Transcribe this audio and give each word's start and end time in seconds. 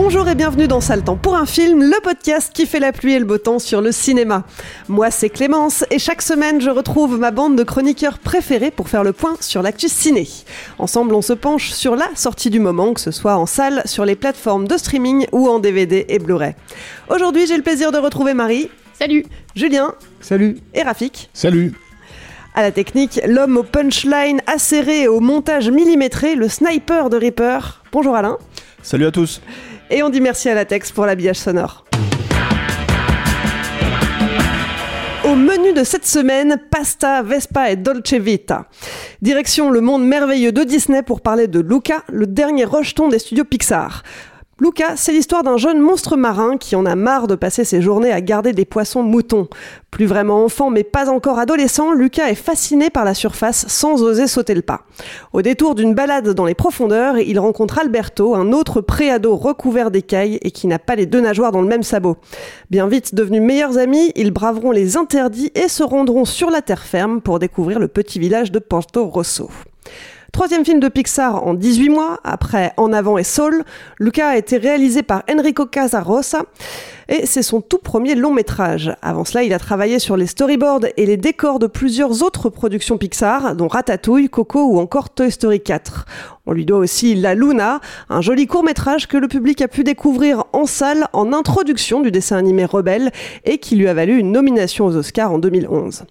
Bonjour 0.00 0.28
et 0.28 0.36
bienvenue 0.36 0.68
dans 0.68 0.80
Sale 0.80 1.02
Temps 1.02 1.16
pour 1.16 1.34
un 1.34 1.44
film, 1.44 1.82
le 1.82 2.00
podcast 2.00 2.52
qui 2.54 2.66
fait 2.66 2.78
la 2.78 2.92
pluie 2.92 3.14
et 3.14 3.18
le 3.18 3.24
beau 3.24 3.36
temps 3.36 3.58
sur 3.58 3.80
le 3.80 3.90
cinéma. 3.90 4.44
Moi 4.88 5.10
c'est 5.10 5.28
Clémence 5.28 5.84
et 5.90 5.98
chaque 5.98 6.22
semaine 6.22 6.60
je 6.60 6.70
retrouve 6.70 7.18
ma 7.18 7.32
bande 7.32 7.58
de 7.58 7.64
chroniqueurs 7.64 8.20
préférés 8.20 8.70
pour 8.70 8.88
faire 8.88 9.02
le 9.02 9.12
point 9.12 9.34
sur 9.40 9.60
l'actu 9.60 9.88
ciné. 9.88 10.28
Ensemble 10.78 11.16
on 11.16 11.20
se 11.20 11.32
penche 11.32 11.72
sur 11.72 11.96
la 11.96 12.08
sortie 12.14 12.48
du 12.48 12.60
moment, 12.60 12.94
que 12.94 13.00
ce 13.00 13.10
soit 13.10 13.34
en 13.34 13.44
salle, 13.44 13.82
sur 13.86 14.04
les 14.04 14.14
plateformes 14.14 14.68
de 14.68 14.76
streaming 14.76 15.26
ou 15.32 15.48
en 15.48 15.58
DVD 15.58 16.06
et 16.08 16.20
Blu-ray. 16.20 16.54
Aujourd'hui 17.10 17.48
j'ai 17.48 17.56
le 17.56 17.64
plaisir 17.64 17.90
de 17.90 17.98
retrouver 17.98 18.34
Marie. 18.34 18.70
Salut 18.96 19.26
Julien. 19.56 19.94
Salut 20.20 20.58
Et 20.74 20.82
Rafik. 20.82 21.28
Salut 21.34 21.74
À 22.54 22.62
la 22.62 22.70
technique, 22.70 23.20
l'homme 23.26 23.56
au 23.56 23.64
punchline 23.64 24.42
acéré 24.46 25.02
et 25.02 25.08
au 25.08 25.18
montage 25.18 25.72
millimétré, 25.72 26.36
le 26.36 26.48
sniper 26.48 27.10
de 27.10 27.16
Reaper. 27.16 27.82
Bonjour 27.90 28.14
Alain. 28.14 28.38
Salut 28.80 29.06
à 29.06 29.10
tous 29.10 29.42
Et 29.90 30.02
on 30.02 30.10
dit 30.10 30.20
merci 30.20 30.48
à 30.50 30.54
la 30.54 30.64
Tex 30.64 30.92
pour 30.92 31.06
l'habillage 31.06 31.36
sonore. 31.36 31.84
Au 35.24 35.34
menu 35.34 35.72
de 35.72 35.82
cette 35.82 36.06
semaine, 36.06 36.60
pasta, 36.70 37.22
Vespa 37.22 37.70
et 37.70 37.76
Dolce 37.76 38.14
Vita. 38.14 38.66
Direction 39.22 39.70
le 39.70 39.80
monde 39.80 40.06
merveilleux 40.06 40.52
de 40.52 40.62
Disney 40.62 41.02
pour 41.02 41.20
parler 41.20 41.48
de 41.48 41.60
Luca, 41.60 42.02
le 42.08 42.26
dernier 42.26 42.64
rejeton 42.64 43.08
des 43.08 43.18
studios 43.18 43.44
Pixar. 43.44 44.02
Luca, 44.60 44.96
c'est 44.96 45.12
l'histoire 45.12 45.44
d'un 45.44 45.56
jeune 45.56 45.78
monstre 45.78 46.16
marin 46.16 46.56
qui 46.56 46.74
en 46.74 46.84
a 46.84 46.96
marre 46.96 47.28
de 47.28 47.36
passer 47.36 47.62
ses 47.62 47.80
journées 47.80 48.10
à 48.10 48.20
garder 48.20 48.52
des 48.52 48.64
poissons 48.64 49.04
moutons. 49.04 49.46
Plus 49.92 50.06
vraiment 50.06 50.44
enfant 50.44 50.68
mais 50.68 50.82
pas 50.82 51.08
encore 51.08 51.38
adolescent, 51.38 51.92
Lucas 51.92 52.28
est 52.28 52.34
fasciné 52.34 52.90
par 52.90 53.04
la 53.04 53.14
surface 53.14 53.66
sans 53.68 54.02
oser 54.02 54.26
sauter 54.26 54.54
le 54.54 54.62
pas. 54.62 54.82
Au 55.32 55.42
détour 55.42 55.76
d'une 55.76 55.94
balade 55.94 56.30
dans 56.30 56.44
les 56.44 56.56
profondeurs, 56.56 57.18
il 57.18 57.38
rencontre 57.38 57.78
Alberto, 57.78 58.34
un 58.34 58.52
autre 58.52 58.80
préado 58.80 59.36
recouvert 59.36 59.92
d'écailles 59.92 60.40
et 60.42 60.50
qui 60.50 60.66
n'a 60.66 60.80
pas 60.80 60.96
les 60.96 61.06
deux 61.06 61.20
nageoires 61.20 61.52
dans 61.52 61.62
le 61.62 61.68
même 61.68 61.84
sabot. 61.84 62.16
Bien 62.68 62.88
vite 62.88 63.14
devenus 63.14 63.42
meilleurs 63.42 63.78
amis, 63.78 64.10
ils 64.16 64.32
braveront 64.32 64.72
les 64.72 64.96
interdits 64.96 65.52
et 65.54 65.68
se 65.68 65.84
rendront 65.84 66.24
sur 66.24 66.50
la 66.50 66.62
terre 66.62 66.82
ferme 66.82 67.20
pour 67.20 67.38
découvrir 67.38 67.78
le 67.78 67.86
petit 67.86 68.18
village 68.18 68.50
de 68.50 68.58
Porto 68.58 69.06
Rosso. 69.06 69.50
Troisième 70.32 70.64
film 70.64 70.78
de 70.78 70.88
Pixar 70.88 71.46
en 71.46 71.54
18 71.54 71.88
mois, 71.88 72.20
après 72.22 72.72
En 72.76 72.92
avant 72.92 73.16
et 73.16 73.24
Soul, 73.24 73.64
Luca 73.98 74.28
a 74.28 74.36
été 74.36 74.58
réalisé 74.58 75.02
par 75.02 75.22
Enrico 75.30 75.64
Casarosa 75.66 76.42
et 77.08 77.26
c'est 77.26 77.42
son 77.42 77.60
tout 77.60 77.78
premier 77.78 78.14
long 78.14 78.32
métrage. 78.32 78.94
Avant 79.02 79.24
cela, 79.24 79.42
il 79.42 79.52
a 79.52 79.58
travaillé 79.58 79.98
sur 79.98 80.16
les 80.16 80.26
storyboards 80.26 80.86
et 80.96 81.06
les 81.06 81.16
décors 81.16 81.58
de 81.58 81.66
plusieurs 81.66 82.22
autres 82.22 82.50
productions 82.50 82.98
Pixar, 82.98 83.56
dont 83.56 83.68
Ratatouille, 83.68 84.28
Coco 84.28 84.64
ou 84.64 84.78
encore 84.78 85.10
Toy 85.10 85.30
Story 85.30 85.60
4. 85.60 86.06
On 86.48 86.52
lui 86.52 86.64
doit 86.64 86.78
aussi 86.78 87.14
La 87.14 87.34
Luna, 87.34 87.80
un 88.08 88.22
joli 88.22 88.46
court 88.46 88.64
métrage 88.64 89.06
que 89.06 89.18
le 89.18 89.28
public 89.28 89.60
a 89.60 89.68
pu 89.68 89.84
découvrir 89.84 90.44
en 90.54 90.64
salle 90.64 91.06
en 91.12 91.34
introduction 91.34 92.00
du 92.00 92.10
dessin 92.10 92.38
animé 92.38 92.64
Rebelle 92.64 93.12
et 93.44 93.58
qui 93.58 93.76
lui 93.76 93.86
a 93.86 93.92
valu 93.92 94.18
une 94.18 94.32
nomination 94.32 94.86
aux 94.86 94.96
Oscars 94.96 95.30
en 95.30 95.38
2011. 95.38 96.04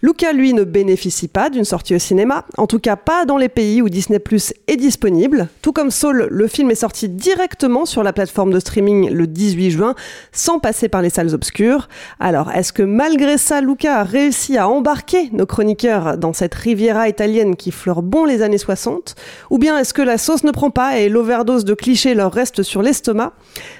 Luca, 0.00 0.32
lui, 0.32 0.54
ne 0.54 0.64
bénéficie 0.64 1.28
pas 1.28 1.50
d'une 1.50 1.66
sortie 1.66 1.94
au 1.94 1.98
cinéma, 1.98 2.46
en 2.56 2.66
tout 2.66 2.78
cas 2.78 2.96
pas 2.96 3.26
dans 3.26 3.36
les 3.36 3.50
pays 3.50 3.82
où 3.82 3.90
Disney 3.90 4.18
Plus 4.18 4.54
est 4.66 4.76
disponible. 4.76 5.48
Tout 5.60 5.74
comme 5.74 5.90
Soul, 5.90 6.26
le 6.30 6.46
film 6.46 6.70
est 6.70 6.76
sorti 6.76 7.10
directement 7.10 7.84
sur 7.84 8.02
la 8.02 8.14
plateforme 8.14 8.52
de 8.52 8.60
streaming 8.60 9.10
le 9.10 9.26
18 9.26 9.70
juin, 9.72 9.94
sans 10.42 10.58
passer 10.58 10.88
par 10.88 11.02
les 11.02 11.10
salles 11.10 11.34
obscures. 11.34 11.88
Alors, 12.18 12.50
est-ce 12.50 12.72
que 12.72 12.82
malgré 12.82 13.38
ça, 13.38 13.60
Luca 13.60 14.00
a 14.00 14.02
réussi 14.02 14.58
à 14.58 14.68
embarquer 14.68 15.30
nos 15.32 15.46
chroniqueurs 15.46 16.18
dans 16.18 16.32
cette 16.32 16.54
Riviera 16.54 17.08
italienne 17.08 17.54
qui 17.54 17.70
fleure 17.70 18.02
bon 18.02 18.24
les 18.24 18.42
années 18.42 18.58
60 18.58 19.14
Ou 19.50 19.58
bien 19.58 19.78
est-ce 19.78 19.94
que 19.94 20.02
la 20.02 20.18
sauce 20.18 20.42
ne 20.42 20.50
prend 20.50 20.70
pas 20.70 20.98
et 20.98 21.08
l'overdose 21.08 21.64
de 21.64 21.74
clichés 21.74 22.14
leur 22.14 22.32
reste 22.32 22.64
sur 22.64 22.82
l'estomac? 22.82 23.34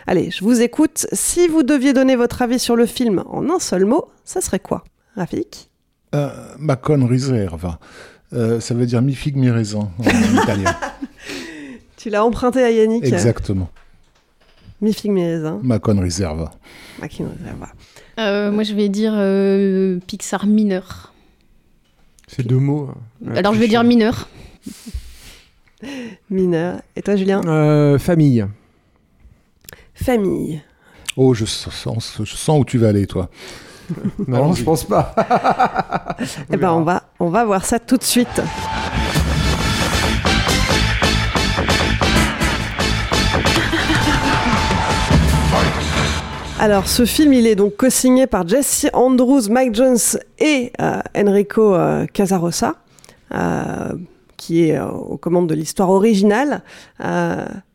Allez, 0.07 0.31
je 0.31 0.45
vous 0.45 0.63
écoute. 0.63 1.07
Si 1.13 1.49
vous 1.49 1.65
deviez 1.65 1.93
donner 1.93 2.15
votre 2.15 2.43
avis 2.43 2.61
sur 2.61 2.77
le 2.77 2.87
film 2.87 3.25
en 3.27 3.51
un 3.51 3.59
seul 3.59 3.85
mot, 3.85 4.09
ça 4.25 4.41
serait 4.41 4.61
quoi? 4.61 4.85
Rafik? 5.17 5.69
Euh, 6.15 6.31
Ma 6.61 6.77
conne 6.77 7.03
riserva. 7.03 7.81
Euh, 8.35 8.61
ça 8.61 8.75
veut 8.75 8.87
dire 8.87 9.03
mi 9.03 9.15
figue 9.15 9.37
mi 9.37 9.51
raisin 9.51 9.91
en 9.99 10.43
italien. 10.43 10.77
Tu 11.97 12.11
l'as 12.11 12.25
emprunté 12.25 12.63
à 12.65 12.71
Yannick 12.71 13.05
Exactement. 13.05 13.69
Mi 14.83 14.93
figue 14.93 15.13
mi 15.13 15.25
raisin. 15.25 15.61
Ma 15.63 15.79
conne 15.79 16.01
riserva. 16.01 16.51
Ma 17.01 17.09
conne 17.09 17.31
riserva. 17.39 17.69
Euh, 18.19 18.51
moi, 18.51 18.63
je 18.65 18.75
vais 18.75 18.89
dire 18.89 19.13
euh, 19.17 19.99
Pixar 20.07 20.45
mineur. 20.47 21.13
C'est 22.27 22.47
deux 22.47 22.59
mots. 22.59 22.91
hein. 23.25 23.33
Alors, 23.37 23.55
je 23.55 23.61
vais 23.61 23.69
dire 23.69 23.85
mineur. 23.85 24.29
Mineur. 26.31 26.81
Et 26.95 27.03
toi, 27.03 27.17
Julien? 27.17 27.41
Euh, 27.47 27.99
famille. 27.99 28.47
Famille. 29.95 30.63
Oh, 31.17 31.35
je 31.35 31.45
sens, 31.45 32.19
je 32.23 32.37
sens 32.37 32.61
où 32.61 32.65
tu 32.65 32.79
vas 32.79 32.89
aller, 32.89 33.07
toi. 33.07 33.29
Non, 34.29 34.53
je 34.55 34.63
pense 34.63 34.85
pas. 34.85 35.15
Eh 36.53 36.57
ben, 36.57 36.71
on 36.71 36.83
va, 36.83 37.03
on 37.19 37.29
va 37.31 37.45
voir 37.45 37.65
ça 37.65 37.79
tout 37.81 37.97
de 37.97 38.03
suite. 38.05 38.41
Alors, 46.63 46.87
ce 46.87 47.05
film, 47.05 47.33
il 47.33 47.49
est 47.49 47.57
donc 47.57 47.77
co-signé 47.77 48.29
par 48.29 48.47
Jesse 48.47 48.87
Andrews, 48.93 49.51
Mike 49.51 49.75
Jones 49.75 49.99
et 50.39 50.71
euh, 50.81 51.01
Enrico 51.17 51.75
euh, 51.75 52.07
Casarosa, 52.07 52.77
euh, 53.35 53.95
qui 54.37 54.69
est 54.69 54.79
aux 54.79 55.17
commandes 55.17 55.49
de 55.49 55.57
l'histoire 55.57 55.91
originale. 55.91 56.63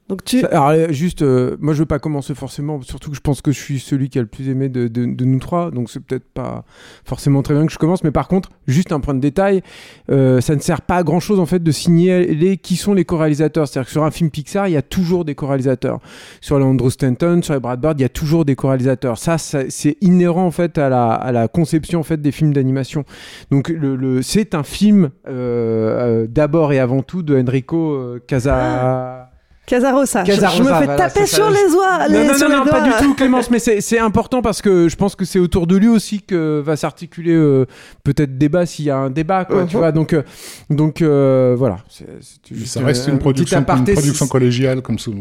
Donc, 0.09 0.23
tu. 0.23 0.45
Alors, 0.45 0.69
euh, 0.69 0.87
juste, 0.91 1.21
euh, 1.21 1.57
moi 1.59 1.73
je 1.73 1.79
veux 1.79 1.85
pas 1.85 1.99
commencer 1.99 2.33
forcément, 2.33 2.81
surtout 2.81 3.09
que 3.09 3.15
je 3.17 3.21
pense 3.21 3.41
que 3.41 3.51
je 3.51 3.59
suis 3.59 3.77
celui 3.79 4.07
qui 4.09 4.17
a 4.17 4.21
le 4.21 4.27
plus 4.29 4.47
aimé 4.47 4.69
de, 4.69 4.87
de- 4.87 5.03
de 5.05 5.25
nous 5.25 5.39
trois, 5.39 5.69
donc 5.69 5.89
c'est 5.89 5.99
peut-être 5.99 6.23
pas 6.33 6.63
forcément 7.03 7.41
très 7.41 7.53
bien 7.53 7.65
que 7.65 7.73
je 7.73 7.77
commence, 7.77 8.05
mais 8.05 8.11
par 8.11 8.29
contre, 8.29 8.49
juste 8.67 8.93
un 8.93 9.01
point 9.01 9.13
de 9.15 9.19
détail, 9.19 9.63
euh, 10.09 10.39
ça 10.39 10.55
ne 10.55 10.61
sert 10.61 10.81
pas 10.81 10.95
à 10.95 11.03
grand 11.03 11.19
chose 11.19 11.41
en 11.41 11.45
fait 11.45 11.61
de 11.61 11.71
signaler 11.73 12.55
qui 12.55 12.77
sont 12.77 12.93
les 12.93 13.03
co-réalisateurs. 13.03 13.67
C'est-à-dire 13.67 13.87
que 13.87 13.91
sur 13.91 14.05
un 14.05 14.11
film 14.11 14.29
Pixar, 14.29 14.69
il 14.69 14.75
y 14.75 14.77
a 14.77 14.81
toujours 14.81 15.25
des 15.25 15.35
co-réalisateurs. 15.35 15.99
Sur 16.39 16.57
les 16.57 16.63
Andrew 16.63 16.89
Stanton, 16.89 17.41
sur 17.43 17.53
les 17.55 17.59
Brad 17.59 17.81
Bird, 17.81 17.99
il 17.99 18.03
y 18.03 18.05
a 18.05 18.09
toujours 18.09 18.45
des 18.45 18.55
co-réalisateurs. 18.55 19.17
Ça, 19.17 19.37
ça- 19.37 19.69
c'est 19.69 19.97
inhérent 19.99 20.45
en 20.45 20.51
fait 20.51 20.77
à 20.77 20.87
la, 20.87 21.11
à 21.15 21.33
la 21.33 21.49
conception 21.49 21.99
en 21.99 22.03
fait 22.03 22.21
des 22.21 22.31
films 22.31 22.53
d'animation. 22.53 23.03
Donc 23.51 23.67
le, 23.67 23.97
le- 23.97 24.21
c'est 24.21 24.55
un 24.55 24.63
film 24.63 25.09
euh, 25.27 26.23
euh, 26.23 26.27
d'abord 26.29 26.71
et 26.71 26.79
avant 26.79 27.01
tout 27.01 27.23
de 27.23 27.37
Enrico 27.37 27.91
euh, 27.91 28.23
Casa. 28.25 29.26
Casarosa. 29.67 30.23
Je- 30.23 30.31
Casarosa, 30.31 30.57
je 30.57 30.63
me 30.63 30.67
fais 30.69 30.85
voilà, 30.85 30.95
taper 30.95 31.25
sur 31.27 31.49
les 31.49 31.69
doigts. 31.69 32.07
Non, 32.07 32.19
les- 32.21 32.27
non, 32.27 32.33
non, 32.49 32.57
non, 32.65 32.71
pas 32.71 32.81
du 32.81 32.91
tout, 33.03 33.13
Clémence, 33.13 33.51
mais 33.51 33.59
c'est 33.59 33.81
c'est 33.81 33.99
important 33.99 34.41
parce 34.41 34.61
que 34.61 34.87
je 34.89 34.95
pense 34.95 35.15
que 35.15 35.25
c'est 35.25 35.39
autour 35.39 35.67
de 35.67 35.75
lui 35.75 35.89
aussi 35.89 36.21
que 36.21 36.61
va 36.65 36.75
s'articuler 36.75 37.33
euh, 37.35 37.65
peut-être 38.03 38.37
débat 38.37 38.65
s'il 38.65 38.85
y 38.85 38.89
a 38.89 38.97
un 38.97 39.09
débat, 39.09 39.45
quoi, 39.45 39.65
tu 39.65 39.75
Mhm. 39.75 39.81
vois. 39.81 39.91
Donc, 39.91 40.13
euh, 40.13 40.23
donc 40.69 41.01
euh, 41.01 41.53
voilà. 41.57 41.77
C'est- 41.89 42.05
c'est 42.21 42.55
juste 42.55 42.73
Ça 42.73 42.81
reste 42.83 43.07
un- 43.09 43.11
une 43.11 43.19
production, 43.19 43.57
une 43.57 43.63
aparté. 43.63 43.93
production 43.93 44.27
collégiale 44.27 44.81
comme 44.81 44.97
ça. 44.97 45.11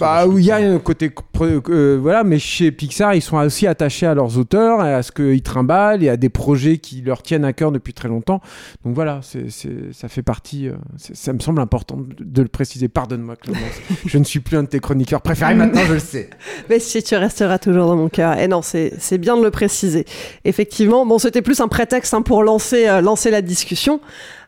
Bah 0.00 0.26
où 0.26 0.38
il 0.38 0.46
y 0.46 0.50
a 0.50 0.56
un 0.56 0.78
côté 0.78 1.10
euh, 1.40 1.98
voilà, 2.00 2.24
mais 2.24 2.38
chez 2.38 2.72
Pixar 2.72 3.14
ils 3.14 3.22
sont 3.22 3.36
aussi 3.36 3.66
attachés 3.66 4.06
à 4.06 4.14
leurs 4.14 4.38
auteurs 4.38 4.84
et 4.84 4.94
à 4.94 5.02
ce 5.02 5.12
qu'ils 5.12 5.42
trimballent 5.42 6.02
et 6.02 6.08
à 6.08 6.16
des 6.16 6.28
projets 6.30 6.78
qui 6.78 7.02
leur 7.02 7.22
tiennent 7.22 7.44
à 7.44 7.52
cœur 7.52 7.70
depuis 7.70 7.92
très 7.92 8.08
longtemps. 8.08 8.40
Donc 8.84 8.94
voilà, 8.94 9.20
c'est 9.22 9.48
ça 9.92 10.08
fait 10.08 10.22
partie. 10.22 10.68
euh, 10.68 10.72
ça 10.96 11.32
me 11.32 11.40
semble 11.40 11.60
important 11.60 11.96
de, 11.96 12.24
de 12.24 12.42
le 12.42 12.48
préciser. 12.48 12.88
Pardonne-moi 12.88 13.36
Clémence, 13.36 13.57
je 14.06 14.18
ne 14.18 14.24
suis 14.24 14.40
plus 14.40 14.56
un 14.56 14.62
de 14.62 14.68
tes 14.68 14.80
chroniqueurs 14.80 15.22
préférés 15.22 15.54
maintenant, 15.56 15.82
je 15.86 15.94
le 15.94 15.98
sais. 15.98 16.30
Mais 16.68 16.78
si 16.78 17.02
tu 17.02 17.14
resteras 17.16 17.58
toujours 17.58 17.86
dans 17.86 17.96
mon 17.96 18.08
cœur. 18.08 18.38
Et 18.38 18.48
non, 18.48 18.62
c'est 18.62 18.92
c'est 18.98 19.18
bien 19.18 19.36
de 19.36 19.42
le 19.42 19.50
préciser. 19.50 20.04
Effectivement, 20.44 21.06
bon, 21.06 21.18
c'était 21.18 21.42
plus 21.42 21.60
un 21.60 21.68
prétexte 21.68 22.14
hein, 22.14 22.22
pour 22.22 22.42
lancer, 22.42 22.88
euh, 22.88 23.00
lancer 23.00 23.30
la 23.30 23.42
discussion. 23.42 24.00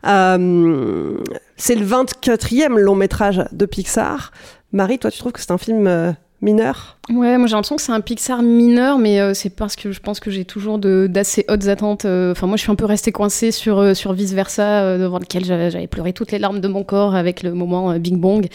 Euh, 0.05 1.17
c'est 1.57 1.75
le 1.75 1.85
24e 1.85 2.77
long 2.77 2.95
métrage 2.95 3.43
de 3.51 3.65
Pixar. 3.65 4.31
Marie, 4.71 4.99
toi, 4.99 5.11
tu 5.11 5.19
trouves 5.19 5.31
que 5.31 5.39
c'est 5.39 5.51
un 5.51 5.57
film 5.57 5.87
euh, 5.87 6.11
mineur 6.41 6.97
Ouais, 7.09 7.37
moi 7.37 7.47
j'ai 7.47 7.55
l'impression 7.55 7.75
que 7.75 7.81
c'est 7.81 7.91
un 7.91 7.99
Pixar 7.99 8.41
mineur, 8.41 8.97
mais 8.97 9.19
euh, 9.19 9.33
c'est 9.33 9.49
parce 9.49 9.75
que 9.75 9.91
je 9.91 9.99
pense 9.99 10.19
que 10.19 10.31
j'ai 10.31 10.45
toujours 10.45 10.79
d'assez 10.79 11.45
hautes 11.49 11.67
attentes. 11.67 12.05
euh, 12.05 12.31
Enfin, 12.31 12.47
moi 12.47 12.55
je 12.57 12.61
suis 12.61 12.71
un 12.71 12.75
peu 12.75 12.85
restée 12.85 13.11
coincée 13.11 13.51
sur, 13.51 13.79
euh, 13.79 13.93
sur 13.93 14.13
Vice 14.13 14.33
Versa, 14.33 14.97
devant 14.97 15.19
lequel 15.19 15.43
j'avais 15.43 15.87
pleuré 15.87 16.13
toutes 16.13 16.31
les 16.31 16.39
larmes 16.39 16.61
de 16.61 16.67
mon 16.67 16.83
corps 16.83 17.15
avec 17.15 17.43
le 17.43 17.53
moment 17.53 17.97
Bing 17.99 18.17
Bong. 18.19 18.47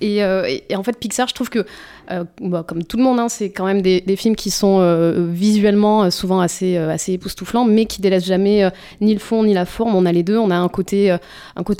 Et 0.00 0.22
en 0.24 0.82
fait, 0.82 0.98
Pixar, 0.98 1.28
je 1.28 1.34
trouve 1.34 1.50
que, 1.50 1.64
euh, 2.10 2.24
bah, 2.40 2.64
comme 2.66 2.84
tout 2.84 2.96
le 2.96 3.02
monde, 3.02 3.18
hein, 3.18 3.28
c'est 3.28 3.50
quand 3.50 3.64
même 3.64 3.82
des, 3.82 4.02
films 4.16 4.36
qui 4.36 4.50
sont 4.50 4.78
euh, 4.80 5.26
visuellement 5.30 6.04
euh, 6.04 6.10
souvent 6.10 6.40
assez, 6.40 6.78
époustouflants, 7.08 7.64
mais 7.64 7.86
qui 7.86 8.00
délaissent 8.00 8.26
jamais 8.26 8.70
ni 9.00 9.12
le 9.12 9.20
fond 9.20 9.44
ni 9.44 9.54
la 9.54 9.64
forme. 9.64 9.94
On 9.94 10.06
a 10.06 10.12
les 10.12 10.22
deux. 10.22 10.38
On 10.38 10.50
a 10.50 10.56
un 10.56 10.68
côté, 10.68 11.16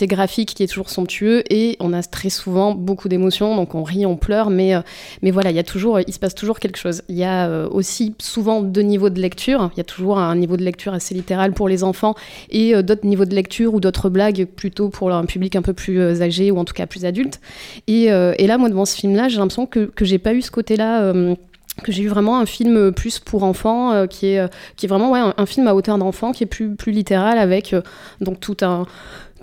graphique 0.03 0.55
qui 0.55 0.63
est 0.63 0.67
toujours 0.67 0.91
somptueux 0.91 1.43
et 1.51 1.77
on 1.81 1.93
a 1.93 2.03
très 2.03 2.31
souvent 2.31 2.75
beaucoup 2.75 3.09
d'émotions. 3.09 3.57
Donc 3.57 3.75
on 3.75 3.83
rit, 3.83 4.07
on 4.07 4.17
pleure, 4.17 4.51
mais, 4.51 4.75
voilà, 5.23 5.51
il 5.51 6.13
se 6.13 6.19
passe 6.19 6.35
toujours 6.35 6.59
quelque 6.59 6.79
chose. 6.79 7.03
Il 7.09 7.17
y 7.17 7.25
a 7.25 7.67
aussi 7.69 8.15
souvent 8.19 8.63
deux 8.63 8.83
niveaux 8.83 9.11
de 9.11 9.21
lecture. 9.21 9.71
Il 9.75 9.79
y 9.79 9.81
a 9.81 9.85
toujours 9.85 10.19
un 10.19 10.37
niveau 10.37 10.57
de 10.57 10.63
lecture 10.63 10.95
assez 10.95 11.15
littéral 11.15 11.53
pour 11.53 11.69
les 11.69 11.85
enfants 11.85 12.15
et 12.51 12.83
d'autres 12.83 13.07
niveaux 13.07 13.25
de 13.25 13.35
lecture 13.35 13.75
ou 13.75 13.81
d'autres 13.81 14.09
blagues 14.09 14.47
plutôt 14.47 14.89
pour 14.89 15.13
un 15.13 15.25
public 15.25 15.57
un 15.57 15.63
peu 15.63 15.73
plus 15.73 16.23
âgé 16.23 16.51
ou 16.51 16.59
en 16.59 16.65
tout 16.65 16.75
cas 16.75 16.87
plus 16.87 17.05
adulte. 17.05 17.41
Et, 17.87 18.05
et 18.05 18.47
là, 18.47 18.59
moi, 18.59 18.69
devant 18.69 18.85
ce 18.85 18.97
film-là, 18.97 19.29
j'ai 19.29 19.39
l'impression 19.39 19.67
que, 19.67 19.87
que 19.87 20.05
j'ai 20.05 20.14
pas 20.19 20.35
eu 20.35 20.43
ce 20.43 20.51
côté-là. 20.51 21.03
euh, 21.03 21.35
que 21.83 21.91
j'ai 21.91 22.05
eu 22.05 22.09
vraiment 22.09 22.39
un 22.39 22.47
film 22.47 22.93
plus 22.93 23.19
pour 23.19 23.43
enfants 23.43 23.93
euh, 23.93 24.07
qui 24.07 24.29
est 24.29 24.39
euh, 24.39 24.47
qui 24.77 24.87
est 24.87 24.89
vraiment 24.89 25.11
ouais, 25.11 25.21
un, 25.37 25.47
film 25.47 25.67
à 25.67 25.75
hauteur 25.75 25.99
d'enfant 25.99 26.31
qui 26.31 26.45
est 26.45 26.47
plus 26.47 26.77
plus 26.77 26.93
littéral 26.93 27.37
avec 27.37 27.75
donc 28.21 28.39
tout 28.39 28.57
un 28.63 28.87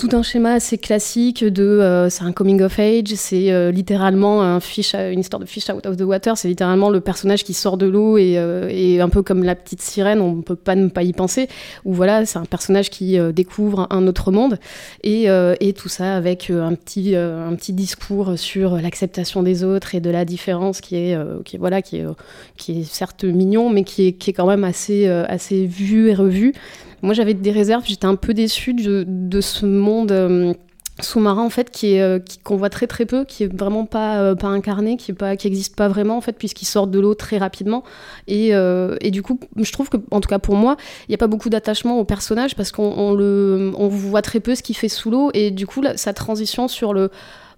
tout 0.01 0.15
un 0.18 0.24
schéma 0.24 0.53
assez 0.53 0.80
classique 0.80 1.44
de 1.44 1.62
euh, 1.62 2.09
c'est 2.09 2.24
un 2.24 2.31
coming 2.31 2.59
of 2.63 2.80
age 2.80 3.13
c'est 3.13 3.51
euh, 3.51 3.69
littéralement 3.69 4.42
un 4.42 4.59
fish 4.59 4.95
une 4.95 5.19
histoire 5.19 5.39
de 5.39 5.45
fish 5.45 5.69
out 5.69 5.86
of 5.86 5.95
the 5.95 6.01
water 6.01 6.36
c'est 6.38 6.48
littéralement 6.48 6.89
le 6.89 7.01
personnage 7.01 7.44
qui 7.44 7.53
sort 7.53 7.77
de 7.77 7.86
l'eau 7.86 8.18
et, 8.18 8.33
euh, 8.36 9.00
un 9.00 9.09
peu 9.09 9.21
comme 9.21 9.44
la 9.44 9.53
petite 9.53 9.80
sirène 9.80 10.19
on 10.19 10.42
peut 10.42 10.56
pas 10.56 10.74
ne 10.74 10.88
pas 10.88 11.03
y 11.03 11.13
penser 11.13 11.50
ou 11.86 11.94
voilà 11.94 12.25
c'est 12.25 12.39
un 12.39 12.45
personnage 12.45 12.89
qui 12.89 13.19
euh, 13.19 13.31
découvre 13.31 13.86
un 13.92 14.07
autre 14.07 14.31
monde 14.31 14.57
et, 15.03 15.30
euh, 15.30 15.53
tout 15.75 15.89
ça 15.89 16.15
avec 16.15 16.50
euh, 16.50 16.63
un 16.63 16.74
petit 16.74 17.15
euh, 17.15 17.48
un 17.48 17.53
petit 17.53 17.71
discours 17.71 18.39
sur 18.39 18.77
l'acceptation 18.77 19.44
des 19.44 19.63
autres 19.63 19.94
et 19.94 20.00
de 20.00 20.09
la 20.09 20.25
différence 20.25 20.81
qui 20.81 20.95
est 20.95 21.15
euh, 21.15 21.44
qui 21.45 21.57
voilà 21.57 21.83
qui 21.83 21.98
est 21.98 22.06
euh, 22.06 22.83
certes 22.86 23.24
mignon 23.24 23.69
mais 23.69 23.83
qui 23.83 24.07
est 24.07 24.13
qui 24.13 24.31
est 24.31 24.33
quand 24.33 24.48
même 24.48 24.63
assez 24.63 25.07
euh, 25.07 25.25
assez 25.27 25.68
vu 25.68 26.09
et 26.09 26.15
revu 26.15 26.53
moi 27.01 27.13
j'avais 27.13 27.33
des 27.33 27.51
réserves 27.51 27.83
j'étais 27.86 28.06
un 28.06 28.15
peu 28.15 28.33
déçue 28.33 28.74
de, 28.74 29.06
de 29.07 29.42
ce 29.42 29.65
monde 29.65 30.12
euh, 30.12 30.53
sous-marin 31.01 31.44
en 31.44 31.50
fait 31.50 31.71
qui 31.71 31.94
est 31.94 32.01
euh, 32.01 32.19
qu'on 32.44 32.57
voit 32.57 32.69
très 32.69 32.86
très 32.86 33.06
peu 33.06 33.25
qui 33.25 33.44
est 33.44 33.53
vraiment 33.53 33.86
pas 33.86 34.19
euh, 34.19 34.36
pas 34.36 34.48
incarné 34.48 34.98
qui 34.98 35.12
est 35.12 35.15
pas 35.15 35.36
qui 35.36 35.48
existe 35.48 35.75
pas 35.75 35.88
vraiment 35.88 36.18
en 36.18 36.21
fait 36.21 36.33
puisqu'il 36.33 36.65
sort 36.65 36.88
de 36.88 37.00
l'eau 37.00 37.15
très 37.15 37.38
rapidement. 37.38 37.83
Et, 38.27 38.50
et 38.50 39.12
du 39.12 39.24
coup 39.24 39.39
je 39.57 39.71
trouve 39.71 39.89
que 39.89 39.98
en 40.12 40.21
tout 40.21 40.30
cas 40.30 40.39
pour 40.39 40.56
moi 40.56 40.77
il 41.07 41.12
n'y 41.12 41.15
a 41.15 41.18
pas 41.18 41.27
beaucoup 41.27 41.50
d'attachement 41.50 42.00
au 42.00 42.06
personnage 42.06 42.56
parce 42.56 42.71
qu'on 42.71 42.94
on 42.95 43.13
le 43.13 43.71
on 43.77 43.88
voit 43.88 44.21
très 44.21 44.39
peu 44.39 44.53
ce 44.53 44.62
qu'il 44.62 44.75
fait 44.75 44.89
sous 44.89 45.09
l'eau. 45.09 45.31
Et 45.33 45.50
du 45.50 45.65
coup 45.65 45.81
sa 45.95 46.13
transition 46.13 46.68
sur 46.68 46.94
le 46.94 47.09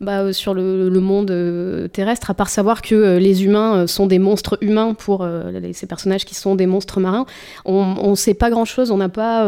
bah, 0.04 0.22
euh, 0.22 0.34
sur 0.34 0.54
le, 0.54 0.90
monde 1.00 1.32
euh, 1.32 1.88
terrestre, 1.88 2.30
à 2.30 2.34
part 2.34 2.50
savoir 2.50 2.82
que 2.82 2.96
euh, 2.96 3.20
les 3.20 3.46
humains 3.46 3.88
sont 3.88 4.06
des 4.06 4.20
monstres 4.20 4.58
humains 4.62 4.94
pour 4.94 5.28
ces 5.74 5.86
personnages 5.86 6.26
qui 6.26 6.36
sont 6.36 6.56
des 6.56 6.66
monstres 6.66 7.00
marins, 7.00 7.26
on 7.66 8.12
ne 8.12 8.16
sait 8.16 8.34
pas 8.34 8.50
grand-chose, 8.50 8.92
on 8.92 8.98
n'a 8.98 9.10
pas, 9.10 9.46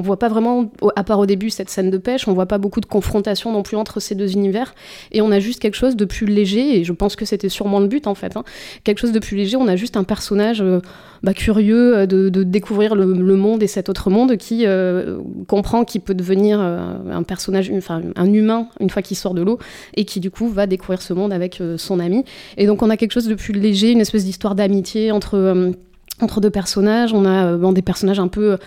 voit 0.00 0.18
pas 0.18 0.28
vraiment, 0.28 0.70
à 0.96 1.04
part 1.04 1.18
au 1.18 1.26
début 1.26 1.50
cette 1.50 1.70
scène 1.70 1.90
de 1.90 1.98
pêche, 1.98 2.28
on 2.28 2.32
voit 2.32 2.46
pas 2.46 2.58
beaucoup 2.58 2.80
de 2.80 2.86
confrontation 2.86 3.52
non 3.52 3.62
plus 3.62 3.76
entre 3.76 4.00
ces 4.00 4.14
deux 4.14 4.32
univers, 4.32 4.74
et 5.12 5.22
on 5.22 5.30
a 5.30 5.38
juste 5.38 5.60
quelque 5.60 5.76
chose 5.76 5.96
de 5.96 6.04
plus 6.04 6.26
léger, 6.26 6.78
et 6.78 6.84
je 6.84 6.92
pense 6.92 7.16
que 7.16 7.24
c'était 7.24 7.48
sûrement 7.48 7.80
le 7.80 7.86
but 7.86 8.06
en 8.06 8.14
fait, 8.14 8.36
hein, 8.36 8.44
quelque 8.84 8.98
chose 8.98 9.12
de 9.12 9.18
plus 9.18 9.36
léger, 9.36 9.56
on 9.56 9.68
a 9.68 9.76
juste 9.76 9.96
un 9.96 10.04
personnage 10.04 10.62
bah, 11.22 11.34
curieux 11.34 12.06
de, 12.06 12.28
découvrir 12.42 12.94
le, 12.94 13.36
monde 13.36 13.62
et 13.62 13.68
cet 13.68 13.88
autre 13.88 14.10
monde 14.10 14.36
qui 14.36 14.66
comprend 15.48 15.84
qu'il 15.84 16.00
peut 16.00 16.14
devenir 16.14 16.60
un 16.60 17.22
personnage, 17.22 17.70
enfin 17.74 18.02
un 18.16 18.32
humain 18.32 18.68
une 18.80 18.90
fois 18.90 19.02
qu'il 19.02 19.16
sort 19.16 19.34
de 19.34 19.42
l'eau 19.42 19.58
et 19.94 20.04
qui 20.04 20.20
du 20.20 20.30
coup 20.30 20.48
va 20.48 20.66
découvrir 20.66 21.02
ce 21.02 21.12
monde 21.12 21.32
avec 21.32 21.60
euh, 21.60 21.76
son 21.78 22.00
ami. 22.00 22.24
Et 22.56 22.66
donc 22.66 22.82
on 22.82 22.90
a 22.90 22.96
quelque 22.96 23.12
chose 23.12 23.28
de 23.28 23.34
plus 23.34 23.52
léger, 23.52 23.90
une 23.90 24.00
espèce 24.00 24.24
d'histoire 24.24 24.54
d'amitié 24.54 25.12
entre 25.12 25.36
euh, 25.36 25.72
entre 26.22 26.40
deux 26.40 26.50
personnages, 26.50 27.12
on 27.12 27.24
a 27.24 27.46
euh, 27.46 27.56
bon, 27.56 27.72
des 27.72 27.82
personnages 27.82 28.20
un 28.20 28.28
peu, 28.28 28.58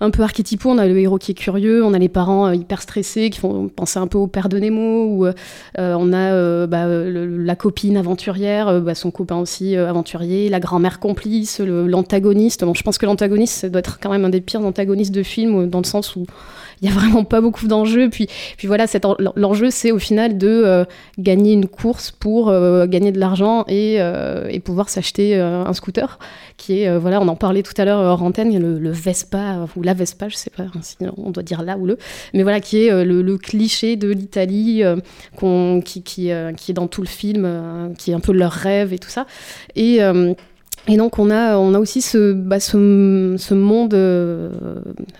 un 0.00 0.10
peu 0.10 0.22
archétypaux. 0.22 0.70
On 0.70 0.78
a 0.78 0.86
le 0.86 0.98
héros 0.98 1.18
qui 1.18 1.32
est 1.32 1.34
curieux, 1.34 1.84
on 1.84 1.94
a 1.94 1.98
les 1.98 2.08
parents 2.08 2.46
euh, 2.46 2.54
hyper 2.54 2.82
stressés 2.82 3.30
qui 3.30 3.40
font 3.40 3.68
penser 3.68 3.98
un 3.98 4.06
peu 4.06 4.18
au 4.18 4.26
père 4.26 4.48
de 4.48 4.58
Nemo, 4.58 5.26
euh, 5.26 5.32
euh, 5.78 5.96
on 5.98 6.12
a 6.12 6.32
euh, 6.32 6.66
bah, 6.66 6.86
la 6.86 7.56
copine 7.56 7.96
aventurière, 7.96 8.68
euh, 8.68 8.80
bah, 8.80 8.94
son 8.94 9.10
copain 9.10 9.36
aussi 9.36 9.76
euh, 9.76 9.88
aventurier, 9.88 10.48
la 10.48 10.60
grand-mère 10.60 11.00
complice, 11.00 11.60
l'antagoniste. 11.60 12.64
Bon, 12.64 12.74
je 12.74 12.82
pense 12.82 12.98
que 12.98 13.06
l'antagoniste, 13.06 13.66
doit 13.66 13.80
être 13.80 13.98
quand 14.00 14.10
même 14.10 14.24
un 14.24 14.30
des 14.30 14.40
pires 14.40 14.64
antagonistes 14.64 15.14
de 15.14 15.22
film, 15.22 15.62
euh, 15.62 15.66
dans 15.66 15.80
le 15.80 15.84
sens 15.84 16.16
où 16.16 16.26
il 16.82 16.88
y 16.88 16.92
a 16.92 16.94
vraiment 16.94 17.24
pas 17.24 17.40
beaucoup 17.40 17.66
d'enjeux. 17.66 18.08
Puis, 18.08 18.26
puis 18.56 18.66
voilà, 18.66 18.86
l'enjeu, 19.36 19.70
c'est 19.70 19.92
au 19.92 19.98
final 19.98 20.38
de 20.38 20.48
euh, 20.48 20.84
gagner 21.18 21.52
une 21.52 21.66
course 21.66 22.10
pour 22.10 22.48
euh, 22.48 22.86
gagner 22.86 23.12
de 23.12 23.18
l'argent 23.18 23.64
et, 23.68 23.96
euh, 23.98 24.48
et 24.48 24.60
pouvoir 24.60 24.88
s'acheter 24.88 25.36
euh, 25.36 25.64
un 25.64 25.72
scooter, 25.74 26.18
qui 26.56 26.80
est, 26.80 26.88
euh, 26.88 26.98
voilà, 27.00 27.20
on 27.20 27.28
en 27.28 27.36
parlait 27.36 27.62
tout 27.62 27.74
à 27.76 27.84
l'heure 27.84 28.00
hors 28.00 28.22
antenne, 28.22 28.56
le, 28.58 28.78
le 28.78 28.90
Vespa, 28.90 29.56
euh, 29.56 29.66
ou 29.76 29.82
la 29.82 29.94
Vespa, 29.94 30.28
je 30.28 30.36
sais 30.36 30.50
pas 30.50 30.64
hein, 30.64 30.80
si 30.82 30.96
on 31.16 31.30
doit 31.30 31.42
dire 31.42 31.62
là 31.62 31.76
ou 31.76 31.86
le, 31.86 31.98
mais 32.34 32.42
voilà, 32.42 32.60
qui 32.60 32.84
est 32.84 32.92
euh, 32.92 33.04
le, 33.04 33.38
cliché 33.38 33.96
de 33.96 34.08
l'Italie, 34.08 34.82
euh, 34.84 35.80
qui, 35.80 36.02
qui, 36.02 36.32
euh, 36.32 36.52
qui 36.52 36.70
est 36.70 36.74
dans 36.74 36.88
tout 36.88 37.02
le 37.02 37.08
film, 37.08 37.44
euh, 37.44 37.88
qui 37.98 38.10
est 38.10 38.14
un 38.14 38.20
peu 38.20 38.32
leur 38.32 38.52
rêve 38.52 38.92
et 38.92 38.98
tout 38.98 39.10
ça. 39.10 39.26
Et. 39.76 40.00
Et 40.88 40.96
donc 40.96 41.18
on 41.18 41.30
a, 41.30 41.58
on 41.58 41.74
a 41.74 41.78
aussi 41.78 42.00
ce, 42.00 42.32
bah, 42.32 42.56
monde 43.54 43.94
euh, 43.94 44.50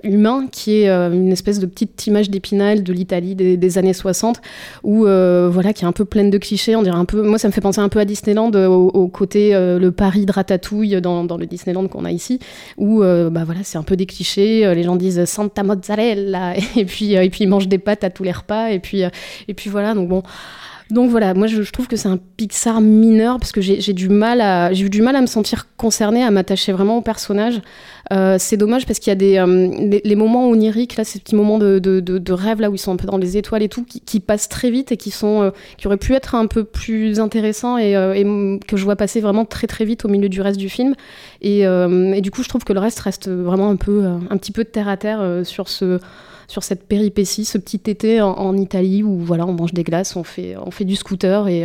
humain 0.03 0.47
qui 0.51 0.83
est 0.83 0.89
euh, 0.89 1.13
une 1.13 1.31
espèce 1.31 1.59
de 1.59 1.67
petite 1.67 2.07
image 2.07 2.31
d'épinal 2.31 2.83
de 2.83 2.93
l'Italie 2.93 3.35
des, 3.35 3.79
années 3.79 3.93
60, 3.93 4.41
où 4.83 5.07
euh, 5.07 5.49
voilà, 5.53 5.73
qui 5.73 5.85
est 5.85 5.87
un 5.87 5.93
peu 5.93 6.05
pleine 6.05 6.31
de 6.31 6.39
clichés. 6.39 6.77
On 6.77 6.83
dirait 6.83 6.97
un 6.97 7.05
peu, 7.05 7.23
moi 7.23 7.39
ça 7.39 7.49
me 7.49 7.53
fait 7.53 7.61
penser 7.61 7.81
un 7.81 7.91
peu 7.91 7.99
à 8.01 8.05
Disneyland, 8.05 8.51
au, 8.53 9.09
côté 9.09 9.53
le 9.53 9.91
Paris 9.91 10.25
de 10.25 10.33
Ratatouille 10.33 11.01
dans, 11.01 11.37
le 11.37 11.47
Disneyland 11.47 11.87
qu'on 11.89 12.05
a 12.05 12.11
ici, 12.11 12.39
où 12.79 13.01
bah 13.01 13.45
voilà, 13.45 13.61
c'est 13.63 13.79
un 13.79 13.83
peu 13.83 13.97
des 13.97 14.07
clichés. 14.07 14.75
Les 14.75 14.83
gens 14.83 14.97
disent 14.97 15.25
Santa 15.27 15.63
Mozzarella 15.63 16.55
et 16.77 16.85
puis 16.85 17.15
et 17.15 17.31
puis 17.31 17.45
ils 17.45 17.49
mangent 17.49 17.69
des 17.69 17.79
pâtes 17.79 18.05
à 18.05 18.11
tous 18.11 18.25
les 18.25 18.33
repas 18.33 18.71
et 18.71 18.79
puis 18.79 19.03
et 19.03 19.55
puis 19.55 19.71
voilà. 19.71 19.95
Donc 19.95 20.09
bon. 20.09 20.23
Donc 20.91 21.11
voilà, 21.11 21.35
moi 21.35 21.47
je, 21.47 21.63
trouve 21.71 21.87
que 21.87 21.97
c'est 21.97 22.09
un 22.09 22.19
Pixar 22.37 22.81
mineur 22.81 23.39
parce 23.39 23.53
que 23.53 23.61
j'ai 23.61 23.93
du 23.93 24.09
mal 24.09 24.41
à 24.41 24.73
j'ai 24.73 24.87
eu 24.87 24.91
du 24.91 25.03
mal 25.03 25.15
à 25.15 25.21
me 25.21 25.27
sentir 25.27 25.69
concernée, 25.77 26.23
à 26.23 26.31
m'attacher 26.31 26.73
vraiment 26.73 26.99
au 26.99 27.01
personnage. 27.01 27.61
Euh, 28.13 28.37
c'est 28.39 28.57
dommage 28.57 28.87
parce 28.87 28.99
qu'il 28.99 29.11
y 29.11 29.13
a 29.13 29.17
des 29.17 29.39
euh, 29.39 30.01
les, 30.03 30.17
moments 30.17 30.49
oniriques 30.49 30.97
là, 30.97 31.05
ces 31.05 31.21
petits 31.21 31.37
moments 31.37 31.59
de, 31.59 32.33
rêve 32.33 32.61
là 32.61 32.71
où 32.71 32.75
ils 32.75 32.79
sont 32.79 32.93
un 32.93 32.97
peu 32.97 33.07
dans 33.07 33.19
les 33.19 33.37
étoiles 33.37 33.63
et 33.63 33.69
tout, 33.69 33.85
qui, 33.85 34.21
passent 34.21 34.49
très 34.49 34.71
vite 34.71 34.91
et 34.91 34.97
qui 34.97 35.11
sont 35.11 35.43
euh, 35.43 35.51
qui 35.79 35.87
auraient 35.87 35.97
pu 35.97 36.15
être 36.15 36.35
un 36.35 36.47
peu 36.47 36.65
plus 36.65 37.21
intéressants 37.21 37.79
et, 37.79 37.93
que 38.67 38.77
je 38.77 38.85
vois 38.85 38.97
passer 38.97 39.21
vraiment 39.21 39.45
très 39.45 39.67
très 39.67 39.85
vite 39.85 40.05
au 40.05 40.09
milieu 40.09 40.29
du 40.29 40.41
reste 40.41 40.59
du 40.59 40.69
film. 40.69 40.95
Et, 41.41 41.61
et 41.61 42.21
du 42.21 42.31
coup, 42.31 42.43
je 42.43 42.49
trouve 42.49 42.65
que 42.65 42.73
le 42.73 42.81
reste 42.81 43.01
reste 43.01 43.29
vraiment 43.29 43.71
un 43.71 43.77
peu 43.77 44.05
un 44.05 44.37
petit 44.37 44.53
peu 44.53 44.65
de 44.65 44.69
terre 44.69 44.89
à 44.89 44.97
terre 44.97 45.43
sur 45.45 45.69
ce 45.69 45.99
sur 46.51 46.65
cette 46.65 46.89
péripétie, 46.89 47.45
ce 47.45 47.59
petit 47.59 47.81
été 47.89 48.21
en, 48.21 48.57
Italie 48.57 49.05
où 49.05 49.19
voilà, 49.19 49.47
on 49.47 49.53
mange 49.53 49.73
des 49.73 49.85
glaces, 49.85 50.17
on 50.17 50.25
fait, 50.25 50.57
on 50.57 50.73
fait 50.73 50.85
du 50.85 50.97
scooter 50.97 51.47
et, 51.47 51.65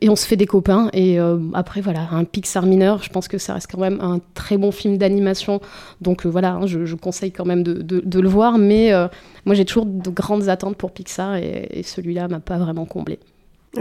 et 0.00 0.08
on 0.08 0.16
se 0.16 0.26
fait 0.26 0.34
des 0.34 0.46
copains. 0.46 0.90
Et 0.92 1.20
euh, 1.20 1.38
après, 1.52 1.80
voilà, 1.80 2.08
un 2.10 2.24
Pixar 2.24 2.66
mineur, 2.66 3.00
je 3.00 3.10
pense 3.10 3.28
que 3.28 3.38
ça 3.38 3.54
reste 3.54 3.70
quand 3.70 3.78
même 3.78 4.00
un 4.00 4.20
très 4.34 4.58
bon 4.58 4.72
film 4.72 4.98
d'animation. 4.98 5.60
Donc 6.00 6.26
euh, 6.26 6.28
voilà, 6.28 6.54
hein, 6.54 6.66
je, 6.66 6.84
je 6.84 6.96
conseille 6.96 7.30
quand 7.30 7.44
même 7.44 7.62
de, 7.62 7.74
de- 7.74 8.20
le 8.20 8.28
voir. 8.28 8.58
Mais 8.58 8.92
euh, 8.92 9.06
moi, 9.44 9.54
j'ai 9.54 9.64
toujours 9.64 9.86
de 9.86 10.10
grandes 10.10 10.48
attentes 10.48 10.76
pour 10.76 10.90
Pixar 10.90 11.36
et, 11.36 11.68
et 11.70 11.82
celui-là 11.84 12.26
m'a 12.26 12.40
pas 12.40 12.58
vraiment 12.58 12.86
comblé. 12.86 13.20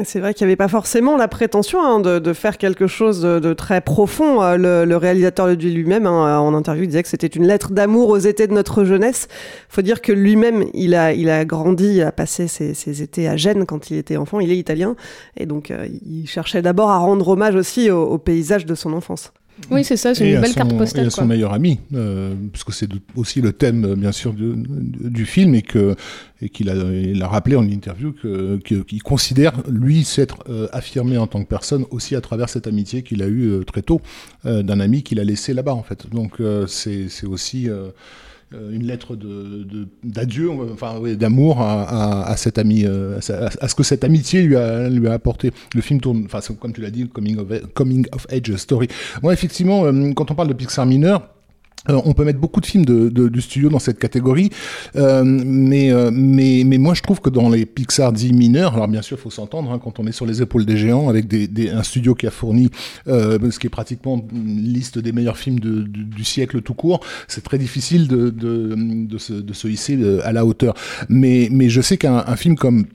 C'est 0.04 0.20
vrai 0.20 0.34
qu'il 0.34 0.48
n'y 0.48 0.52
avait 0.52 0.58
pas 0.58 0.68
forcément 0.68 1.18
la 1.18 1.28
prétention 1.28 1.84
hein, 1.84 2.00
de, 2.00 2.18
de, 2.18 2.34
faire 2.34 2.58
quelque 2.58 2.88
chose 2.88 3.22
de, 3.22 3.40
de 3.40 3.54
très 3.54 3.80
profond. 3.80 4.42
Euh, 4.42 4.58
le, 4.58 4.86
le, 4.86 4.98
réalisateur 4.98 5.48
lui-même, 5.48 6.08
hein, 6.08 6.40
en 6.40 6.54
interview, 6.56 6.84
il 6.84 6.88
disait 6.88 7.04
que 7.04 7.10
c'était 7.10 7.28
une 7.28 7.46
lettre 7.46 7.72
d'amour 7.72 8.10
aux 8.10 8.18
étés 8.18 8.48
de 8.48 8.54
notre 8.54 8.86
jeunesse. 8.86 9.28
Faut 9.70 9.84
dire 9.84 10.02
que 10.02 10.12
lui-même, 10.12 10.66
il 10.74 10.96
a, 10.96 11.14
il 11.14 11.30
a 11.30 11.46
grandi, 11.46 12.02
a 12.02 12.12
passé 12.12 12.48
ses, 12.48 12.74
ses, 12.74 13.04
étés 13.04 13.28
à 13.28 13.38
Gênes 13.38 13.66
quand 13.66 13.92
il 13.92 13.98
était 13.98 14.18
enfant, 14.18 14.40
il 14.40 14.52
est 14.52 14.58
italien, 14.58 14.96
et 15.38 15.46
donc 15.46 15.70
euh, 15.70 15.88
il 16.06 16.28
cherchait 16.28 16.62
d'abord 16.62 16.90
à 16.90 16.98
rendre 16.98 17.28
hommage 17.28 17.56
aussi 17.56 17.92
au, 17.92 18.04
au 18.04 18.18
paysage 18.18 18.66
de 18.66 18.76
son 18.76 18.94
enfance. 18.94 19.32
Oui, 19.69 19.83
c'est 19.83 19.98
ça, 19.98 20.15
c'est 20.15 20.29
une 20.29 20.41
belle 20.41 20.50
son, 20.50 20.55
carte 20.55 20.77
postale. 20.77 21.05
Et 21.05 21.07
à 21.07 21.10
son 21.10 21.25
meilleur 21.25 21.53
ami, 21.53 21.79
euh, 21.93 22.33
puisque 22.51 22.74
c'est 22.74 22.89
aussi 23.15 23.39
le 23.39 23.53
thème, 23.53 23.86
euh, 23.86 23.95
bien 23.95 24.12
sûr, 24.12 24.33
du 24.33 25.25
film, 25.25 25.53
et 25.55 25.62
que 25.62 25.95
et 26.41 26.50
qu'il 26.50 26.69
a, 26.69 26.74
il 26.74 27.22
a 27.22 27.27
rappelé 27.27 27.55
en 27.55 27.65
interview 27.67 28.12
que, 28.12 28.57
qu'il 28.57 28.83
qu 28.83 29.00
considère, 29.00 29.53
lui, 29.69 30.03
s'être 30.03 30.43
euh, 30.50 30.67
affirmé 30.74 31.17
en 31.17 31.27
tant 31.27 31.41
que 31.41 31.48
personne 31.48 31.86
aussi 31.91 32.15
à 32.15 32.22
travers 32.22 32.50
cette 32.50 32.67
amitié 32.67 33.03
qu'il 33.03 33.22
a 33.22 33.27
eue 33.27 33.50
euh, 33.50 33.63
très 33.63 33.81
tôt 33.81 34.01
d'un 34.43 34.79
ami 34.79 35.03
qu'il 35.03 35.19
a 35.19 35.24
laissé 35.24 35.53
là-bas, 35.53 35.74
en 35.74 35.83
fait. 35.83 36.10
Donc, 36.10 36.41
c'est 36.67 37.07
aussi 37.25 37.69
une 38.72 38.83
lettre 38.83 39.17
d'adieu, 40.03 40.50
enfin 40.72 40.95
oui, 41.00 41.17
d'amour 41.17 41.62
à, 41.62 42.36
cet 42.38 42.57
ami, 42.57 42.86
à, 42.86 42.89
à, 43.62 43.67
ce 43.67 43.75
que 43.75 43.83
cette 43.83 44.03
amitié 44.03 44.43
lui 44.43 44.55
a, 44.55 44.89
lui 44.89 45.07
a 45.07 45.13
apporté. 45.13 45.51
Le 45.74 45.81
film 45.81 46.00
tourne, 46.00 46.24
enfin 46.25 46.39
comme 46.60 46.74
tu 46.74 46.81
l'as 46.81 46.91
dit, 46.91 47.07
coming 47.07 47.38
of, 47.38 47.48
coming 47.74 48.05
of 48.12 48.27
age 48.31 48.55
story. 48.55 48.88
Moi, 49.22 49.33
effectivement, 49.33 49.86
euh, 49.86 50.13
quand 50.13 50.31
on 50.31 50.36
parle 50.36 50.50
de 50.50 50.53
Pixar 50.53 50.86
mineur, 50.86 51.29
euh, 51.90 52.02
on 52.06 52.13
peut 52.13 52.24
mettre 52.24 52.40
beaucoup 52.40 52.62
de 52.62 52.66
films 52.66 52.86
de, 52.86 53.10
de, 53.10 53.28
du 53.28 53.42
studio 53.42 53.70
dans 53.70 53.80
cette 53.80 54.00
catégorie, 54.00 54.50
euh, 54.96 55.24
mais, 55.25 55.92
euh, 55.92 56.12
mais, 56.13 56.63
mais 56.66 56.78
moi 56.78 56.94
je 56.94 57.02
trouve 57.02 57.20
que 57.20 57.30
dans 57.30 57.50
les 57.50 57.66
Pixar 57.66 58.13
dits 58.13 58.34
mineurs, 58.34 58.75
alors 58.75 58.88
bien 58.88 59.02
sûr 59.02 59.18
il 59.18 59.22
faut 59.22 59.30
s'entendre 59.30 59.72
hein, 59.72 59.80
quand 59.84 60.00
on 60.00 60.08
est 60.08 60.12
sur 60.12 60.25
les 60.25 60.42
épaules 60.42 60.66
des 60.66 60.78
géants 60.78 61.10
avec 61.10 61.28
des, 61.28 61.48
des, 61.48 61.70
un 61.70 61.84
studio 61.84 62.16
qui 62.16 62.28
a 62.28 62.32
fourni 62.32 62.70
euh, 63.08 63.40
ce 63.52 63.60
qui 63.60 63.68
est 63.68 63.70
pratiquement 63.70 64.25
une 64.34 64.74
liste 64.74 64.98
des 65.00 65.12
meilleurs 65.12 65.38
films 65.38 65.60
de, 65.60 65.82
du, 65.82 66.06
du 66.06 66.24
siècle 66.24 66.62
tout 66.62 66.74
court, 66.74 67.02
c'est 67.28 67.44
très 67.44 67.58
difficile 67.58 68.08
de, 68.08 68.30
de, 68.30 68.75
de, 68.78 69.18
se, 69.18 69.34
de 69.34 69.54
se 69.54 69.68
hisser 69.68 70.00
à 70.24 70.32
la 70.32 70.46
hauteur. 70.46 70.74
Mais, 71.10 71.50
mais 71.52 71.70
je 71.70 71.82
sais 71.82 71.98
qu'un 71.98 72.36
film 72.36 72.56
comme 72.56 72.86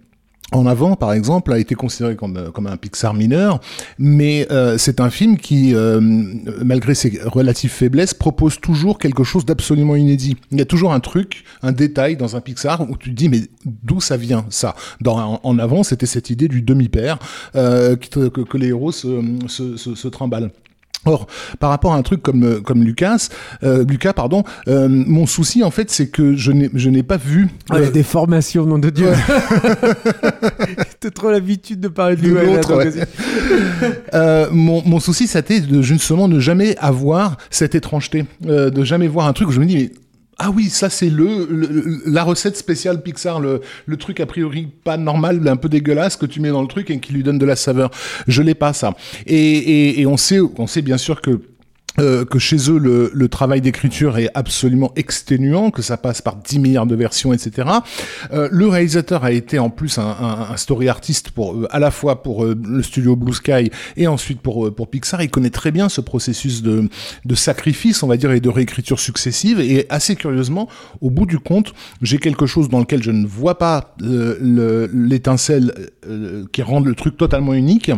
en 0.53 0.65
avant, 0.65 0.97
par 0.97 1.13
exemple, 1.13 1.53
a 1.53 1.59
été 1.59 1.75
considéré 1.75 2.17
comme, 2.17 2.51
comme 2.53 2.67
un 2.67 2.79
Pixar 2.79 3.13
mineur, 3.13 3.61
mais 3.99 4.47
euh, 4.51 4.79
c'est 4.79 4.99
un 5.01 5.11
film 5.11 5.37
qui, 5.37 5.75
euh, 5.75 6.01
malgré 6.01 6.95
ses 6.95 7.21
relatives 7.25 7.71
faiblesses, 7.71 8.15
propose 8.15 8.59
toujours 8.59 8.99
quelque 8.99 9.25
chose 9.25 9.45
d'absolument 9.45 9.95
inédit. 9.95 10.37
Il 10.51 10.59
y 10.59 10.63
a 10.63 10.65
toujours 10.65 10.95
un 10.95 11.01
truc, 11.01 11.45
un 11.63 11.73
détail 11.73 12.17
dans 12.17 12.35
un 12.35 12.41
Pixar 12.41 12.89
où 12.89 12.97
tu 12.97 13.11
te 13.11 13.15
dis 13.15 13.29
mais 13.29 13.43
d'où 13.67 14.01
ça 14.01 14.17
vient 14.17 14.47
ça? 14.49 14.75
En, 15.05 15.59
avant, 15.59 15.83
c'était 15.83 16.07
cette 16.07 16.31
idée 16.31 16.49
du 16.49 16.63
demi-père 16.63 17.19
euh, 17.55 17.97
que, 17.97 18.57
les 18.57 18.69
héros 18.69 18.93
se, 18.93 19.23
se, 19.49 19.77
se, 19.77 19.95
se 19.95 20.09
trimballent. 20.09 20.51
Or, 21.09 21.27
par 21.59 21.71
rapport 21.71 21.95
à 21.95 21.97
un 21.97 22.03
truc 22.03 22.23
comme 22.23 22.61
comme 22.63 22.85
Lucas, 22.85 23.29
euh, 23.63 23.85
Lucas, 23.85 24.13
pardon, 24.13 24.45
euh, 24.69 24.89
mon 24.89 25.27
souci 25.27 25.65
en 25.65 25.71
fait, 25.71 25.91
c'est 25.91 26.09
que 26.09 26.37
je 26.37 26.53
n'ai 26.53 27.03
pas 27.03 27.17
vu. 27.17 27.49
Ah, 27.71 27.77
euh... 27.77 27.91
des 27.91 28.03
formations, 28.03 28.67
nom 28.67 28.79
de 28.79 28.91
Dieu. 28.91 29.09
T'as 31.01 31.11
trop 31.11 31.31
l'habitude 31.31 31.81
de 31.81 31.89
parler 31.89 32.17
de, 32.17 32.29
de 32.29 32.35
l'autre. 32.35 32.77
Ouais. 32.77 32.93
euh, 34.15 34.49
mon, 34.51 34.83
mon 34.85 35.01
souci, 35.01 35.27
c'était 35.27 35.61
de 35.61 35.83
justement 35.83 36.29
ne 36.29 36.41
jamais 36.41 36.77
avoir 36.79 37.37
cette 37.51 37.75
étrangeté, 37.75 38.27
euh, 38.47 38.71
de 38.71 38.85
jamais 38.85 39.09
voir 39.09 39.27
un 39.27 39.33
truc 39.33 39.49
où 39.49 39.53
je 39.53 39.61
me 39.61 39.67
dis 39.67 39.77
mais 39.77 39.91
ah 40.39 40.51
oui, 40.55 40.69
ça 40.69 40.89
c'est 40.89 41.11
le, 41.11 42.01
la 42.07 42.23
recette 42.23 42.57
spéciale 42.57 43.03
Pixar, 43.03 43.41
le, 43.41 43.61
le 43.87 43.97
truc 43.97 44.21
a 44.21 44.27
priori 44.27 44.69
pas 44.85 44.97
normal, 44.97 45.47
un 45.49 45.57
peu 45.57 45.69
dégueulasse 45.69 46.17
que 46.17 46.27
tu 46.27 46.41
mets 46.41 46.51
dans 46.51 46.63
le 46.63 46.69
truc 46.69 46.91
et 46.91 47.01
qui 47.01 47.13
lui 47.13 47.25
donne 47.25 47.39
de 47.39 47.47
la 47.47 47.57
saveur. 47.57 47.91
Je 48.29 48.43
l'ai 48.43 48.55
pas 48.55 48.73
ça. 48.73 48.95
Et, 49.27 49.37
et, 49.37 50.01
et 50.01 50.07
on 50.07 50.17
sait, 50.17 50.39
on 50.41 50.67
sait 50.69 50.83
bien 50.83 50.97
sûr 50.97 51.21
que 51.21 51.41
euh, 51.99 52.25
que 52.25 52.39
chez 52.39 52.71
eux 52.71 52.79
le, 52.79 53.11
le 53.13 53.29
travail 53.29 53.61
d'écriture 53.61 54.19
est 54.19 54.31
absolument 54.35 54.93
exténuant, 54.97 55.71
que 55.71 55.83
ça 55.83 55.97
passe 55.97 56.23
par 56.23 56.37
10 56.37 56.59
milliards 56.59 56.87
de 56.87 56.95
versions, 56.95 57.33
etc. 57.33 57.69
Euh, 58.33 58.49
le 58.51 58.69
réalisateur 58.69 59.25
a 59.25 59.33
été 59.33 59.59
en 59.59 59.71
plus 59.71 59.99
un, 59.99 60.07
un, 60.07 60.51
un 60.53 60.57
story 60.57 60.89
artiste 60.89 61.31
pour 61.31 61.55
euh, 61.55 61.67
à 61.71 61.79
la 61.79 61.91
fois 61.91 62.23
pour 62.23 62.45
euh, 62.45 62.59
le 62.65 62.83
studio 62.83 63.17
Blue 63.17 63.33
Sky 63.33 63.71
et 63.97 64.07
ensuite 64.07 64.41
pour 64.41 64.75
pour 64.75 64.89
Pixar. 64.89 65.23
Il 65.23 65.31
connaît 65.31 65.51
très 65.51 65.71
bien 65.71 65.89
ce 65.89 66.01
processus 66.01 66.63
de 66.63 66.89
de 67.25 67.35
sacrifice, 67.35 68.03
on 68.03 68.07
va 68.07 68.17
dire, 68.17 68.33
et 68.33 68.41
de 68.41 68.49
réécriture 68.49 69.01
successive. 69.01 69.61
Et 69.61 69.87
assez 69.91 70.17
curieusement, 70.17 70.69
au 71.01 71.11
bout 71.11 71.27
du 71.27 71.39
compte, 71.39 71.75
j'ai 72.03 72.19
quelque 72.19 72.47
chose 72.47 72.69
dans 72.69 72.81
lequel 72.81 73.03
je 73.03 73.11
ne 73.11 73.27
vois 73.27 73.59
pas 73.59 73.95
l'étincelle 74.01 75.73
qui 76.53 76.63
rend 76.63 76.81
le 76.81 76.95
truc 76.95 77.17
totalement 77.17 77.55
unique 77.55 77.91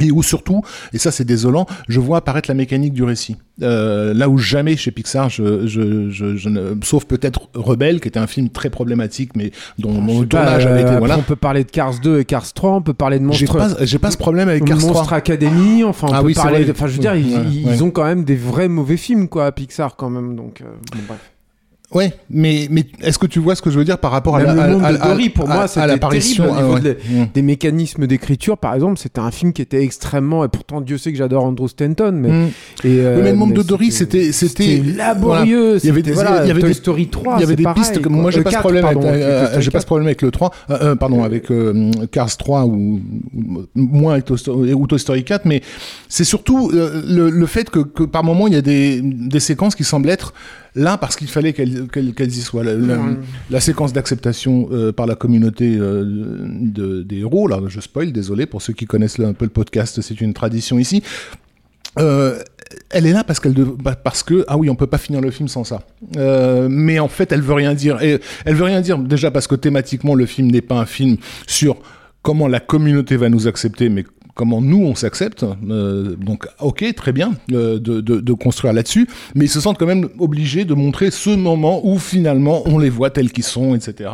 et 0.00 0.10
où 0.10 0.22
surtout, 0.22 0.62
et 0.92 0.98
ça 0.98 1.10
c'est 1.10 1.24
désolant, 1.24 1.66
je 1.88 2.00
vois 2.00 2.18
apparaître 2.18 2.48
la 2.48 2.54
mécanique 2.54 2.92
du 2.92 3.04
récit. 3.04 3.36
Euh, 3.62 4.14
là 4.14 4.28
où 4.28 4.38
jamais 4.38 4.76
chez 4.76 4.90
Pixar, 4.90 5.28
je, 5.28 5.66
je, 5.66 6.08
je, 6.10 6.36
je 6.36 6.48
ne, 6.48 6.74
sauf 6.82 7.04
peut-être 7.04 7.50
Rebelle, 7.54 8.00
qui 8.00 8.08
était 8.08 8.18
un 8.18 8.26
film 8.26 8.48
très 8.48 8.70
problématique, 8.70 9.32
mais 9.36 9.50
dont, 9.78 9.92
le 9.92 10.26
tournage 10.26 10.64
pas, 10.64 10.70
avait 10.70 10.82
été. 10.82 10.92
Euh, 10.92 10.98
Voilà. 10.98 11.18
On 11.18 11.22
peut 11.22 11.36
parler 11.36 11.64
de 11.64 11.70
Cars 11.70 12.00
2 12.00 12.20
et 12.20 12.24
Cars 12.24 12.52
3, 12.52 12.72
on 12.72 12.82
peut 12.82 12.94
parler 12.94 13.18
de 13.18 13.24
Monstre. 13.24 13.40
J'ai 13.40 13.46
pas, 13.46 13.84
j'ai 13.84 13.98
pas 13.98 14.10
ce 14.10 14.16
problème 14.16 14.48
avec 14.48 14.64
Cars 14.64 14.78
3. 14.78 14.92
Monstre 14.92 15.12
Academy, 15.12 15.84
enfin 15.84 16.06
on 16.08 16.12
ah 16.14 16.20
peut 16.20 16.28
oui, 16.28 16.34
parler. 16.34 16.66
Enfin, 16.70 16.86
je 16.86 16.92
veux 16.92 16.98
dire, 16.98 17.12
ouais, 17.12 17.20
ils, 17.20 17.36
ouais. 17.36 17.74
ils, 17.74 17.84
ont 17.84 17.90
quand 17.90 18.04
même 18.04 18.24
des 18.24 18.36
vrais 18.36 18.68
mauvais 18.68 18.96
films, 18.96 19.28
quoi, 19.28 19.46
à 19.46 19.52
Pixar 19.52 19.96
quand 19.96 20.10
même. 20.10 20.36
Donc, 20.36 20.62
euh, 20.62 20.64
bon, 20.92 20.98
bref. 21.08 21.30
Ouais, 21.92 22.12
mais 22.30 22.68
mais 22.70 22.84
est-ce 23.02 23.18
que 23.18 23.26
tu 23.26 23.40
vois 23.40 23.56
ce 23.56 23.62
que 23.62 23.70
je 23.70 23.76
veux 23.76 23.84
dire 23.84 23.98
par 23.98 24.12
rapport 24.12 24.36
Même 24.36 24.50
à 24.50 24.54
la, 24.54 24.66
le 24.68 24.72
monde 24.74 24.84
à, 24.84 24.92
de 24.92 24.98
Dory 24.98 25.28
pour 25.28 25.48
moi 25.48 25.66
c'était 25.66 25.88
l'apparition 25.88 26.44
terrible 26.44 26.58
au 26.58 26.62
niveau 26.62 26.74
ouais. 26.74 26.80
des, 26.80 26.92
mmh. 26.92 27.26
des, 27.34 27.42
mécanismes 27.42 28.06
d'écriture 28.06 28.58
par 28.58 28.74
exemple 28.74 28.96
c'était 28.96 29.18
un 29.18 29.32
film 29.32 29.52
qui 29.52 29.60
était 29.60 29.82
extrêmement 29.82 30.44
et 30.44 30.48
pourtant 30.48 30.80
Dieu 30.80 30.98
sait 30.98 31.10
que 31.10 31.18
j'adore 31.18 31.42
Andrew 31.42 31.66
Stanton 31.66 32.12
mais 32.14 32.28
mmh. 32.28 32.46
et 32.84 33.00
euh, 33.00 33.22
mais 33.24 33.30
le 33.32 33.36
monde 33.36 33.54
de 33.54 33.62
Dory 33.62 33.90
c'était 33.90 34.30
c'était 34.30 34.80
laborieux 34.96 35.78
voilà. 35.78 35.80
il 35.82 35.86
y 35.86 35.90
avait 35.90 36.02
des 36.02 36.12
voilà, 36.12 36.44
il 36.44 36.48
y 36.48 36.50
avait 36.52 36.60
Toy 36.60 36.68
des, 36.68 36.74
Story 36.74 37.08
3 37.08 37.36
il 37.38 37.40
y 37.40 37.44
avait 37.44 37.56
des 37.56 37.64
pareil, 37.64 37.82
pistes 37.82 38.00
que 38.00 38.08
moi 38.08 38.30
j'ai 38.30 38.44
pas, 38.44 38.52
euh, 38.64 39.60
j'ai 39.60 39.70
pas 39.72 39.80
ce 39.80 39.86
problème 39.86 40.06
avec 40.06 40.22
le 40.22 40.30
3 40.30 40.52
euh, 40.70 40.94
pardon 40.94 41.24
avec 41.24 41.50
euh, 41.50 41.90
Cars 42.12 42.36
3 42.36 42.66
ou, 42.66 43.00
ou 43.34 43.66
moins 43.74 44.12
avec 44.12 44.26
Toy 44.26 44.38
Story, 44.38 44.74
ou 44.74 44.86
Toy 44.86 45.00
Story 45.00 45.24
4 45.24 45.44
mais 45.44 45.60
c'est 46.08 46.22
surtout 46.22 46.70
euh, 46.72 47.02
le, 47.04 47.30
le, 47.30 47.46
fait 47.46 47.68
que, 47.68 47.80
que 47.80 48.04
par 48.04 48.22
moment 48.22 48.46
il 48.46 48.54
y 48.54 48.56
a 48.56 48.62
des 48.62 49.00
des 49.02 49.40
séquences 49.40 49.74
qui 49.74 49.82
semblent 49.82 50.08
être 50.08 50.32
là 50.74 50.98
parce 50.98 51.16
qu'il 51.16 51.28
fallait 51.28 51.52
qu'elles 51.52 51.86
qu 51.88 52.12
qu 52.12 52.24
y 52.24 52.40
soient. 52.40 52.64
La, 52.64 52.74
la, 52.74 52.96
mmh. 52.96 53.22
la 53.50 53.60
séquence 53.60 53.92
d'acceptation 53.92 54.68
euh, 54.72 54.92
par 54.92 55.06
la 55.06 55.14
communauté 55.14 55.76
euh, 55.76 56.04
de, 56.04 57.02
des 57.02 57.18
héros, 57.18 57.48
là, 57.48 57.60
je 57.66 57.80
spoil, 57.80 58.12
désolé 58.12 58.46
pour 58.46 58.62
ceux 58.62 58.72
qui 58.72 58.86
connaissent 58.86 59.18
un 59.20 59.32
peu 59.32 59.44
le 59.44 59.50
podcast, 59.50 60.00
c'est 60.00 60.20
une 60.20 60.34
tradition 60.34 60.78
ici. 60.78 61.02
Euh, 61.98 62.38
elle 62.90 63.06
est 63.06 63.12
là 63.12 63.24
parce 63.24 63.40
qu'elle 63.40 63.54
parce 64.04 64.22
que 64.22 64.44
ah 64.46 64.56
oui 64.56 64.70
on 64.70 64.76
peut 64.76 64.86
pas 64.86 64.98
finir 64.98 65.20
le 65.20 65.32
film 65.32 65.48
sans 65.48 65.64
ça 65.64 65.80
euh, 66.16 66.68
mais 66.70 67.00
en 67.00 67.08
fait 67.08 67.32
elle 67.32 67.40
veut 67.42 67.54
rien 67.54 67.74
dire 67.74 68.00
et 68.00 68.20
elle 68.44 68.54
veut 68.54 68.64
rien 68.64 68.80
dire 68.80 68.96
déjà 68.98 69.32
parce 69.32 69.48
que 69.48 69.56
thématiquement 69.56 70.14
le 70.14 70.24
film 70.24 70.52
n'est 70.52 70.60
pas 70.60 70.76
un 70.76 70.86
film 70.86 71.16
sur 71.48 71.78
comment 72.22 72.46
la 72.46 72.60
communauté 72.60 73.16
va 73.16 73.28
nous 73.28 73.48
accepter 73.48 73.88
mais 73.88 74.04
comment 74.40 74.62
nous 74.62 74.82
on 74.86 74.94
s'accepte. 74.94 75.44
Euh, 75.68 76.16
donc 76.16 76.48
ok, 76.60 76.94
très 76.94 77.12
bien 77.12 77.34
euh, 77.52 77.78
de, 77.78 78.32
construire 78.32 78.72
là-dessus, 78.72 79.06
mais 79.34 79.44
ils 79.44 79.50
se 79.50 79.60
sentent 79.60 79.76
quand 79.76 79.84
même 79.84 80.08
obligés 80.18 80.64
de 80.64 80.72
montrer 80.72 81.10
ce 81.10 81.28
moment 81.28 81.86
où 81.86 81.98
finalement 81.98 82.62
on 82.64 82.78
les 82.78 82.88
voit 82.88 83.10
tels 83.10 83.32
qu'ils 83.32 83.44
sont, 83.44 83.74
etc. 83.74 84.08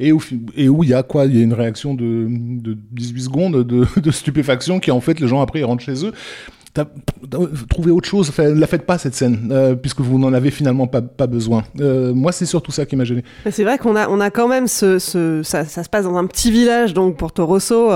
Et 0.00 0.10
où 0.10 0.82
il 0.82 0.90
y 0.90 0.94
a 0.94 1.04
quoi? 1.04 1.26
Il 1.26 1.36
y 1.36 1.40
a 1.40 1.44
une 1.44 1.52
réaction 1.52 1.94
de, 1.94 2.26
de 2.28 2.76
18 2.90 3.22
secondes 3.22 3.62
de, 3.62 4.10
stupéfaction 4.10 4.80
qui 4.80 4.90
en 4.90 5.00
fait 5.00 5.20
les 5.20 5.28
gens 5.28 5.40
après 5.42 5.60
ils 5.60 5.64
rentrent 5.64 5.84
chez 5.84 6.04
eux 6.04 6.12
trouver 7.68 7.90
autre 7.90 8.08
chose, 8.08 8.28
enfin, 8.28 8.54
la 8.54 8.66
faites 8.68 8.86
pas 8.86 8.98
cette 8.98 9.14
scène, 9.14 9.48
euh, 9.50 9.74
puisque 9.74 10.00
vous 10.00 10.16
n'en 10.16 10.32
avez 10.32 10.52
finalement 10.52 10.86
pas, 10.86 11.26
besoin. 11.26 11.64
Moi, 11.74 12.30
c'est 12.30 12.46
surtout 12.46 12.70
ça 12.70 12.86
qui 12.86 12.94
m'a 12.94 13.02
gêné. 13.02 13.24
C'est 13.50 13.64
vrai 13.64 13.78
qu'on 13.78 13.96
a, 13.96 14.08
on 14.08 14.20
a 14.20 14.30
quand 14.30 14.46
même 14.46 14.68
ce, 14.68 15.00
ça, 15.42 15.64
se 15.64 15.88
passe 15.88 16.04
dans 16.04 16.16
un 16.16 16.26
petit 16.26 16.52
village, 16.52 16.94
donc 16.94 17.16
Porto 17.16 17.44
Rosso. 17.46 17.90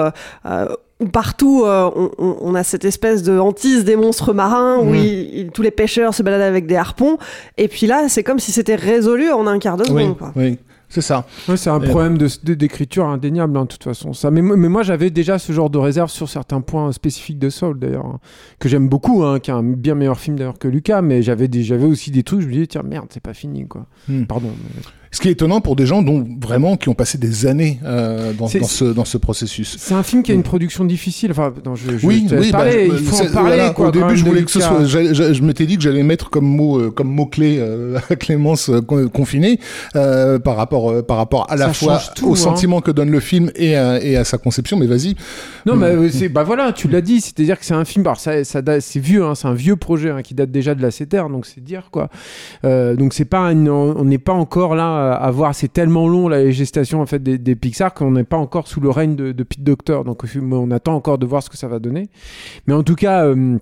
Euh, 0.46 0.68
partout 1.10 1.64
euh, 1.64 1.90
on, 1.96 2.36
on, 2.40 2.54
a 2.54 2.62
cette 2.62 2.84
espèce 2.84 3.22
de 3.22 3.38
hantise 3.38 3.84
des 3.84 3.96
monstres 3.96 4.32
marins 4.32 4.78
où 4.78 4.92
mmh. 4.92 4.96
il, 4.96 5.38
il, 5.38 5.50
tous 5.50 5.62
les 5.62 5.70
pêcheurs 5.70 6.14
se 6.14 6.22
baladent 6.22 6.42
avec 6.42 6.66
des 6.66 6.76
harpons 6.76 7.18
et 7.58 7.68
puis 7.68 7.86
là 7.86 8.08
c'est 8.08 8.22
comme 8.22 8.38
si 8.38 8.52
c'était 8.52 8.74
résolu 8.74 9.30
en 9.30 9.46
un 9.46 9.58
quart 9.58 9.76
de 9.76 9.84
seconde. 9.84 10.10
Oui, 10.10 10.16
quoi. 10.16 10.32
oui. 10.36 10.58
C'est 10.92 11.00
ça. 11.00 11.24
Ouais, 11.48 11.56
c'est 11.56 11.70
un 11.70 11.80
et 11.80 11.88
problème 11.88 12.18
d'écriture 12.18 13.06
indéniable, 13.06 13.56
hein, 13.56 13.62
de 13.62 13.68
toute 13.68 13.82
façon. 13.82 14.12
Ça. 14.12 14.30
Mais, 14.30 14.42
mais 14.42 14.68
moi, 14.68 14.82
j'avais 14.82 15.08
déjà 15.08 15.38
ce 15.38 15.50
genre 15.50 15.70
de 15.70 15.78
réserve 15.78 16.10
sur 16.10 16.28
certains 16.28 16.60
points 16.60 16.92
spécifiques 16.92 17.38
de 17.38 17.48
Soul, 17.48 17.78
d'ailleurs, 17.78 18.04
hein, 18.04 18.20
que 18.58 18.68
j'aime 18.68 18.90
beaucoup, 18.90 19.24
hein, 19.24 19.40
qui 19.40 19.50
est 19.50 19.54
un 19.54 19.62
bien 19.62 19.94
meilleur 19.94 20.20
film 20.20 20.36
d'ailleurs 20.36 20.58
que 20.58 20.68
Lucas, 20.68 21.00
mais 21.00 21.22
j'avais 21.22 21.48
aussi 21.86 22.10
des 22.10 22.22
trucs, 22.22 22.42
je 22.42 22.46
me 22.46 22.52
disais, 22.52 22.66
tiens, 22.66 22.82
merde, 22.82 23.06
c'est 23.08 23.22
pas 23.22 23.32
fini, 23.32 23.66
quoi. 23.66 23.86
Hmm. 24.06 24.24
Pardon. 24.24 24.50
Mais... 24.50 24.82
Ce 25.12 25.20
qui 25.20 25.28
est 25.28 25.32
étonnant 25.32 25.60
pour 25.60 25.76
des 25.76 25.84
gens 25.86 26.00
dont 26.02 26.26
vraiment 26.40 26.76
qui 26.78 26.88
ont 26.88 26.94
passé 26.94 27.18
des 27.18 27.44
années 27.46 27.78
euh, 27.84 28.32
dans, 28.32 28.46
dans, 28.46 28.66
ce 28.66 28.84
dans 28.86 29.04
ce 29.04 29.18
processus. 29.18 29.76
C'est 29.78 29.92
un 29.94 30.02
film 30.02 30.22
qui 30.22 30.32
a 30.32 30.34
une 30.34 30.42
production 30.42 30.86
difficile. 30.86 31.30
Enfin, 31.32 31.52
non, 31.66 31.74
je, 31.74 31.98
je 31.98 32.06
oui, 32.06 32.26
oui, 32.32 32.50
parler. 32.50 32.88
bah, 32.88 32.94
il 32.98 33.04
faut 33.04 33.16
en 33.16 33.18
parler. 33.30 33.56
voilà, 33.56 33.70
quoi, 33.70 33.88
au 33.88 33.90
début, 33.90 34.16
je 34.16 34.24
voulais 34.24 34.42
que 34.42 34.50
ce 34.50 34.60
soit. 34.60 34.84
Je 34.86 35.42
m'étais 35.42 35.66
dit 35.66 35.76
que 35.76 35.82
j'allais 35.82 36.02
mettre 36.02 36.30
comme 36.30 36.46
mot 36.46 36.78
euh, 36.80 36.90
comme 36.90 37.08
mot 37.08 37.26
clé 37.26 37.58
euh, 37.58 37.98
Clémence 38.18 38.70
euh, 38.70 38.80
con- 38.80 39.06
confiné 39.08 39.60
euh, 39.96 40.38
par 40.38 40.56
rapport 40.56 40.90
euh, 40.90 41.02
par 41.02 41.18
rapport 41.18 41.46
à 41.50 41.56
la 41.56 41.66
Ça 41.66 41.74
fois 41.74 42.00
tout, 42.16 42.28
au 42.30 42.32
hein. 42.32 42.36
sentiment 42.36 42.80
que 42.80 42.90
donne 42.90 43.10
le 43.10 43.20
film 43.20 43.50
et 43.54 43.76
à, 43.76 44.02
et 44.02 44.16
à 44.16 44.24
sa 44.24 44.38
conception. 44.38 44.78
Mais 44.78 44.86
vas-y. 44.86 45.14
Non, 45.66 45.76
Mm. 45.76 45.78
mais 46.00 46.08
c'est 46.10 46.28
bah 46.30 46.42
voilà, 46.42 46.72
tu 46.72 46.88
l'as 46.88 47.02
dit, 47.02 47.20
c'est-à-dire 47.20 47.58
que 47.58 47.66
c'est 47.66 47.74
un 47.74 47.84
film, 47.84 48.06
alors 48.06 48.18
ça, 48.18 48.44
ça 48.44 48.62
c'est 48.80 48.98
vieux, 48.98 49.24
hein, 49.24 49.34
c'est 49.34 49.46
un 49.46 49.52
vieux 49.54 49.76
projet 49.76 50.08
hein, 50.10 50.22
qui 50.22 50.32
date 50.34 50.50
déjà 50.50 50.74
de 50.74 50.80
la 50.80 50.88
CTR, 50.90 51.28
donc 51.28 51.44
c'est 51.44 51.62
dire 51.62 51.88
quoi. 51.90 52.08
Donc 52.64 53.12
c'est 53.12 53.26
pas, 53.26 53.52
une- 53.52 53.68
on 53.68 54.04
n'est 54.06 54.16
pas 54.18 54.32
encore 54.32 54.74
là 54.74 55.01
à 55.10 55.30
voir, 55.30 55.54
c'est 55.54 55.72
tellement 55.72 56.08
long 56.08 56.28
la 56.28 56.50
gestation 56.50 57.00
en 57.00 57.06
fait 57.06 57.22
des, 57.22 57.38
des 57.38 57.56
Pixar 57.56 57.92
qu'on 57.94 58.12
n'est 58.12 58.24
pas 58.24 58.36
encore 58.36 58.68
sous 58.68 58.80
le 58.80 58.90
règne 58.90 59.16
de, 59.16 59.42
Pete 59.42 59.62
Docter, 59.62 60.00
donc 60.04 60.24
on 60.40 60.70
attend 60.70 60.94
encore 60.94 61.18
de 61.18 61.26
voir 61.26 61.42
ce 61.42 61.50
que 61.50 61.56
ça 61.56 61.68
va 61.68 61.78
donner. 61.78 62.08
Mais 62.66 62.74
en 62.74 62.82
tout 62.82 62.96
cas. 62.96 63.24
euh, 63.24 63.58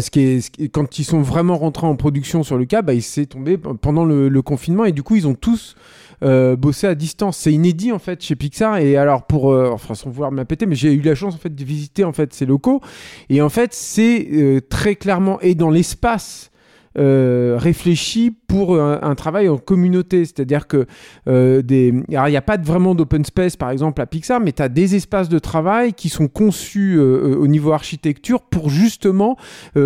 ce 0.00 0.10
qui 0.10 0.20
est, 0.20 0.68
quand 0.68 0.98
ils 0.98 1.04
sont 1.04 1.22
vraiment 1.22 1.56
rentrés 1.56 1.86
en 1.86 1.96
production 1.96 2.42
sur 2.42 2.58
le 2.58 2.64
cas, 2.64 2.82
bah, 2.82 2.94
il 2.94 3.02
s'est 3.02 3.26
tombé 3.26 3.56
pendant 3.58 4.04
le, 4.04 4.42
confinement 4.42 4.84
et 4.84 4.92
du 4.92 5.02
coup 5.02 5.16
ils 5.16 5.26
ont 5.26 5.34
tous 5.34 5.76
euh, 6.22 6.56
bossé 6.56 6.86
à 6.86 6.94
distance. 6.94 7.38
C'est 7.38 7.52
inédit 7.52 7.92
en 7.92 7.98
fait 7.98 8.22
chez 8.22 8.36
Pixar 8.36 8.78
et 8.78 8.96
alors 8.96 9.26
pour, 9.26 9.52
euh, 9.52 9.70
enfin 9.72 9.94
sans 9.94 10.10
vouloir 10.10 10.32
me 10.32 10.44
péter, 10.44 10.66
mais 10.66 10.74
j'ai 10.74 10.92
eu 10.92 11.00
la 11.00 11.14
chance 11.14 11.34
en 11.34 11.38
fait 11.38 11.54
de 11.54 11.64
visiter 11.64 12.04
en 12.04 12.12
fait 12.12 12.32
ces 12.34 12.46
locaux 12.46 12.80
et 13.28 13.40
en 13.40 13.48
fait 13.48 13.72
c'est 13.72 14.28
euh, 14.32 14.60
très 14.60 14.96
clairement 14.96 15.40
et 15.40 15.54
dans 15.54 15.70
l'espace. 15.70 16.50
Euh, 16.96 17.56
réfléchi 17.58 18.30
pour 18.30 18.80
un, 18.80 19.14
travail 19.16 19.48
en 19.48 19.58
communauté, 19.58 20.24
c'est-à-dire 20.24 20.68
que 20.68 20.86
euh, 21.28 21.60
des, 21.60 21.92
alors 22.10 22.28
il 22.28 22.30
n'y 22.30 22.36
a 22.36 22.42
pas 22.42 22.56
vraiment 22.56 22.94
d'open 22.94 23.24
space 23.24 23.56
par 23.56 23.70
exemple 23.70 24.00
à 24.00 24.06
Pixar, 24.06 24.40
mais 24.40 24.52
tu 24.52 24.62
as 24.62 24.68
des 24.68 24.94
espaces 24.94 25.28
de 25.28 25.40
travail 25.40 25.92
qui 25.92 26.08
sont 26.08 26.28
conçus 26.28 26.94
euh, 26.96 27.36
au 27.36 27.48
niveau 27.48 27.72
architecture 27.72 28.42
pour 28.42 28.70
justement 28.70 29.36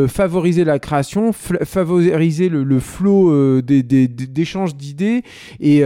favoriser 0.09 0.65
la 0.65 0.79
création, 0.79 1.33
favoriser 1.33 2.49
le, 2.49 2.81
flot 2.81 3.62
d'échanges 3.62 4.77
d'idées. 4.77 5.23
Et, 5.61 5.81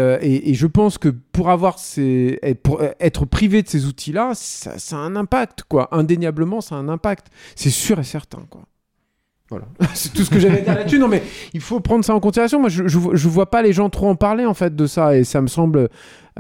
je 0.55 0.67
pense 0.67 0.99
que 0.99 1.09
pour 1.09 1.51
avoir 1.51 1.79
ces, 1.79 2.39
être 2.43 3.25
privé 3.27 3.63
de 3.63 3.69
ces 3.69 3.87
outils-là, 3.87 4.33
ça, 4.35 4.79
ça 4.79 4.97
a 4.97 5.01
un 5.01 5.17
impact, 5.17 5.63
quoi. 5.69 5.89
Indéniablement, 5.93 6.61
ça 6.61 6.77
a 6.77 6.79
un 6.79 6.89
impact. 6.89 7.29
C'est 7.55 7.71
sûr 7.71 7.99
et 7.99 8.05
certain, 8.05 8.43
quoi. 8.51 8.63
Voilà. 9.53 9.67
C'est 9.95 10.13
tout 10.13 10.23
ce 10.25 10.31
que 10.31 10.39
j'avais 10.41 10.59
à 10.59 10.61
dire 10.63 10.75
là-dessus. 10.75 10.99
Non, 10.99 11.09
mais 11.09 11.23
il 11.55 11.61
faut 11.61 11.81
prendre 11.81 12.05
ça 12.05 12.15
en 12.15 12.21
considération. 12.21 12.59
Moi, 12.61 12.69
je, 12.69 12.89
je, 12.89 12.99
vois- 12.99 13.15
je 13.15 13.29
vois 13.29 13.51
pas 13.51 13.63
les 13.63 13.73
gens 13.73 13.89
trop 13.91 14.09
en 14.09 14.15
parler, 14.17 14.47
en 14.47 14.55
fait, 14.55 14.75
de 14.75 14.87
ça. 14.87 15.17
Et 15.17 15.25
ça 15.25 15.41
me 15.41 15.47
semble. 15.47 15.89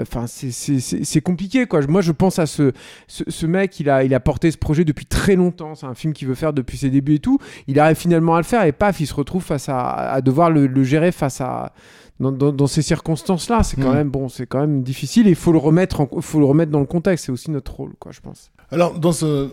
Enfin, 0.01 0.25
c'est- 0.27 1.21
compliqué, 1.21 1.67
quoi. 1.67 1.83
Moi, 1.87 2.01
je 2.01 2.13
pense 2.13 2.39
à 2.39 2.47
ce, 2.47 2.73
ce, 3.09 3.25
ce 3.29 3.45
mec, 3.47 3.79
il 3.79 3.91
a, 3.91 4.05
il 4.05 4.15
a 4.15 4.21
porté 4.21 4.51
ce 4.51 4.57
projet 4.57 4.85
depuis 4.85 5.05
très 5.05 5.37
longtemps. 5.37 5.75
C'est 5.75 5.85
un 5.87 5.95
film 5.95 6.15
qu'il 6.15 6.27
veut 6.29 6.35
faire 6.35 6.55
depuis 6.55 6.79
ses 6.79 6.89
débuts 6.89 7.17
et 7.17 7.19
tout. 7.19 7.39
Il 7.67 7.79
arrive 7.79 7.97
finalement 7.97 8.35
à 8.35 8.39
le 8.39 8.45
faire 8.45 8.65
et 8.65 8.73
paf, 8.73 9.01
il 9.01 9.07
se 9.07 9.13
retrouve 9.15 9.43
face 9.43 9.69
à, 9.69 9.91
à 9.91 10.21
devoir 10.23 10.51
le, 10.51 10.67
le 10.67 10.83
gérer 10.85 11.13
face 11.13 11.41
à. 11.43 11.73
Dans, 12.21 12.31
dans- 12.31 12.53
dans 12.53 12.67
ces 12.69 12.83
circonstances-là, 12.83 13.65
c'est 13.65 13.77
quand 13.81 13.91
Mm. 13.91 13.95
même 13.97 14.11
bon, 14.11 14.29
c'est 14.29 14.47
quand 14.47 14.61
même 14.61 14.83
difficile. 14.83 15.27
Il 15.27 15.35
faut 15.35 15.51
le 15.51 15.59
remettre, 15.59 16.01
en- 16.03 16.21
faut 16.21 16.39
le 16.39 16.45
remettre 16.47 16.71
dans 16.71 16.79
le 16.81 16.87
contexte. 16.87 17.27
C'est 17.27 17.33
aussi 17.33 17.51
notre 17.51 17.75
rôle, 17.75 17.93
quoi, 17.99 18.13
je 18.13 18.21
pense. 18.21 18.51
Alors, 18.71 18.99
dans, 18.99 19.13
ce- 19.13 19.51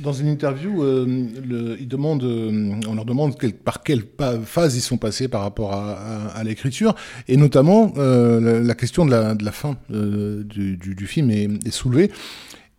dans 0.00 0.12
une 0.12 0.28
interview, 0.28 0.82
euh, 0.82 1.06
euh, 1.50 2.80
on 2.88 2.94
leur 2.94 3.04
demande 3.04 3.36
par 3.64 3.82
quelle 3.82 4.04
phase 4.44 4.76
ils 4.76 4.80
sont 4.80 4.96
passés 4.96 5.26
par 5.28 5.42
rapport 5.42 5.72
à, 5.74 6.42
l'écriture, 6.44 6.94
et 7.26 7.36
notamment 7.36 7.92
euh, 7.96 8.62
la, 8.62 8.74
question 8.74 9.06
de 9.06 9.10
la, 9.10 9.52
fin 9.52 9.76
du, 9.90 11.06
film 11.06 11.30
est, 11.30 11.70
soulevée. 11.70 12.10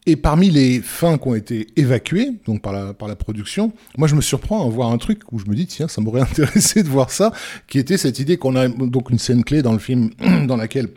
Et 0.05 0.15
parmi 0.15 0.49
les 0.49 0.79
fins 0.79 1.17
qui 1.17 1.27
ont 1.27 1.35
été 1.35 1.67
évacuées, 1.75 2.31
donc 2.45 2.61
par 2.61 2.71
la, 2.71 2.93
par 2.93 3.07
la 3.09 3.15
production, 3.15 3.73
moi 3.97 4.07
je 4.07 4.15
me 4.15 4.21
surprends 4.21 4.65
à 4.65 4.69
voir 4.69 4.89
un 4.91 4.97
truc 4.97 5.21
où 5.31 5.39
je 5.39 5.45
me 5.45 5.55
dis, 5.55 5.67
tiens, 5.67 5.89
ça 5.89 5.99
m'aurait 6.01 6.21
intéressé 6.31 6.83
de 6.83 6.87
voir 6.87 7.11
ça, 7.11 7.33
qui 7.67 7.79
était 7.79 7.97
cette 7.97 8.19
idée 8.19 8.37
qu'on 8.37 8.55
a 8.55 8.69
donc 8.69 9.09
une 9.09 9.19
scène 9.19 9.43
clé 9.43 9.61
dans 9.61 9.73
le 9.73 9.79
film 9.79 10.11
dans 10.47 10.55
laquelle 10.55 10.87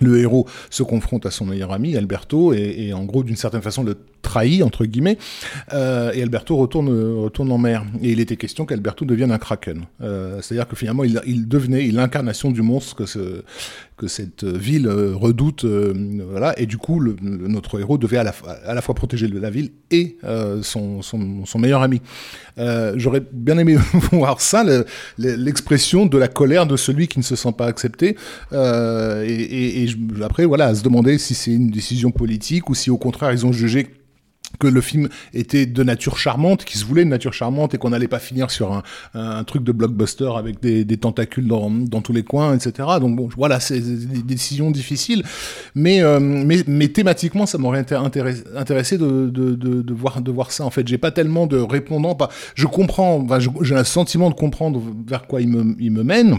le 0.00 0.18
héros 0.18 0.46
se 0.70 0.82
confronte 0.82 1.26
à 1.26 1.30
son 1.30 1.46
meilleur 1.46 1.72
ami 1.72 1.96
Alberto 1.96 2.52
et, 2.52 2.92
en 2.92 3.04
gros 3.04 3.22
d'une 3.22 3.36
certaine 3.36 3.62
façon 3.62 3.82
le 3.82 3.96
trahit 4.22 4.62
entre 4.62 4.84
guillemets 4.84 5.18
euh, 5.72 6.10
et 6.12 6.22
Alberto 6.22 6.56
retourne 6.56 6.88
retourne 7.22 7.50
en 7.52 7.58
mer. 7.58 7.84
Et 8.02 8.10
il 8.12 8.20
était 8.20 8.36
question 8.36 8.66
qu'Alberto 8.66 9.04
devienne 9.04 9.30
un 9.32 9.38
kraken. 9.38 9.84
Euh, 10.02 10.40
c'est-à-dire 10.42 10.66
que 10.68 10.76
finalement 10.76 11.04
il, 11.04 11.20
il 11.26 11.48
devenait 11.48 11.86
l'incarnation 11.88 12.50
du 12.50 12.62
monstre 12.62 12.94
que 12.96 13.06
ce 13.06 13.42
que 13.96 14.08
cette 14.08 14.44
ville 14.44 14.88
euh, 14.88 15.14
redoute 15.14 15.64
voilà. 15.64 16.58
Et 16.60 16.66
du 16.66 16.76
coup 16.76 17.02
notre 17.22 17.80
héros 17.80 17.96
devait 17.98 18.18
à 18.18 18.24
la, 18.24 18.34
à 18.66 18.74
la 18.74 18.82
fois 18.82 18.94
protéger 18.94 19.26
la 19.28 19.50
ville 19.50 19.70
et 19.90 20.16
son, 20.62 21.00
son, 21.02 21.58
meilleur 21.58 21.82
ami. 21.82 22.00
J'aurais 22.96 23.22
bien 23.32 23.56
aimé 23.58 23.76
voir 24.12 24.40
ça 24.40 24.64
le- 24.64 24.84
le- 25.18 25.34
l'expression 25.36 26.06
de 26.06 26.18
la 26.18 26.28
colère 26.28 26.66
de 26.66 26.76
celui 26.76 27.08
qui 27.08 27.18
ne 27.18 27.24
se 27.24 27.36
sent 27.36 27.52
pas 27.56 27.66
accepté. 27.66 28.16
Et- 28.52 29.85
je- 29.88 30.22
après 30.22 30.44
voilà 30.44 30.66
à 30.66 30.74
se 30.74 30.82
demander 30.82 31.18
si 31.18 31.34
c'est 31.34 31.52
une 31.52 31.70
décision 31.70 32.10
politique 32.10 32.68
ou 32.70 32.74
si 32.74 32.90
au 32.90 32.98
contraire 32.98 33.32
ils 33.32 33.46
ont 33.46 33.52
jugé 33.52 33.88
que 34.58 34.66
le 34.66 34.80
film 34.80 35.08
était 35.34 35.66
de 35.66 35.82
nature 35.82 36.18
charmante, 36.18 36.64
qui 36.64 36.78
se 36.78 36.84
voulait 36.84 37.04
de 37.04 37.10
nature 37.10 37.32
charmante 37.32 37.74
et 37.74 37.78
qu'on 37.78 37.90
n'allait 37.90 38.08
pas 38.08 38.18
finir 38.18 38.50
sur 38.50 38.82
un, 39.14 39.44
truc 39.44 39.64
de 39.64 39.72
blockbuster 39.72 40.30
avec 40.36 40.60
des, 40.60 40.96
tentacules 40.96 41.46
dans, 41.46 42.00
tous 42.00 42.12
les 42.12 42.22
coins, 42.22 42.54
etc. 42.54 42.88
Donc 43.00 43.18
voilà, 43.36 43.60
c'est 43.60 43.80
des 43.80 44.22
décisions 44.22 44.70
difficiles, 44.70 45.22
mais 45.74 46.02
euh, 46.02 46.20
mais, 46.20 46.88
thématiquement, 46.88 47.46
ça 47.46 47.58
m'aurait 47.58 47.82
inté- 47.82 47.96
intéressé, 48.56 48.98
de, 48.98 49.92
voir 49.92 50.52
ça. 50.52 50.64
En 50.64 50.70
fait, 50.70 50.86
j'ai 50.86 50.98
pas 50.98 51.10
tellement 51.10 51.46
de 51.46 51.58
répondants. 51.58 52.16
Je 52.54 52.66
comprends, 52.66 53.26
j'ai 53.62 53.74
un 53.74 53.84
sentiment 53.84 54.30
de 54.30 54.34
comprendre 54.34 54.80
vers 55.06 55.26
quoi 55.26 55.40
il 55.40 55.48
me, 55.48 55.76
il 55.78 55.90
me 55.90 56.02
mène. 56.02 56.38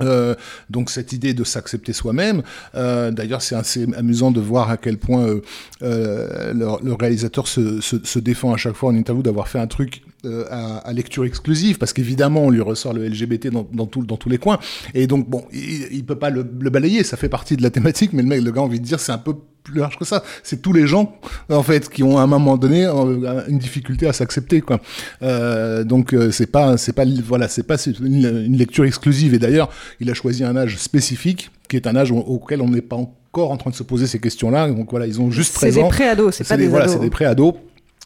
Euh, 0.00 0.34
donc 0.70 0.90
cette 0.90 1.12
idée 1.12 1.34
de 1.34 1.44
s'accepter 1.44 1.92
soi-même. 1.92 2.42
Euh, 2.74 3.10
D'ailleurs, 3.10 3.42
c'est 3.42 3.54
assez 3.54 3.86
amusant 3.96 4.30
de 4.30 4.40
voir 4.40 4.70
à 4.70 4.76
quel 4.76 4.98
point 4.98 5.24
euh, 5.24 5.40
euh, 5.82 6.52
le, 6.52 6.92
réalisateur 6.94 7.46
se, 7.46 7.80
se, 7.80 7.96
se 8.02 8.18
défend 8.18 8.52
à 8.52 8.56
chaque 8.56 8.74
fois 8.74 8.90
en 8.90 8.96
interview 8.96 9.22
d'avoir 9.22 9.48
fait 9.48 9.58
un 9.58 9.66
truc 9.66 10.02
euh, 10.24 10.44
à, 10.50 10.78
à 10.78 10.92
lecture 10.92 11.24
exclusive, 11.24 11.78
parce 11.78 11.92
qu'évidemment, 11.92 12.42
on 12.44 12.50
lui 12.50 12.60
ressort 12.60 12.92
le 12.92 13.06
LGBT 13.08 13.48
dans, 13.48 13.66
dans, 13.72 13.86
tout, 13.86 14.02
dans 14.04 14.16
tous 14.16 14.28
les 14.28 14.38
coins. 14.38 14.58
Et 14.94 15.06
donc, 15.06 15.28
bon, 15.28 15.44
il, 15.52 15.86
il 15.92 16.04
peut 16.04 16.16
pas 16.18 16.30
le, 16.30 16.46
le 16.60 16.70
balayer, 16.70 17.04
ça 17.04 17.16
fait 17.16 17.28
partie 17.28 17.56
de 17.56 17.62
la 17.62 17.70
thématique, 17.70 18.12
mais 18.12 18.22
le 18.22 18.28
mec, 18.28 18.42
le 18.42 18.50
gars 18.52 18.60
a 18.60 18.64
envie 18.64 18.80
de 18.80 18.84
dire, 18.84 19.00
c'est 19.00 19.12
un 19.12 19.18
peu 19.18 19.34
plus 19.62 19.78
large 19.78 19.96
que 19.98 20.04
ça. 20.04 20.22
C'est 20.42 20.60
tous 20.60 20.72
les 20.74 20.86
gens, 20.86 21.14
en 21.48 21.62
fait, 21.62 21.88
qui 21.88 22.02
ont 22.02 22.18
à 22.18 22.22
un 22.22 22.26
moment 22.26 22.56
donné 22.58 22.84
euh, 22.84 23.42
une 23.48 23.58
difficulté 23.58 24.06
à 24.06 24.12
s'accepter, 24.12 24.60
quoi. 24.60 24.80
Euh, 25.22 25.84
donc 25.84 26.14
c'est 26.30 26.50
pas, 26.50 26.76
c'est 26.76 26.92
pas, 26.92 27.04
voilà, 27.24 27.48
c'est 27.48 27.62
pas 27.62 27.76
une, 28.00 28.44
une 28.46 28.56
lecture 28.56 28.84
exclusive. 28.84 29.32
Et 29.34 29.38
d'ailleurs, 29.38 29.70
il 30.00 30.10
a 30.10 30.14
choisi 30.14 30.44
un 30.44 30.56
âge 30.56 30.76
spécifique, 30.78 31.50
qui 31.68 31.76
est 31.76 31.86
un 31.86 31.96
âge 31.96 32.10
au- 32.12 32.16
auquel 32.18 32.60
on 32.60 32.68
n'est 32.68 32.82
pas 32.82 32.96
encore 32.96 33.50
en 33.50 33.56
train 33.56 33.70
de 33.70 33.74
se 33.74 33.82
poser 33.82 34.06
ces 34.06 34.18
questions-là. 34.18 34.68
Donc 34.68 34.90
voilà, 34.90 35.06
ils 35.06 35.20
ont 35.20 35.30
juste 35.30 35.52
C'est 35.54 35.70
13 35.70 35.74
des 35.76 35.80
pré-ados, 35.88 36.34
c'est 36.34 36.46
pas 36.46 36.56
des 36.56 36.68
voilà, 36.68 36.86
c'est 36.88 37.00
des 37.00 37.10
pré-ados. 37.10 37.54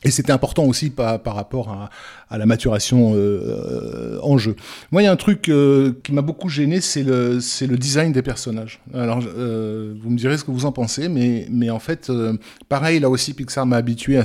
Et 0.05 0.13
c'était 0.13 0.31
important 0.31 0.65
aussi 0.65 0.91
par, 0.91 1.21
par 1.21 1.35
rapport 1.35 1.71
à, 2.31 2.39
la 2.39 2.47
maturation 2.47 3.15
euh, 3.17 4.19
en 4.23 4.39
jeu. 4.39 4.55
Moi, 4.93 5.03
il 5.03 5.07
y 5.07 5.09
a 5.09 5.13
un 5.13 5.17
truc 5.17 5.49
euh, 5.49 5.93
qui 6.05 6.13
m'a 6.13 6.21
beaucoup 6.21 6.49
gêné, 6.49 6.81
c'est 6.81 7.03
le, 7.03 7.39
le 7.39 7.77
design 7.77 8.13
des 8.13 8.23
personnages. 8.23 8.81
Alors, 8.95 9.21
euh, 9.25 9.95
vous 10.01 10.11
me 10.11 10.17
direz 10.17 10.39
ce 10.39 10.45
que 10.45 10.53
vous 10.53 10.67
en 10.67 10.73
pensez, 10.73 11.09
mais, 11.09 11.49
mais 11.51 11.71
en 11.71 11.81
fait, 11.81 12.11
euh, 12.11 12.35
pareil, 12.69 13.01
là 13.01 13.09
aussi, 13.09 13.35
Pixar 13.35 13.67
m'a 13.67 13.77
habitué 13.77 14.19
à, 14.19 14.25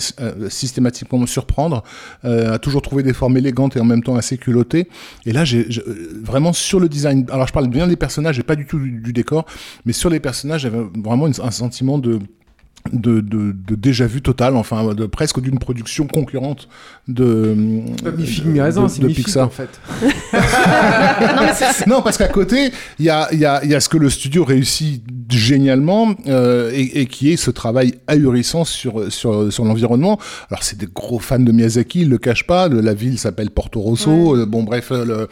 systématiquement 0.49 1.17
me 1.17 1.25
surprendre, 1.25 1.83
euh, 2.23 2.53
à 2.53 2.59
toujours 2.59 2.83
trouver 2.83 3.01
des 3.01 3.13
formes 3.13 3.37
élégantes 3.37 3.75
et 3.77 3.79
en 3.79 3.85
même 3.85 4.03
temps 4.03 4.15
assez 4.15 4.37
culottées. 4.37 4.89
Et 5.25 5.31
là, 5.31 5.43
j'ai 5.43 5.65
vraiment 6.21 6.53
sur 6.53 6.79
le 6.79 6.89
design. 6.89 7.25
Alors, 7.31 7.47
je 7.47 7.53
parle 7.53 7.67
bien 7.67 7.87
des 7.87 7.95
personnages 7.95 8.37
et 8.37 8.43
pas 8.43 8.55
du 8.55 8.67
tout 8.67 8.77
du, 8.77 8.91
du 8.99 9.13
décor, 9.13 9.45
mais 9.85 9.93
sur 9.93 10.11
les 10.11 10.19
personnages, 10.19 10.61
j'avais 10.61 10.85
vraiment 10.93 11.25
un 11.25 11.51
sentiment 11.51 11.97
de 11.97 12.19
de, 12.91 13.21
de, 13.21 13.53
de 13.67 13.75
déjà 13.75 14.05
vu 14.07 14.21
total, 14.21 14.55
enfin 14.57 14.93
de, 14.93 15.05
presque 15.05 15.39
d'une 15.39 15.57
production 15.57 16.05
concurrente 16.05 16.67
de, 17.07 17.53
Mi 17.55 18.25
figue, 18.25 18.45
mi 18.45 18.61
raisin, 18.61 18.83
de- 18.83 18.87
c'est 18.89 19.05
Pixar. 19.07 19.47
en 19.47 19.49
fait. 19.49 19.69
non, 21.87 22.01
parce 22.01 22.17
qu'à 22.17 22.27
côté, 22.27 22.71
il 22.99 23.05
y 23.05 23.09
a, 23.09 23.27
il 23.31 23.39
y, 23.39 23.45
a, 23.45 23.63
il 23.63 23.69
y 23.71 23.75
a 23.75 23.79
ce 23.79 23.89
que 23.89 23.97
le 23.97 24.09
studio 24.09 24.43
réussit 24.43 25.03
génialement 25.29 26.13
euh, 26.27 26.71
et, 26.73 27.01
et 27.01 27.05
qui 27.05 27.31
est 27.31 27.37
ce 27.37 27.51
travail 27.51 27.95
ahurissant 28.07 28.63
sur, 28.65 29.11
sur, 29.11 29.51
sur 29.51 29.65
l'environnement. 29.65 30.19
Alors, 30.49 30.63
c'est 30.63 30.77
des 30.77 30.87
gros 30.93 31.19
fans 31.19 31.39
de 31.39 31.51
Miyazaki, 31.51 32.01
ils 32.01 32.09
le 32.09 32.17
cachent 32.17 32.45
pas. 32.47 32.67
Le- 32.67 32.81
la 32.81 32.93
ville 32.93 33.17
s'appelle 33.17 33.49
Porto 33.49 33.79
Rosso. 33.79 34.35
Euh, 34.35 34.45
bon, 34.45 34.63
bref, 34.63 34.91
euh, 34.91 35.05
le, 35.05 35.27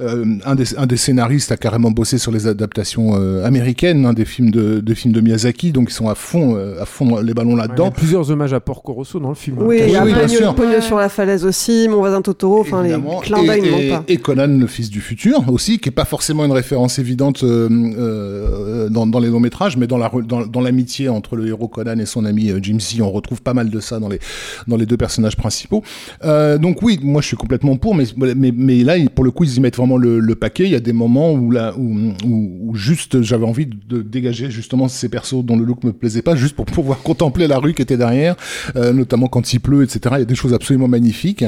euh, 0.00 0.24
un, 0.44 0.54
des, 0.54 0.76
un 0.76 0.86
des 0.86 0.96
scénaristes 0.96 1.52
a 1.52 1.56
carrément 1.56 1.90
bossé 1.90 2.18
sur 2.18 2.32
les 2.32 2.46
adaptations 2.46 3.14
euh, 3.16 3.44
américaines 3.44 4.06
hein, 4.06 4.12
des 4.12 4.24
films 4.24 4.50
de, 4.50 4.80
de 4.80 4.94
films 4.94 5.12
de 5.14 5.20
Miyazaki, 5.20 5.72
donc 5.72 5.88
ils 5.90 5.94
sont 5.94 6.08
à 6.08 6.14
fond, 6.14 6.56
euh, 6.56 6.80
à 6.82 6.84
fond 6.86 6.95
les 7.04 7.34
ballons 7.34 7.50
Il 7.52 7.56
y 7.56 7.60
a 7.60 7.66
là-dedans. 7.66 7.90
plusieurs 7.90 8.30
hommages 8.30 8.52
à 8.52 8.60
Porco 8.60 8.92
Rosso 8.92 9.18
dans 9.20 9.28
le 9.30 9.34
film. 9.34 9.58
hein. 9.60 9.64
Oui, 9.66 9.80
il 9.86 9.92
y 9.92 9.96
a 9.96 10.04
Oui, 10.04 10.12
oui, 10.16 10.36
bien 10.38 10.52
Pogno, 10.52 10.80
sur 10.80 10.96
la 10.98 11.08
falaise 11.08 11.44
aussi, 11.44 11.86
Mon 11.88 11.98
voisin 11.98 12.22
Totoro, 12.22 12.60
enfin 12.60 12.82
les 12.82 12.94
clins 13.22 13.44
d'œil 13.44 13.60
ne 13.62 13.66
et, 13.66 13.70
manquent 13.90 14.06
pas. 14.06 14.12
et- 14.12 14.16
Conan, 14.18 14.46
le 14.58 14.66
fils 14.66 14.90
du 14.90 15.00
futur 15.00 15.44
aussi, 15.52 15.78
qui 15.78 15.88
est 15.88 15.92
pas 15.92 16.04
forcément 16.04 16.44
une 16.44 16.52
référence 16.52 16.98
évidente 16.98 17.42
euh, 17.44 17.68
euh, 17.70 18.88
dans, 18.88 19.06
dans 19.06 19.18
les 19.20 19.28
longs 19.28 19.40
métrages, 19.40 19.76
mais 19.76 19.86
dans 19.86 19.98
la 19.98 20.10
dans, 20.26 20.46
dans 20.46 20.60
l'amitié 20.60 21.08
entre 21.08 21.36
le 21.36 21.46
héros 21.46 21.68
Conan 21.68 21.98
et 21.98 22.06
son 22.06 22.24
ami 22.24 22.50
euh, 22.50 22.58
Jim 22.62 22.78
C, 22.78 23.00
on 23.02 23.10
retrouve 23.10 23.42
pas 23.42 23.54
mal 23.54 23.70
de 23.70 23.80
ça 23.80 23.98
dans 23.98 24.08
les 24.08 24.18
dans 24.66 24.76
les 24.76 24.86
deux 24.86 24.96
personnages 24.96 25.36
principaux. 25.36 25.82
Euh, 26.24 26.58
donc 26.58 26.82
oui, 26.82 26.98
moi 27.02 27.20
je 27.22 27.26
suis 27.28 27.36
complètement 27.36 27.76
pour, 27.76 27.94
mais 27.94 28.04
mais, 28.16 28.52
mais 28.56 28.82
là 28.82 28.94
pour 29.14 29.24
le 29.24 29.30
coup 29.30 29.44
ils 29.44 29.56
y 29.56 29.60
mettent 29.60 29.76
vraiment 29.76 29.96
le, 29.98 30.18
le 30.20 30.34
paquet. 30.34 30.64
Il 30.64 30.70
y 30.70 30.74
a 30.76 30.80
des 30.80 30.92
moments 30.92 31.32
où 31.32 31.50
là 31.50 31.74
où, 31.76 31.94
où, 32.26 32.50
où 32.70 32.74
juste 32.74 33.22
j'avais 33.22 33.44
envie 33.46 33.66
de 33.66 34.02
dégager 34.02 34.50
justement 34.50 34.88
ces 34.88 35.08
persos 35.08 35.44
dont 35.44 35.56
le 35.56 35.64
look 35.64 35.84
me 35.84 35.92
plaisait 35.92 36.22
pas, 36.22 36.34
juste 36.36 36.56
pour 36.56 36.64
contempler 36.94 37.46
la 37.46 37.58
rue 37.58 37.74
qui 37.74 37.82
était 37.82 37.96
derrière, 37.96 38.36
euh, 38.76 38.92
notamment 38.92 39.28
quand 39.28 39.52
il 39.52 39.60
pleut, 39.60 39.82
etc. 39.82 40.00
Il 40.12 40.18
y 40.20 40.22
a 40.22 40.26
des 40.26 40.34
choses 40.34 40.54
absolument 40.54 40.88
magnifiques. 40.88 41.44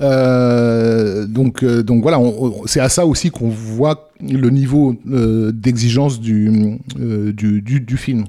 Euh, 0.00 1.26
donc 1.26 1.62
euh, 1.62 1.82
donc 1.82 2.02
voilà, 2.02 2.20
c'est 2.66 2.80
à 2.80 2.88
ça 2.88 3.06
aussi 3.06 3.30
qu'on 3.30 3.48
voit 3.48 4.10
le 4.20 4.50
niveau 4.50 4.96
d'exigence 5.04 6.20
du 6.20 6.78
film. 7.96 8.24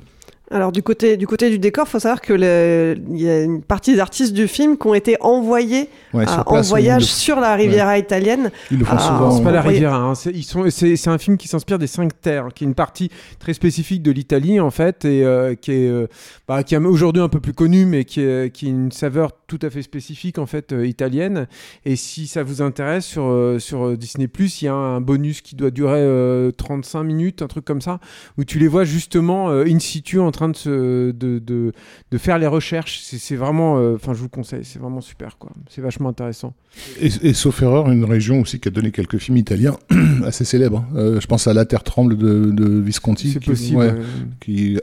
Alors 0.51 0.71
du 0.71 0.81
côté 0.81 1.15
du 1.15 1.27
côté 1.27 1.49
du 1.51 1.59
décor, 1.59 1.87
faut 1.87 1.99
savoir 1.99 2.21
que 2.21 2.33
le- 2.33 2.95
il 3.11 3.21
y 3.21 3.29
a 3.29 3.43
une 3.43 3.61
partie 3.61 3.93
des 3.93 3.99
artistes 3.99 4.33
du 4.33 4.47
film 4.47 4.77
qui 4.77 4.87
ont 4.87 4.95
été 4.95 5.15
envoyés 5.21 5.89
Ouais, 6.13 6.23
à- 6.27 6.33
sur 6.43 6.51
en 6.51 6.61
voyage 6.61 7.01
le- 7.03 7.07
sur 7.07 7.39
la 7.39 7.53
Riviera 7.55 7.97
italienne. 7.99 8.49
Ils 8.71 8.79
le 8.79 8.85
font 8.85 8.95
à- 8.95 8.99
souvent. 8.99 9.31
C'est 9.31 9.43
pas 9.43 9.51
la 9.51 9.61
Riviera, 9.61 9.97
hein. 9.97 10.15
c'est, 10.15 10.31
ils 10.31 10.43
sont, 10.43 10.67
c'est, 10.71 10.95
c'est 10.95 11.09
un 11.11 11.19
film 11.19 11.37
qui 11.37 11.47
s'inspire 11.47 11.77
des 11.77 11.85
cinq 11.87 12.19
terres, 12.19 12.47
qui 12.55 12.63
est 12.63 12.67
une 12.67 12.73
partie 12.73 13.09
très 13.37 13.53
spécifique 13.53 14.01
de 14.01 14.09
l'Italie 14.11 14.59
en 14.59 14.71
fait, 14.71 15.05
et 15.05 15.23
euh, 15.23 15.53
qui 15.53 15.71
est, 15.71 15.87
euh, 15.87 16.07
bah, 16.47 16.63
qui 16.63 16.73
est 16.73 16.77
aujourd'hui 16.79 17.21
un 17.21 17.29
peu 17.29 17.39
plus 17.39 17.53
connu, 17.53 17.85
mais 17.85 18.03
qui, 18.05 18.21
est, 18.21 18.51
qui 18.51 18.65
a 18.65 18.69
une 18.69 18.91
saveur 18.91 19.31
tout 19.45 19.59
à 19.61 19.69
fait 19.69 19.83
spécifique 19.83 20.39
en 20.39 20.45
fait 20.47 20.73
euh, 20.73 20.87
italienne. 20.87 21.47
Et 21.85 21.95
si 21.95 22.25
ça 22.25 22.41
vous 22.41 22.61
intéresse 22.63 23.05
sur 23.05 23.55
sur 23.59 23.95
Disney 23.97 24.27
il 24.39 24.65
y 24.65 24.67
a 24.67 24.73
un 24.73 25.01
bonus 25.01 25.41
qui 25.41 25.55
doit 25.55 25.69
durer 25.71 25.99
euh, 25.99 26.51
35 26.51 27.03
minutes, 27.03 27.41
un 27.43 27.47
truc 27.47 27.65
comme 27.65 27.81
ça, 27.81 27.99
où 28.39 28.43
tu 28.43 28.57
les 28.57 28.67
vois 28.67 28.83
justement 28.83 29.49
euh, 29.51 29.65
in 29.67 29.77
situ 29.79 30.19
en 30.19 30.31
train 30.39 30.49
de 30.49 30.55
se, 30.55 31.11
de, 31.11 31.39
de, 31.39 31.73
de 32.11 32.17
faire 32.17 32.37
les 32.39 32.47
recherches. 32.47 33.01
C'est, 33.03 33.35
vraiment, 33.35 33.77
euh, 33.77 33.95
enfin 33.95 34.13
je 34.13 34.19
vous 34.19 34.25
le 34.25 34.29
conseille, 34.29 34.63
c'est 34.63 34.79
vraiment 34.79 35.01
super 35.01 35.37
quoi. 35.37 35.51
C'est 35.69 35.81
vachement 35.81 36.09
intéressant. 36.09 36.53
Et, 37.01 37.09
et 37.23 37.33
sauf 37.33 37.61
erreur, 37.61 37.91
une 37.91 38.05
région 38.05 38.39
aussi 38.41 38.59
qui 38.59 38.67
a 38.69 38.71
donné 38.71 38.91
quelques 38.91 39.17
films 39.17 39.37
italiens 39.37 39.75
assez 40.25 40.45
célèbres. 40.45 40.85
Euh, 40.95 41.19
je 41.19 41.27
pense 41.27 41.47
à 41.47 41.53
La 41.53 41.65
Terre 41.65 41.83
tremble 41.83 42.17
de, 42.17 42.51
de 42.51 42.79
Visconti. 42.79 43.31
C'est 43.31 43.43
possible. 43.43 43.77
ouais, 43.79 43.93
qui 44.39 44.79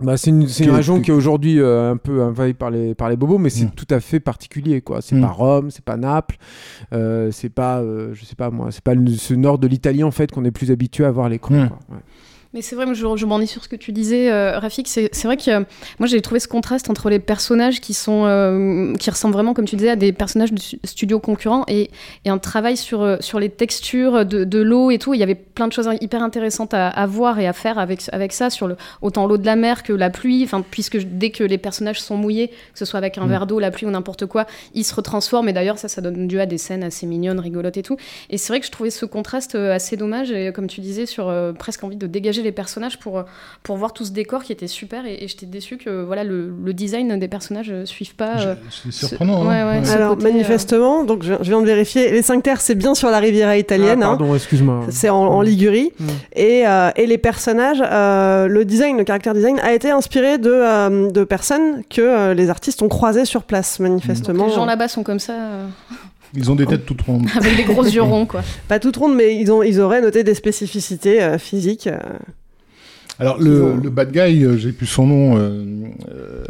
Bah, 0.00 0.16
c'est 0.16 0.30
une, 0.30 0.46
région 0.70 1.00
qui- 1.00 1.10
est 1.10 1.14
aujourd'hui 1.14 1.60
euh, 1.60 1.90
un 1.92 1.96
peu 1.96 2.22
envahie 2.22 2.54
par 2.54 2.70
les, 2.70 2.94
par 2.94 3.08
les 3.10 3.16
bobos, 3.16 3.38
mais 3.38 3.50
c'est 3.50 3.66
Mm. 3.66 3.70
tout 3.76 3.86
à 3.90 4.00
fait 4.00 4.20
particulier. 4.20 4.80
quoi. 4.80 5.00
C'est 5.02 5.14
Mm. 5.16 5.20
pas 5.20 5.28
Rome, 5.28 5.70
c'est 5.70 5.84
pas 5.84 5.96
Naples, 5.96 6.36
euh, 6.92 7.30
c'est 7.30 7.48
pas, 7.50 7.80
euh, 7.80 8.12
je 8.14 8.24
sais 8.24 8.36
pas 8.36 8.50
moi, 8.50 8.68
c'est 8.70 8.82
pas 8.82 8.94
le- 8.94 9.12
ce 9.12 9.34
nord 9.34 9.58
de 9.58 9.66
l'Italie 9.68 10.02
en 10.02 10.10
fait 10.10 10.30
qu'on 10.32 10.44
est 10.44 10.50
plus 10.50 10.70
habitué 10.70 11.04
à 11.04 11.10
voir 11.10 11.26
à 11.26 11.28
l'écran. 11.28 11.54
Mm. 11.54 11.58
Ouais. 11.92 12.02
Mais 12.54 12.62
c'est 12.62 12.76
vrai, 12.76 12.86
je, 12.94 13.16
je 13.16 13.26
m'en 13.26 13.40
ai 13.40 13.46
sur 13.46 13.64
ce 13.64 13.68
que 13.68 13.74
tu 13.74 13.90
disais, 13.90 14.30
euh, 14.30 14.60
Rafik. 14.60 14.86
C'est 14.86 15.08
c'est 15.12 15.26
vrai 15.26 15.36
que 15.36 15.50
euh, 15.50 15.60
moi, 15.98 16.06
j'ai 16.06 16.20
trouvé 16.22 16.38
ce 16.38 16.46
contraste 16.46 16.88
entre 16.88 17.10
les 17.10 17.18
personnages 17.18 17.80
qui 17.80 17.94
sont, 17.94 18.26
euh, 18.26 18.94
qui 18.94 19.10
ressemblent 19.10 19.34
vraiment, 19.34 19.54
comme 19.54 19.64
tu 19.64 19.74
disais, 19.74 19.90
à 19.90 19.96
des 19.96 20.12
personnages 20.12 20.52
de 20.52 20.60
stu- 20.60 20.78
studios 20.84 21.18
concurrents 21.18 21.64
et, 21.66 21.90
et 22.24 22.30
un 22.30 22.38
travail 22.38 22.76
sur, 22.76 23.02
euh, 23.02 23.16
sur 23.18 23.40
les 23.40 23.48
textures 23.48 24.24
de, 24.24 24.44
de 24.44 24.58
l'eau 24.62 24.92
et 24.92 24.98
tout. 25.00 25.14
Il 25.14 25.18
y 25.18 25.24
avait 25.24 25.34
plein 25.34 25.66
de 25.66 25.72
choses 25.72 25.88
hyper 26.00 26.22
intéressantes 26.22 26.74
à, 26.74 26.86
à 26.90 27.06
voir 27.06 27.40
et 27.40 27.48
à 27.48 27.52
faire 27.52 27.76
avec, 27.76 28.02
avec 28.12 28.32
ça, 28.32 28.50
sur 28.50 28.68
le, 28.68 28.76
autant 29.02 29.26
l'eau 29.26 29.36
de 29.36 29.46
la 29.46 29.56
mer 29.56 29.82
que 29.82 29.92
la 29.92 30.10
pluie. 30.10 30.44
Enfin, 30.44 30.62
puisque 30.70 30.98
dès 30.98 31.30
que 31.30 31.42
les 31.42 31.58
personnages 31.58 32.00
sont 32.00 32.16
mouillés, 32.16 32.48
que 32.48 32.78
ce 32.78 32.84
soit 32.84 32.98
avec 32.98 33.18
un 33.18 33.26
Mm. 33.26 33.30
verre 33.30 33.46
d'eau, 33.48 33.58
la 33.58 33.72
pluie 33.72 33.86
ou 33.86 33.90
n'importe 33.90 34.26
quoi, 34.26 34.46
ils 34.74 34.84
se 34.84 34.94
retransforment. 34.94 35.48
Et 35.48 35.52
d'ailleurs, 35.52 35.78
ça, 35.78 35.88
ça 35.88 36.00
donne 36.00 36.28
lieu 36.28 36.38
à 36.40 36.46
des 36.46 36.58
scènes 36.58 36.84
assez 36.84 37.04
mignonnes, 37.04 37.40
rigolotes 37.40 37.78
et 37.78 37.82
tout. 37.82 37.96
Et 38.30 38.38
c'est 38.38 38.52
vrai 38.52 38.60
que 38.60 38.66
je 38.66 38.70
trouvais 38.70 38.90
ce 38.90 39.06
contraste 39.06 39.56
assez 39.56 39.96
dommage, 39.96 40.30
et 40.30 40.52
comme 40.52 40.68
tu 40.68 40.80
disais, 40.80 41.06
sur 41.06 41.34
presque 41.58 41.82
envie 41.82 41.96
de 41.96 42.06
dégager 42.06 42.43
les 42.44 42.52
personnages 42.52 42.98
pour, 43.00 43.18
euh, 43.18 43.22
pour 43.62 43.76
voir 43.76 43.92
tout 43.92 44.04
ce 44.04 44.12
décor 44.12 44.44
qui 44.44 44.52
était 44.52 44.66
super. 44.68 45.06
Et, 45.06 45.24
et 45.24 45.28
j'étais 45.28 45.46
déçue 45.46 45.76
que 45.76 46.02
voilà, 46.04 46.22
le, 46.24 46.52
le 46.64 46.72
design 46.72 47.18
des 47.18 47.28
personnages 47.28 47.70
ne 47.70 47.84
suive 47.84 48.14
pas. 48.14 48.36
euh, 48.40 48.54
C'est 48.70 48.92
surprenant. 48.92 49.44
ouais, 49.46 49.54
hein. 49.54 49.70
ouais, 49.72 49.78
Ouais. 49.80 49.84
ce 49.84 49.92
Alors 49.92 50.10
côté, 50.16 50.26
euh, 50.28 50.32
manifestement, 50.32 51.04
donc 51.04 51.22
je, 51.22 51.34
je 51.40 51.48
viens 51.50 51.60
de 51.60 51.66
vérifier, 51.66 52.10
les 52.10 52.22
cinq 52.22 52.42
terres 52.42 52.60
c'est 52.60 52.74
bien 52.74 52.94
sur 52.94 53.10
la 53.10 53.18
Riviera 53.18 53.56
italienne. 53.56 54.02
Ah, 54.02 54.06
hein. 54.12 54.16
pardon, 54.16 54.34
excuse-moi. 54.34 54.82
C'est 54.90 55.08
en, 55.10 55.16
en 55.26 55.40
Ligurie. 55.40 55.92
Mm. 55.98 56.06
Et, 56.36 56.66
euh, 56.66 56.90
et 56.96 57.06
les 57.06 57.18
personnages, 57.18 57.82
euh, 57.84 58.46
le 58.46 58.64
design, 58.64 58.96
le 58.98 59.04
caractère 59.04 59.34
design 59.34 59.58
a 59.60 59.72
été 59.72 59.90
inspiré 59.90 60.38
de, 60.38 60.50
euh, 60.52 61.10
de 61.10 61.24
personnes 61.24 61.82
que 61.88 62.00
euh, 62.02 62.34
les 62.34 62.50
artistes 62.50 62.82
ont 62.82 62.88
croisées 62.88 63.24
sur 63.24 63.42
place, 63.44 63.80
manifestement. 63.80 64.46
les 64.46 64.52
gens 64.52 64.66
là-bas 64.66 64.88
sont 64.88 65.02
comme 65.02 65.18
ça, 65.18 65.32
euh, 65.32 65.66
Ils 66.36 66.50
ont 66.50 66.54
des 66.56 66.66
têtes 66.66 66.84
toutes 66.86 67.02
rondes. 67.02 67.26
avec 67.36 67.56
des 67.56 67.64
gros 67.64 67.84
yeux 67.84 68.02
ronds, 68.02 68.26
quoi. 68.26 68.42
Pas 68.68 68.78
toutes 68.78 68.96
rondes, 68.96 69.14
mais 69.16 69.36
ils, 69.36 69.50
ont, 69.52 69.62
ils 69.62 69.80
auraient 69.80 70.00
noté 70.02 70.24
des 70.24 70.34
spécificités 70.34 71.22
euh, 71.22 71.38
physiques. 71.38 71.86
euh. 71.86 71.98
Alors 73.20 73.38
le, 73.40 73.62
ont- 73.62 73.76
le 73.76 73.90
bad 73.90 74.10
guy, 74.10 74.44
euh, 74.44 74.56
j'ai 74.56 74.72
plus 74.72 74.86
son 74.86 75.06
nom, 75.06 75.36
euh, 75.38 75.62
euh, 76.10 76.42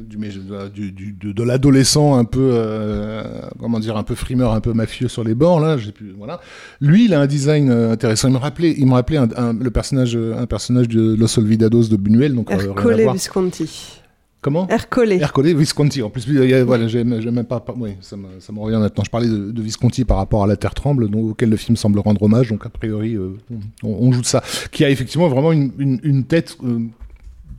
du, 0.00 0.18
mais 0.18 0.32
je- 0.32 0.40
du, 0.68 0.90
du- 0.90 1.12
de, 1.12 1.30
de 1.30 1.42
l'adolescent 1.44 2.16
un 2.18 2.24
peu, 2.24 2.50
euh, 2.52 3.22
comment 3.60 3.78
dire, 3.78 3.96
un 3.96 4.02
peu 4.02 4.16
frimeur, 4.16 4.52
un 4.52 4.60
peu 4.60 4.72
mafieux 4.72 5.06
sur 5.06 5.22
les 5.22 5.36
bords 5.36 5.60
là. 5.60 5.76
J'ai 5.76 5.92
plus, 5.92 6.12
voilà. 6.18 6.40
Lui, 6.80 7.04
il 7.04 7.14
a 7.14 7.20
un 7.20 7.28
design 7.28 7.70
euh, 7.70 7.92
intéressant. 7.92 8.26
Il 8.26 8.34
me 8.34 8.38
rappelait, 8.38 8.74
il 8.76 8.86
me 8.86 8.94
rappelait 8.94 9.18
un, 9.18 9.28
un- 9.36 9.52
le 9.52 9.70
personnage, 9.70 10.16
un 10.16 10.46
personnage 10.46 10.88
de 10.88 11.14
Los 11.14 11.38
Olvidados 11.38 11.84
de 11.84 11.96
Buñuel, 11.96 12.34
donc 12.34 12.50
euh, 12.50 12.56
rien 12.56 12.64
à 12.64 12.68
Ercole 12.70 13.00
voir. 13.02 13.14
Visconti. 13.14 13.99
Comment 14.42 14.66
Ercole. 14.68 15.12
Ercole 15.12 15.54
Visconti. 15.54 16.02
En 16.02 16.08
plus, 16.08 16.26
voilà, 16.64 16.88
j'ai 16.88 17.04
même 17.04 17.44
pas, 17.44 17.62
oui, 17.76 17.90
ça 18.00 18.16
me, 18.16 18.26
ça 18.40 18.52
me 18.52 18.58
revient 18.60 18.78
maintenant. 18.78 19.04
Je 19.04 19.10
parlais 19.10 19.28
de, 19.28 19.50
de 19.50 19.62
Visconti 19.62 20.04
par 20.06 20.16
rapport 20.16 20.42
à 20.42 20.46
La 20.46 20.56
Terre 20.56 20.74
tremble, 20.74 21.04
auquel 21.14 21.50
le 21.50 21.56
film 21.56 21.76
semble 21.76 21.98
rendre 21.98 22.22
hommage. 22.22 22.48
Donc 22.48 22.64
a 22.64 22.70
priori, 22.70 23.16
euh, 23.16 23.36
on, 23.82 23.88
on 24.08 24.12
joue 24.12 24.22
de 24.22 24.26
ça. 24.26 24.42
Qui 24.72 24.84
a 24.84 24.90
effectivement 24.90 25.28
vraiment 25.28 25.52
une, 25.52 25.72
une, 25.78 26.00
une 26.02 26.24
tête. 26.24 26.56
euh, 26.64 26.80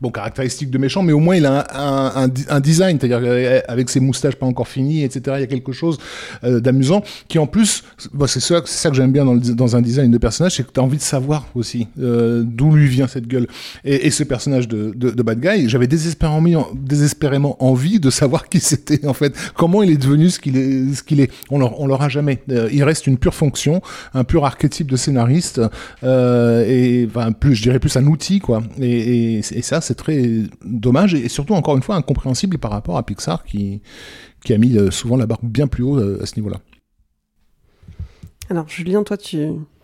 Bon, 0.01 0.09
caractéristique 0.09 0.71
de 0.71 0.77
méchant, 0.79 1.03
mais 1.03 1.13
au 1.13 1.19
moins 1.19 1.35
il 1.35 1.45
a 1.45 1.67
un, 1.75 2.23
un, 2.25 2.29
un 2.49 2.59
design, 2.59 2.97
c'est-à-dire 2.99 3.19
euh, 3.21 3.59
avec 3.67 3.87
ses 3.89 3.99
moustaches 3.99 4.35
pas 4.35 4.47
encore 4.47 4.67
finies, 4.67 5.03
etc. 5.03 5.21
Il 5.37 5.41
y 5.41 5.43
a 5.43 5.47
quelque 5.47 5.71
chose 5.73 5.99
euh, 6.43 6.59
d'amusant 6.59 7.03
qui, 7.27 7.37
en 7.37 7.45
plus, 7.45 7.83
bah, 8.11 8.25
c'est 8.27 8.39
ça, 8.39 8.61
ça 8.65 8.89
que 8.89 8.95
j'aime 8.95 9.11
bien 9.11 9.25
dans, 9.25 9.35
le- 9.35 9.39
dans 9.39 9.75
un 9.75 9.81
design 9.81 10.09
de 10.09 10.17
personnage, 10.17 10.55
c'est 10.55 10.65
que 10.65 10.71
tu 10.71 10.79
as 10.79 10.83
envie 10.83 10.97
de 10.97 11.03
savoir 11.03 11.45
aussi 11.53 11.87
euh, 11.99 12.41
d'où 12.43 12.71
lui 12.75 12.87
vient 12.87 13.07
cette 13.07 13.27
gueule. 13.27 13.45
Et, 13.85 14.07
et 14.07 14.09
ce 14.09 14.23
personnage 14.23 14.67
de, 14.67 14.91
de, 14.95 15.11
de 15.11 15.21
bad 15.23 15.39
guy, 15.39 15.69
j'avais 15.69 15.85
désespérément, 15.87 16.67
désespérément 16.73 17.63
envie 17.63 17.99
de 17.99 18.09
savoir 18.09 18.49
qui 18.49 18.59
c'était 18.59 19.05
en 19.05 19.13
fait, 19.13 19.35
comment 19.55 19.83
il 19.83 19.91
est 19.91 19.97
devenu 19.97 20.29
ce 20.31 20.39
qu'il 20.39 20.57
est, 20.57 20.93
ce 20.95 21.03
qu'il 21.03 21.19
est. 21.19 21.29
On 21.51 21.61
on 21.61 21.85
l'aura 21.85 22.09
jamais. 22.09 22.39
Euh, 22.49 22.69
il 22.73 22.83
reste 22.83 23.05
une 23.05 23.19
pure 23.19 23.35
fonction, 23.35 23.81
un 24.15 24.23
pur 24.23 24.45
archétype 24.45 24.89
de 24.89 24.95
scénariste, 24.95 25.61
euh, 26.03 26.65
et 26.67 27.07
enfin 27.07 27.31
plus, 27.33 27.53
je 27.55 27.61
dirais 27.61 27.77
plus 27.79 27.95
un 27.97 28.05
outil 28.07 28.39
quoi. 28.39 28.63
Et, 28.79 29.35
et, 29.35 29.37
et 29.39 29.61
ça, 29.61 29.79
très 29.93 30.43
dommage 30.65 31.13
et 31.13 31.29
surtout 31.29 31.53
encore 31.53 31.75
une 31.75 31.83
fois 31.83 31.95
incompréhensible 31.95 32.57
par 32.57 32.71
rapport 32.71 32.97
à 32.97 33.03
Pixar 33.03 33.43
qui 33.43 33.81
qui 34.43 34.53
a 34.53 34.57
mis 34.57 34.77
euh, 34.77 34.91
souvent 34.91 35.17
la 35.17 35.25
barre 35.27 35.39
bien 35.43 35.67
plus 35.67 35.83
haut 35.83 35.97
euh, 35.97 36.19
à 36.21 36.25
ce 36.25 36.35
niveau-là. 36.35 36.57
Alors 38.49 38.67
Julien, 38.67 39.03
toi 39.03 39.17
tu 39.17 39.37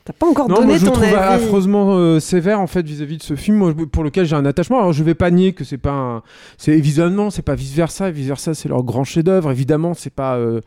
t'as 0.04 0.14
pas 0.14 0.26
encore 0.28 0.48
Non, 0.50 0.56
donné 0.56 0.68
moi 0.68 0.78
je 0.78 0.86
ton 0.86 0.92
trouve 0.92 1.04
avis. 1.06 1.16
affreusement 1.16 1.96
euh, 1.98 2.20
sévère 2.20 2.60
en 2.60 2.68
fait 2.68 2.86
vis-à-vis 2.86 3.18
de 3.18 3.24
ce 3.24 3.36
film 3.36 3.58
moi, 3.58 3.74
pour 3.92 4.04
lequel 4.04 4.26
j'ai 4.26 4.36
un 4.36 4.46
attachement. 4.46 4.80
Alors 4.80 4.94
je 4.94 5.04
vais 5.04 5.16
pas 5.16 5.32
nier 5.32 5.54
que 5.54 5.64
c'est 5.64 5.78
pas, 5.78 5.92
un... 5.92 6.24
c'est 6.58 6.72
évidemment 6.72 7.30
c'est 7.30 7.42
pas 7.42 7.56
vice 7.56 7.74
versa, 7.74 8.10
vice 8.12 8.28
versa 8.28 8.54
c'est 8.54 8.70
leur 8.70 8.84
grand 8.84 9.04
chef-d'œuvre. 9.04 9.52
Évidemment 9.52 9.94
c'est 9.94 10.14
pas 10.14 10.36
euh, 10.38 10.62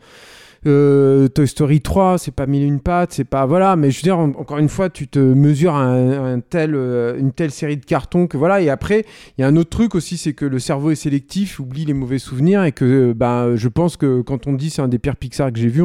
euh, 0.67 1.27
Toy 1.27 1.47
Story 1.47 1.81
3, 1.81 2.17
c'est 2.17 2.31
pas 2.31 2.45
mille 2.45 2.63
une 2.63 2.79
pattes, 2.79 3.13
c'est 3.13 3.23
pas 3.23 3.45
voilà. 3.45 3.75
Mais 3.75 3.89
je 3.91 3.97
veux 3.97 4.03
dire 4.03 4.19
en- 4.19 4.29
encore 4.29 4.57
une 4.59 4.69
fois 4.69 4.89
tu 4.89 5.07
te 5.07 5.19
mesures 5.19 5.75
un, 5.75 6.33
un 6.35 6.39
tel, 6.39 6.75
euh, 6.75 7.17
une 7.17 7.31
telle 7.31 7.51
série 7.51 7.77
de 7.77 7.85
cartons 7.85 8.27
que 8.27 8.37
voilà. 8.37 8.61
Et 8.61 8.69
après 8.69 9.05
il 9.37 9.41
y 9.41 9.43
a 9.43 9.47
un 9.47 9.55
autre 9.55 9.69
truc 9.71 9.95
aussi, 9.95 10.17
c'est 10.17 10.33
que 10.33 10.45
le 10.45 10.59
cerveau 10.59 10.91
est 10.91 10.95
sélectif, 10.95 11.59
oublie 11.59 11.85
les 11.85 11.93
mauvais 11.93 12.19
souvenirs 12.19 12.63
et 12.63 12.71
que 12.71 12.85
euh, 13.09 13.13
bah 13.15 13.55
je 13.55 13.67
pense 13.67 13.97
que 13.97 14.21
quand 14.21 14.47
on 14.47 14.53
dit 14.53 14.69
c'est 14.69 14.81
un 14.81 14.87
des 14.87 14.99
pires 14.99 15.15
Pixar 15.15 15.51
que 15.51 15.59
j'ai 15.59 15.67
vu, 15.67 15.81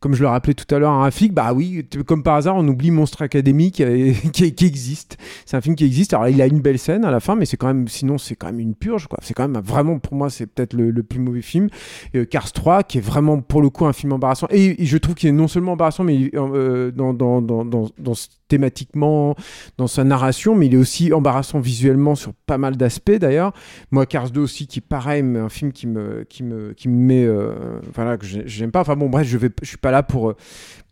comme 0.00 0.14
je 0.14 0.22
le 0.22 0.28
rappelais 0.28 0.54
tout 0.54 0.72
à 0.74 0.78
l'heure 0.78 0.92
à 0.92 0.98
Rafik, 1.00 1.32
bah 1.34 1.52
oui, 1.54 1.86
comme 2.06 2.22
par 2.22 2.36
hasard, 2.36 2.56
on 2.56 2.66
oublie 2.68 2.90
Monstre 2.90 3.22
Academy 3.22 3.70
qui, 3.72 3.82
a- 3.82 4.50
qui, 4.50 4.64
existe. 4.66 5.16
C'est 5.44 5.56
un 5.56 5.60
film 5.60 5.74
qui 5.74 5.84
existe. 5.84 6.14
Alors 6.14 6.28
il 6.28 6.40
a 6.40 6.46
une 6.46 6.60
belle 6.60 6.78
scène 6.78 7.04
à 7.04 7.10
la 7.10 7.20
fin, 7.20 7.34
mais 7.34 7.44
c'est 7.46 7.56
quand 7.56 7.66
même, 7.66 7.88
sinon 7.88 8.16
c'est 8.18 8.34
quand 8.36 8.46
même 8.46 8.60
une 8.60 8.74
purge. 8.74 9.06
quoi. 9.08 9.18
C'est 9.22 9.34
quand 9.34 9.46
même 9.48 9.60
vraiment, 9.62 9.98
pour 9.98 10.14
moi, 10.14 10.30
c'est 10.30 10.46
peut-être 10.46 10.72
le, 10.74 10.90
le 10.90 11.02
plus 11.02 11.18
mauvais 11.18 11.42
film. 11.42 11.68
Euh, 12.14 12.24
Cars 12.24 12.52
3, 12.52 12.82
qui 12.82 12.98
est 12.98 13.00
vraiment 13.02 13.40
pour 13.40 13.60
le 13.62 13.68
coup 13.70 13.84
un 13.86 13.92
film 13.92 14.05
embarrassant. 14.12 14.46
Et, 14.50 14.84
je 14.84 14.98
trouve 14.98 15.14
qu'il 15.14 15.28
est 15.28 15.32
non 15.32 15.48
seulement 15.48 15.72
embarrassant, 15.72 16.04
mais 16.04 16.30
euh, 16.34 16.90
dans, 16.90 17.12
dans, 17.12 17.42
dans, 17.42 17.64
dans, 17.64 18.14
thématiquement, 18.48 19.34
dans 19.78 19.86
sa 19.86 20.04
narration, 20.04 20.54
mais 20.54 20.66
il 20.66 20.74
est 20.74 20.78
aussi 20.78 21.12
embarrassant 21.12 21.58
visuellement 21.60 22.14
sur 22.14 22.32
pas 22.46 22.58
mal 22.58 22.76
d'aspects 22.76 23.10
d'ailleurs. 23.18 23.52
Moi, 23.90 24.06
Cars 24.06 24.30
2 24.30 24.40
aussi, 24.40 24.66
qui 24.66 24.80
pareil, 24.80 25.22
mais 25.22 25.38
un 25.38 25.48
film 25.48 25.72
qui 25.72 25.86
me, 25.86 26.24
qui 26.28 26.42
me, 26.42 26.72
qui 26.72 26.88
me 26.88 26.96
met, 26.96 27.24
euh, 27.24 27.78
voilà, 27.94 28.16
que 28.16 28.26
j'ai- 28.26 28.44
j'aime 28.46 28.70
pas. 28.70 28.80
Enfin 28.80 28.96
bon, 28.96 29.08
bref, 29.08 29.26
je 29.26 29.38
vais, 29.38 29.50
je 29.62 29.68
suis 29.68 29.76
pas 29.78 29.90
là 29.90 30.02
pour, 30.02 30.34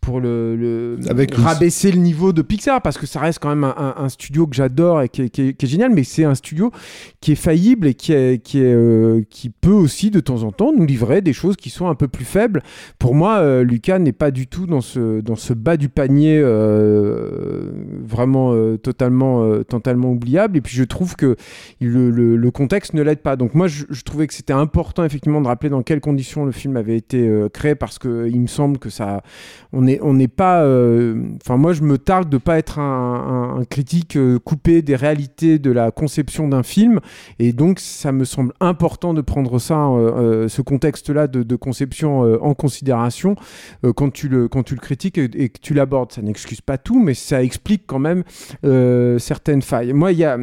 pour 0.01 0.19
le, 0.19 0.55
le- 0.55 0.97
Avec 1.09 1.35
une- 1.35 1.43
rabaisser 1.43 1.91
le 1.91 1.97
niveau 1.99 2.31
de 2.31 2.41
Pixar 2.43 2.81
parce 2.81 2.97
que 2.97 3.07
ça 3.07 3.19
reste 3.19 3.39
quand 3.39 3.49
même 3.49 3.63
un, 3.63 3.73
un- 3.77 3.95
un 4.03 4.09
studio 4.09 4.45
que 4.45 4.55
j'adore 4.55 5.01
et 5.01 5.09
qui 5.09 5.23
est, 5.23 5.29
qui 5.29 5.41
est- 5.41 5.53
qui 5.53 5.65
est 5.65 5.69
génial, 5.69 5.91
mais 5.91 6.03
c'est 6.03 6.25
un 6.25 6.35
studio 6.35 6.71
qui 7.21 7.31
est 7.31 7.35
faillible 7.35 7.87
et 7.87 7.93
qui, 7.95 8.13
est, 8.13 8.43
qui, 8.43 8.59
est, 8.59 8.73
euh, 8.73 9.21
qui 9.29 9.49
peut 9.49 9.71
aussi 9.71 10.11
de 10.11 10.19
temps 10.19 10.43
en 10.43 10.51
temps 10.51 10.71
nous 10.75 10.85
livrer 10.85 11.21
des 11.21 11.33
choses 11.33 11.55
qui 11.55 11.69
sont 11.71 11.87
un 11.87 11.95
peu 11.95 12.07
plus 12.07 12.25
faibles 12.25 12.61
pour 12.99 13.15
moi, 13.15 13.37
euh, 13.39 13.63
Lucas 13.63 13.97
n'est 13.97 14.11
pas 14.11 14.29
du 14.29 14.45
tout 14.47 14.67
dans 14.67 14.81
ce, 14.81 15.21
dans 15.21 15.35
ce 15.35 15.53
bas 15.53 15.75
du 15.77 15.89
panier 15.89 16.39
euh, 16.39 17.44
vraiment 18.01 18.53
euh, 18.53 18.77
totalement, 18.77 19.43
euh, 19.43 19.63
totalement 19.63 20.11
oubliable. 20.11 20.57
Et 20.57 20.61
puis 20.61 20.75
je 20.75 20.83
trouve 20.83 21.15
que 21.15 21.35
le, 21.79 22.49
contexte 22.51 22.93
ne 22.93 23.01
l'aide 23.01 23.19
pas. 23.19 23.35
Donc 23.35 23.53
moi, 23.53 23.67
je, 23.67 23.85
trouvais 24.03 24.27
que 24.27 24.33
c'était 24.33 24.53
important 24.53 25.03
effectivement 25.03 25.41
de 25.41 25.47
rappeler 25.47 25.69
dans 25.69 25.81
quelles 25.81 25.99
conditions 26.01 26.45
le 26.45 26.51
film 26.51 26.77
avait 26.77 26.95
été 26.97 27.27
euh, 27.27 27.49
créé 27.49 27.75
parce 27.75 27.99
que 27.99 28.27
il 28.27 28.39
me 28.39 28.47
semble 28.47 28.77
que 28.77 28.89
ça, 28.89 29.23
on 29.73 29.81
n'est 29.81 29.99
on 30.01 30.13
n'est 30.13 30.27
pas. 30.27 30.63
euh, 30.63 31.15
Enfin, 31.41 31.57
moi, 31.57 31.73
je 31.73 31.81
me 31.81 31.97
targue 31.97 32.29
de 32.29 32.37
pas 32.37 32.57
être 32.57 32.79
un, 32.79 33.63
critique 33.69 34.15
euh, 34.17 34.39
coupé 34.39 34.81
des 34.81 34.95
réalités 34.95 35.59
de 35.59 35.71
la 35.71 35.91
conception 35.91 36.47
d'un 36.47 36.63
film. 36.63 36.99
Et 37.39 37.53
donc, 37.53 37.79
ça 37.79 38.11
me 38.11 38.25
semble 38.25 38.53
important 38.59 39.13
de 39.13 39.21
prendre 39.21 39.59
ça, 39.59 39.87
euh, 39.87 40.43
euh, 40.45 40.47
ce 40.47 40.61
contexte-là 40.61 41.27
de, 41.27 41.43
de 41.43 41.55
conception 41.55 42.23
euh, 42.25 42.37
en 42.41 42.53
considération 42.53 43.35
euh, 43.83 43.93
quand, 43.93 44.11
tu 44.11 44.27
le, 44.27 44.47
quand 44.47 44.63
tu 44.63 44.75
le 44.75 44.81
critiques 44.81 45.17
et, 45.17 45.29
et 45.35 45.49
que 45.49 45.59
tu 45.59 45.73
l'abordes. 45.73 46.11
Ça 46.11 46.21
n'excuse 46.21 46.61
pas 46.61 46.77
tout, 46.77 46.99
mais 46.99 47.13
ça 47.13 47.34
explique 47.43 47.83
quand 47.85 47.99
même 47.99 48.23
euh, 48.63 49.19
certaines 49.19 49.61
failles. 49.61 49.93
Moi, 49.93 50.11
il 50.11 50.19
y 50.19 50.25
a. 50.25 50.37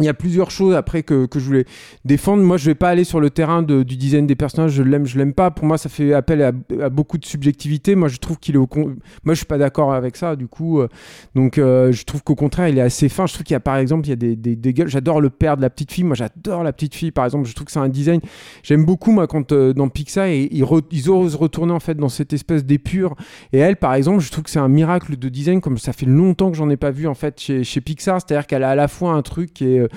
Il 0.00 0.04
y 0.04 0.08
a 0.08 0.14
plusieurs 0.14 0.52
choses 0.52 0.76
après 0.76 1.02
que, 1.02 1.26
que 1.26 1.40
je 1.40 1.44
voulais 1.44 1.64
défendre. 2.04 2.44
Moi, 2.44 2.56
je 2.56 2.66
vais 2.66 2.76
pas 2.76 2.88
aller 2.88 3.02
sur 3.02 3.18
le 3.18 3.30
terrain 3.30 3.64
du 3.64 3.84
design 3.84 4.28
des 4.28 4.36
personnages. 4.36 4.70
Je 4.70 4.84
l'aime, 4.84 5.06
je 5.06 5.18
l'aime 5.18 5.32
pas. 5.32 5.50
Pour 5.50 5.64
moi, 5.64 5.76
ça 5.76 5.88
fait 5.88 6.12
appel 6.12 6.40
à, 6.40 6.88
beaucoup 6.88 7.18
de 7.18 7.24
subjectivité. 7.24 7.96
Moi, 7.96 8.06
je 8.06 8.18
trouve 8.18 8.38
qu'il 8.38 8.54
est. 8.54 8.58
Moi, 8.58 8.94
je 9.30 9.34
suis 9.34 9.46
pas 9.46 9.58
d'accord 9.58 9.92
avec 9.92 10.16
ça. 10.16 10.36
Du 10.36 10.46
coup, 10.46 10.80
euh, 10.80 10.86
donc, 11.34 11.58
euh, 11.58 11.90
je 11.90 12.04
trouve 12.04 12.22
qu'au 12.22 12.36
contraire, 12.36 12.68
il 12.68 12.78
est 12.78 12.82
assez 12.82 13.08
fin. 13.08 13.26
Je 13.26 13.34
trouve 13.34 13.42
qu'il 13.42 13.54
y 13.54 13.56
a, 13.56 13.60
par 13.60 13.76
exemple, 13.76 14.06
il 14.06 14.10
y 14.10 14.12
a 14.12 14.16
des, 14.16 14.36
des, 14.36 14.72
gueules. 14.72 14.86
J'adore 14.86 15.20
le 15.20 15.30
père 15.30 15.56
de 15.56 15.62
la 15.62 15.70
petite 15.70 15.90
fille. 15.90 16.04
Moi, 16.04 16.14
j'adore 16.14 16.62
la 16.62 16.72
petite 16.72 16.94
fille. 16.94 17.10
Par 17.10 17.24
exemple, 17.24 17.48
je 17.48 17.54
trouve 17.56 17.66
que 17.66 17.72
c'est 17.72 17.80
un 17.80 17.88
design. 17.88 18.20
J'aime 18.62 18.84
beaucoup 18.84 19.10
moi 19.10 19.26
quand 19.26 19.50
euh, 19.50 19.72
dans 19.72 19.88
Pixar 19.88 20.28
ils, 20.28 20.48
ils, 20.52 20.64
ils 20.92 21.10
osent 21.10 21.34
retourner 21.34 21.72
en 21.72 21.80
fait 21.80 21.96
dans 21.96 22.08
cette 22.08 22.32
espèce 22.32 22.64
d'épure. 22.64 23.16
Et 23.52 23.58
elle, 23.58 23.74
par 23.74 23.94
exemple, 23.94 24.20
je 24.20 24.30
trouve 24.30 24.44
que 24.44 24.50
c'est 24.50 24.60
un 24.60 24.68
miracle 24.68 25.16
de 25.16 25.28
design 25.28 25.60
comme 25.60 25.76
ça 25.76 25.92
fait 25.92 26.06
longtemps 26.06 26.52
que 26.52 26.56
j'en 26.56 26.70
ai 26.70 26.76
pas 26.76 26.92
vu 26.92 27.08
en 27.08 27.14
fait 27.14 27.40
chez, 27.40 27.64
chez 27.64 27.80
Pixar. 27.80 28.20
C'est-à-dire 28.20 28.46
qu'elle 28.46 28.62
a 28.62 28.70
à 28.70 28.76
la 28.76 28.86
fois 28.86 29.14
un 29.14 29.22
truc 29.22 29.52
qui 29.52 29.64
est 29.64 29.87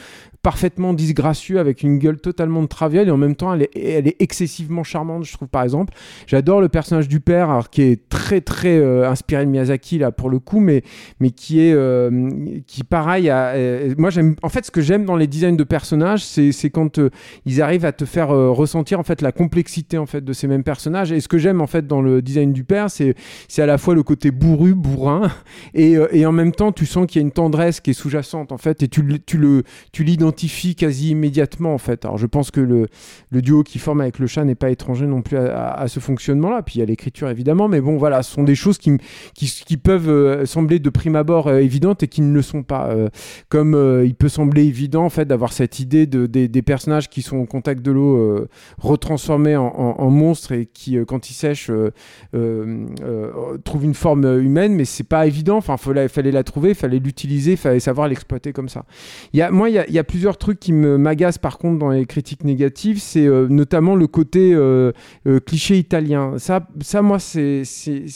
parfaitement 0.41 0.93
disgracieux 0.93 1.59
avec 1.59 1.83
une 1.83 1.99
gueule 1.99 2.19
totalement 2.19 2.61
de 2.63 2.67
traviole 2.67 3.07
et 3.07 3.11
en 3.11 3.17
même 3.17 3.35
temps 3.35 3.53
elle 3.53 3.63
est, 3.63 3.69
elle 3.77 4.07
est 4.07 4.15
excessivement 4.19 4.83
charmante 4.83 5.23
je 5.25 5.33
trouve 5.33 5.47
par 5.47 5.63
exemple. 5.63 5.93
J'adore 6.25 6.61
le 6.61 6.69
personnage 6.69 7.07
du 7.07 7.19
père 7.19 7.65
qui 7.71 7.83
est 7.83 8.09
très 8.09 8.41
très 8.41 8.77
euh, 8.79 9.07
inspiré 9.09 9.45
de 9.45 9.51
Miyazaki 9.51 9.99
là 9.99 10.11
pour 10.11 10.29
le 10.29 10.39
coup 10.39 10.59
mais 10.59 10.81
mais 11.19 11.29
qui 11.29 11.59
est 11.61 11.73
euh, 11.73 12.29
qui 12.65 12.83
pareil 12.83 13.29
a- 13.29 13.49
euh, 13.53 13.93
moi 13.97 14.09
j'aime 14.09 14.35
en 14.41 14.49
fait 14.49 14.65
ce 14.65 14.71
que 14.71 14.81
j'aime 14.81 15.05
dans 15.05 15.15
les 15.15 15.27
designs 15.27 15.55
de 15.55 15.63
personnages 15.63 16.23
c'est 16.23 16.69
quand 16.71 16.99
ils 17.45 17.61
arrivent 17.61 17.85
à 17.85 17.91
te 17.91 18.05
faire 18.05 18.29
ressentir 18.29 18.99
en 18.99 19.03
fait 19.03 19.21
la 19.21 19.31
complexité 19.31 19.97
en 19.97 20.05
fait 20.05 20.21
de 20.23 20.33
ces 20.33 20.47
mêmes 20.47 20.63
personnages. 20.63 21.11
Et 21.11 21.19
ce 21.19 21.27
que 21.27 21.37
j'aime 21.37 21.61
en 21.61 21.67
fait 21.67 21.85
dans 21.85 22.01
le 22.01 22.21
design 22.21 22.51
du 22.53 22.63
père 22.63 22.89
c'est 22.89 23.15
à 23.59 23.65
la 23.65 23.77
fois 23.77 23.93
le 23.93 24.03
côté 24.03 24.31
bourru 24.31 24.73
bourrin 24.73 25.29
et, 25.73 25.97
et 26.11 26.25
en 26.25 26.31
même 26.31 26.51
temps 26.51 26.71
tu 26.71 26.85
sens 26.85 27.05
qu'il 27.05 27.21
y 27.21 27.23
a 27.23 27.25
une 27.27 27.31
tendresse 27.31 27.79
qui 27.79 27.91
est 27.91 27.93
sous-jacente 27.93 28.51
en 28.51 28.57
fait 28.57 28.81
et 28.81 28.87
tu 28.87 29.01
le 29.03 29.63
tu 29.91 30.03
l'identifies 30.03 30.75
quasi 30.75 31.11
immédiatement 31.11 31.73
en 31.73 31.77
fait. 31.77 32.05
Alors 32.05 32.17
je 32.17 32.25
pense 32.25 32.51
que 32.51 32.61
le, 32.61 32.87
le 33.29 33.41
duo 33.41 33.63
qui 33.63 33.79
forme 33.79 34.01
avec 34.01 34.19
le 34.19 34.27
chat 34.27 34.43
n'est 34.45 34.55
pas 34.55 34.69
étranger 34.69 35.05
non 35.05 35.21
plus 35.21 35.37
à, 35.37 35.85
ce 35.87 35.99
fonctionnement 35.99 36.49
là 36.49 36.61
puis 36.61 36.75
il 36.75 36.79
y 36.79 36.81
a 36.81 36.85
l'écriture 36.85 37.29
évidemment. 37.29 37.67
Mais 37.67 37.81
bon 37.81 37.97
voilà 37.97 38.23
ce 38.23 38.31
sont 38.31 38.43
des 38.43 38.55
choses 38.55 38.77
qui, 38.77 38.97
qui, 39.33 39.77
peuvent 39.77 40.09
euh, 40.09 40.45
sembler 40.45 40.79
de 40.79 40.89
prime 40.89 41.15
abord 41.15 41.47
euh, 41.47 41.59
évidentes 41.59 42.03
et 42.03 42.07
qui 42.07 42.21
ne 42.21 42.33
le 42.33 42.41
sont 42.41 42.63
pas. 42.63 42.89
Euh, 42.89 43.09
comme 43.49 44.01
il 44.05 44.15
peut 44.15 44.29
sembler 44.29 44.63
évident 44.63 45.03
en 45.03 45.09
fait 45.09 45.25
d'avoir 45.25 45.53
cette 45.53 45.79
idée 45.79 46.05
de, 46.05 46.25
des, 46.25 46.61
personnages 46.61 47.09
qui 47.09 47.21
sont 47.21 47.37
au 47.37 47.45
contact 47.45 47.81
de 47.81 47.91
l'eau 47.91 48.47
retransformés 48.77 49.55
en, 49.55 49.65
en- 49.65 50.09
monstres 50.09 50.51
et 50.51 50.65
qui 50.65 50.97
quand 51.05 51.29
ils 51.29 51.33
sèchent 51.33 51.71
trouvent 53.63 53.83
une 53.83 53.93
forme 53.93 54.25
humaine. 54.39 54.73
Mais 54.73 54.85
c'est 54.85 55.07
pas 55.07 55.25
évident. 55.27 55.57
Enfin 55.57 55.75
il 55.95 56.09
fallait 56.09 56.31
la 56.31 56.43
trouver 56.43 56.69
il 56.69 56.75
fallait 56.75 56.99
l'utiliser 56.99 57.51
il 57.51 57.57
fallait 57.57 57.79
savoir 57.79 58.07
l'exploiter 58.07 58.53
comme 58.53 58.69
ça. 58.69 58.85
Il 59.33 59.39
y 59.39 59.41
a, 59.41 59.51
il 59.71 59.93
y 59.93 59.99
a, 59.99 60.03
plusieurs 60.03 60.37
trucs 60.37 60.59
qui 60.59 60.73
m'agacent 60.73 61.37
par 61.37 61.57
contre 61.57 61.79
dans 61.79 61.89
les 61.89 62.05
critiques 62.05 62.43
négatives 62.43 62.99
c'est 62.99 63.25
euh, 63.25 63.47
notamment 63.49 63.95
le 63.95 64.07
côté 64.07 64.53
euh, 64.53 64.91
euh, 65.27 65.39
cliché 65.39 65.77
italien. 65.77 66.37
Ça, 66.37 66.67
ça 66.81 67.01
moi 67.01 67.19
c'est 67.19 67.63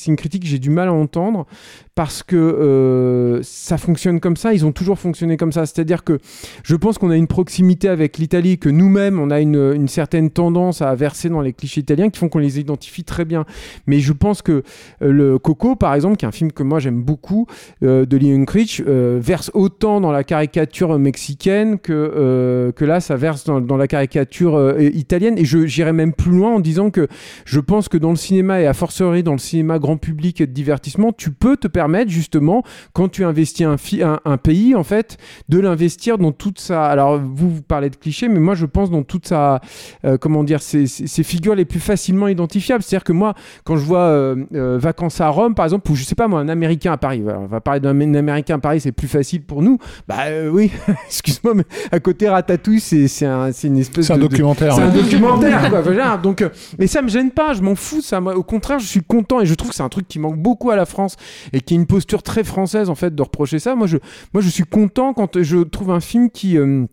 une 0.08 0.16
critique 0.16 0.44
que 0.44 0.48
j'ai 0.50 0.60
du 0.60 0.70
mal 0.70 0.88
à 0.88 0.94
entendre 0.94 1.46
parce 1.96 2.24
que 2.24 2.36
euh, 2.36 3.42
ça 3.42 3.78
fonctionne 3.78 4.20
comme 4.20 4.36
ça, 4.36 4.54
ils 4.54 4.66
ont 4.66 4.74
toujours 4.74 5.00
fonctionné 5.00 5.38
comme 5.38 5.54
ça. 5.54 5.66
C'est-à-dire 5.66 6.04
que 6.04 6.20
je 6.64 6.76
pense 6.76 6.98
qu'on 6.98 7.10
a 7.10 7.16
une 7.16 7.28
proximité 7.28 7.88
avec 7.88 8.18
l'Italie, 8.18 8.58
que 8.60 8.68
nous-mêmes, 8.68 9.18
on 9.18 9.32
a 9.32 9.40
une, 9.40 9.88
certaine 9.88 10.30
tendance 10.30 10.82
à 10.82 10.94
verser 10.94 11.30
dans 11.30 11.40
les 11.40 11.54
clichés 11.54 11.80
italiens 11.80 12.10
qui 12.10 12.20
font 12.20 12.28
qu'on 12.28 12.40
les 12.40 12.60
identifie 12.60 13.06
très 13.06 13.24
bien. 13.24 13.46
Mais 13.88 14.00
je 14.00 14.12
pense 14.12 14.42
que 14.42 14.52
euh, 14.52 15.12
le 15.12 15.40
Coco, 15.40 15.78
par 15.78 15.94
exemple, 15.94 16.18
qui 16.18 16.26
est 16.26 16.28
un 16.28 16.34
film 16.34 16.52
que 16.52 16.64
moi 16.64 16.80
j'aime 16.80 17.02
beaucoup, 17.02 17.48
euh, 17.84 18.06
de 18.06 18.44
Critch, 18.46 18.84
euh, 18.86 19.20
verse 19.22 19.50
autant 19.54 20.02
dans 20.02 20.12
la 20.12 20.26
caricature 20.26 21.00
mexicaine 21.00 21.80
que, 21.80 22.74
que 22.76 22.86
là, 22.86 23.00
ça 23.00 23.16
verse 23.16 23.46
dans, 23.46 23.62
dans 23.62 23.78
la 23.78 23.88
caricature 23.88 24.76
italienne. 24.82 25.38
Et 25.38 25.46
j'irais 25.46 25.94
même 25.94 26.12
plus 26.12 26.32
loin 26.32 26.56
en 26.56 26.60
disant 26.60 26.90
que 26.90 27.08
je 27.46 27.60
pense 27.62 27.88
que 27.88 27.98
dans 27.98 28.10
le 28.10 28.16
cinéma, 28.18 28.60
et 28.60 28.68
à 28.68 28.74
fortiori 28.74 29.24
dans 29.24 29.34
le 29.34 29.38
cinéma 29.38 29.80
grand 29.80 29.98
public 29.98 30.42
et 30.42 30.48
de 30.48 30.52
divertissement, 30.52 31.14
tu 31.14 31.32
peux 31.32 31.56
te 31.56 31.68
permettre 31.68 31.85
justement, 32.10 32.64
quand 32.94 33.10
tu 33.10 33.24
investis 33.24 33.66
un, 33.66 33.78
fi- 33.78 34.04
un, 34.04 34.20
un 34.26 34.38
pays, 34.38 34.76
en 34.76 34.84
fait, 34.84 35.18
de 35.50 35.60
l'investir 35.60 36.18
dans 36.18 36.32
toute 36.32 36.60
sa... 36.60 36.86
Alors, 36.86 37.20
vous, 37.20 37.50
vous 37.56 37.62
parlez 37.62 37.90
de 37.90 37.96
clichés, 37.96 38.28
mais 38.28 38.40
moi, 38.40 38.56
je 38.56 38.66
pense 38.66 38.90
dans 38.90 39.04
toute 39.04 39.28
sa... 39.28 39.62
euh, 40.06 40.18
comment 40.18 40.44
dire 40.44 40.62
ses, 40.62 40.88
ses- 40.88 41.08
ses 41.08 41.24
figures 41.24 41.56
les 41.56 41.66
plus 41.66 41.80
facilement 41.80 42.28
identifiables. 42.28 42.84
C'est-à-dire 42.84 43.04
que 43.04 43.14
moi, 43.14 43.34
quand 43.64 43.76
je 43.78 43.86
vois 43.86 44.00
euh, 44.00 44.36
euh, 44.54 44.78
Vacances 44.80 45.22
à 45.22 45.30
Rome, 45.30 45.56
par 45.56 45.66
exemple, 45.66 45.90
ou 45.92 45.96
je 45.96 46.04
sais 46.04 46.16
pas 46.16 46.28
moi, 46.28 46.40
un 46.40 46.50
Américain 46.50 46.92
à 46.94 46.98
Paris, 46.98 47.22
voilà, 47.22 47.40
on 47.40 47.46
va 47.48 47.62
parler 47.62 47.80
d'un 47.80 48.00
Américain 48.16 48.56
à 48.56 48.60
Paris, 48.60 48.82
c'est 48.82 48.92
plus 48.92 49.08
facile 49.08 49.42
pour 49.44 49.62
nous. 49.62 49.78
Bah 50.08 50.16
oui, 50.52 50.72
excuse-moi, 51.08 51.54
mais 51.56 51.64
à 51.92 52.00
côté 52.00 52.30
Ratatouille, 52.30 52.80
c'est 52.80 53.26
un- 53.26 53.52
une 53.52 53.78
espèce 53.78 54.08
C'est 54.08 54.14
un 54.14 54.18
de- 54.18 54.24
de- 54.24 54.28
documentaire, 54.28 54.74
C'est 54.76 54.82
un 54.82 54.90
documentaire, 54.90 55.70
quoi. 55.70 55.82
Voilà, 55.82 56.18
donc, 56.18 56.44
mais 56.80 56.88
ça 56.88 57.02
me 57.02 57.08
gêne 57.08 57.32
pas, 57.32 57.54
je 57.54 57.62
m'en 57.62 57.76
fous. 57.76 58.02
Ça, 58.02 58.20
moi, 58.22 58.36
au 58.36 58.44
contraire, 58.44 58.80
je 58.80 58.86
suis 58.88 59.02
content 59.04 59.42
et 59.42 59.46
je 59.46 59.54
trouve 59.54 59.70
que 59.70 59.76
c'est 59.76 59.84
un 59.84 59.90
truc 59.90 60.08
qui 60.08 60.20
manque 60.20 60.38
beaucoup 60.38 60.72
à 60.72 60.76
la 60.76 60.86
France 60.86 61.16
et 61.54 61.60
qui 61.62 61.75
une 61.76 61.88
posture 61.88 62.24
très 62.24 62.44
française 62.44 62.90
en 62.90 62.96
fait 62.96 63.14
de 63.14 63.22
reprocher 63.22 63.60
ça. 63.60 63.76
Moi, 63.76 63.88
je, 63.88 63.98
moi, 64.34 64.42
je 64.42 64.50
suis 64.50 64.64
content 64.64 65.14
quand 65.14 65.42
je 65.42 65.58
trouve 65.60 65.92
un 65.92 66.00
film 66.00 66.30
qui 66.30 66.58
euh, 66.58 66.86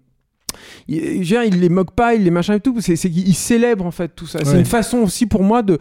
il, 0.89 1.01
je 1.01 1.19
veux 1.19 1.25
dire, 1.25 1.45
il 1.45 1.61
les 1.61 1.69
moque 1.69 1.93
pas, 1.93 2.15
il 2.15 2.25
les 2.25 2.31
machin 2.31 2.55
et 2.55 2.61
tout. 2.61 2.75
C'est 2.81 2.97
c'est 2.97 3.11
qu'il 3.11 3.35
célèbre 3.35 3.87
en 3.87 3.91
fait 3.91 4.09
tout 4.15 4.27
ça. 4.27 4.41
C'est 4.45 4.59
une 4.59 4.65
façon 4.65 4.99
aussi 4.99 5.27
pour 5.27 5.43
moi 5.43 5.63
de. 5.63 5.79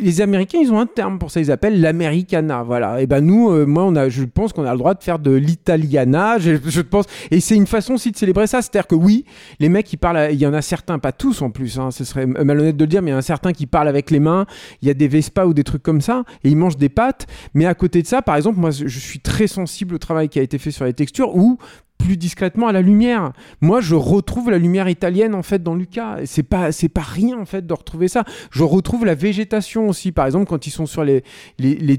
Les 0.00 0.20
Américains, 0.20 0.58
ils 0.62 0.72
ont 0.72 0.80
un 0.80 0.86
terme 0.86 1.18
pour 1.18 1.30
ça. 1.30 1.40
Ils 1.40 1.50
appellent 1.50 1.80
l'americana. 1.80 2.62
Voilà. 2.62 3.00
Et 3.00 3.06
ben 3.06 3.20
nous, 3.20 3.50
euh, 3.50 3.64
moi, 3.66 3.84
on 3.84 3.96
a, 3.96 4.08
je 4.08 4.24
pense 4.24 4.52
qu'on 4.52 4.64
a 4.64 4.72
le 4.72 4.78
droit 4.78 4.94
de 4.94 5.02
faire 5.02 5.18
de 5.18 5.32
l'italiana. 5.32 6.38
Je, 6.38 6.52
je 6.64 6.80
pense. 6.80 7.06
Et 7.30 7.40
c'est 7.40 7.56
une 7.56 7.66
façon 7.66 7.94
aussi 7.94 8.10
de 8.10 8.16
célébrer 8.16 8.46
ça. 8.46 8.60
C'est-à-dire 8.62 8.86
que 8.86 8.94
oui, 8.94 9.24
les 9.60 9.68
mecs 9.68 9.86
qui 9.86 9.96
parlent, 9.96 10.28
il 10.32 10.38
y 10.38 10.46
en 10.46 10.54
a 10.54 10.62
certains, 10.62 10.98
pas 10.98 11.12
tous 11.12 11.42
en 11.42 11.50
plus. 11.50 11.78
hein, 11.78 11.90
ce 11.90 12.04
serait 12.04 12.26
malhonnête 12.26 12.76
de 12.76 12.84
le 12.84 12.88
dire, 12.88 13.02
mais 13.02 13.10
il 13.10 13.14
y 13.14 13.16
en 13.16 13.18
a 13.18 13.22
certains 13.22 13.52
qui 13.52 13.66
parlent 13.66 13.88
avec 13.88 14.10
les 14.10 14.20
mains. 14.20 14.46
Il 14.82 14.88
y 14.88 14.90
a 14.90 14.94
des 14.94 15.08
Vespa 15.08 15.46
ou 15.46 15.54
des 15.54 15.64
trucs 15.64 15.82
comme 15.82 16.00
ça, 16.00 16.24
et 16.44 16.48
ils 16.50 16.56
mangent 16.56 16.76
des 16.76 16.88
pâtes. 16.88 17.26
Mais 17.54 17.66
à 17.66 17.74
côté 17.74 18.02
de 18.02 18.06
ça, 18.06 18.22
par 18.22 18.36
exemple, 18.36 18.58
moi, 18.58 18.70
je 18.70 18.86
je 18.86 18.98
suis 18.98 19.20
très 19.20 19.46
sensible 19.46 19.94
au 19.94 19.98
travail 19.98 20.28
qui 20.28 20.38
a 20.38 20.42
été 20.42 20.58
fait 20.58 20.70
sur 20.72 20.84
les 20.84 20.92
textures 20.92 21.36
ou 21.36 21.56
plus 21.98 22.16
discrètement 22.16 22.68
à 22.68 22.72
la 22.72 22.80
lumière. 22.80 23.32
Moi, 23.60 23.80
je 23.80 23.94
retrouve 23.94 24.50
la 24.50 24.58
lumière 24.58 24.88
italienne 24.88 25.34
en 25.34 25.42
fait 25.42 25.62
dans 25.62 25.74
Lucas. 25.74 26.18
C'est 26.24 26.42
pas, 26.42 26.72
c'est 26.72 26.88
pas 26.88 27.02
rien 27.02 27.38
en 27.38 27.44
fait 27.44 27.66
de 27.66 27.74
retrouver 27.74 28.08
ça. 28.08 28.24
Je 28.50 28.62
retrouve 28.62 29.04
la 29.04 29.14
végétation 29.14 29.88
aussi. 29.88 30.12
Par 30.12 30.24
exemple, 30.26 30.46
quand 30.46 30.66
ils 30.66 30.70
sont 30.70 30.86
sur 30.86 31.04
les 31.04 31.22
les, 31.58 31.98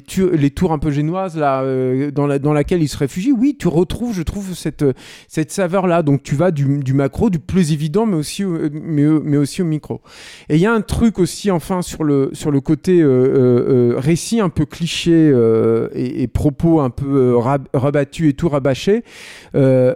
tours 0.49 0.71
un 0.71 0.79
peu 0.79 0.89
génoises 0.89 1.37
là, 1.37 1.61
euh, 1.61 2.11
dans 2.11 2.25
la 2.27 2.39
dans 2.39 2.53
laquelle 2.53 2.81
ils 2.81 2.87
se 2.87 2.97
réfugient, 2.97 3.33
oui, 3.33 3.55
tu 3.59 3.67
retrouves, 3.67 4.15
je 4.15 4.23
trouve 4.23 4.55
cette 4.55 4.85
cette 5.27 5.51
saveur 5.51 5.85
là. 5.85 6.01
Donc 6.01 6.23
tu 6.23 6.35
vas 6.35 6.51
du, 6.51 6.65
macro, 6.93 7.29
du 7.29 7.39
plus 7.39 7.71
évident, 7.73 8.05
mais 8.05 8.15
aussi 8.15 8.43
au, 8.43 8.57
mais, 8.71 9.05
au- 9.05 9.21
mais 9.21 9.37
aussi 9.37 9.61
au 9.61 9.65
micro. 9.65 10.01
Et 10.49 10.55
il 10.55 10.61
y 10.61 10.65
a 10.65 10.73
un 10.73 10.81
truc 10.81 11.19
aussi 11.19 11.51
enfin 11.51 11.81
sur 11.81 12.03
le 12.03 12.29
sur 12.33 12.51
le 12.51 12.61
côté 12.61 13.01
euh, 13.01 13.07
euh, 13.07 13.95
récit 13.97 14.39
un 14.39 14.49
peu 14.49 14.65
cliché 14.65 15.31
et, 15.93 16.27
propos 16.27 16.79
un 16.79 16.89
peu 16.89 17.35
rab- 17.35 17.67
rabattus 17.73 18.29
et 18.29 18.33
tout 18.33 18.49
rabâché. 18.49 19.03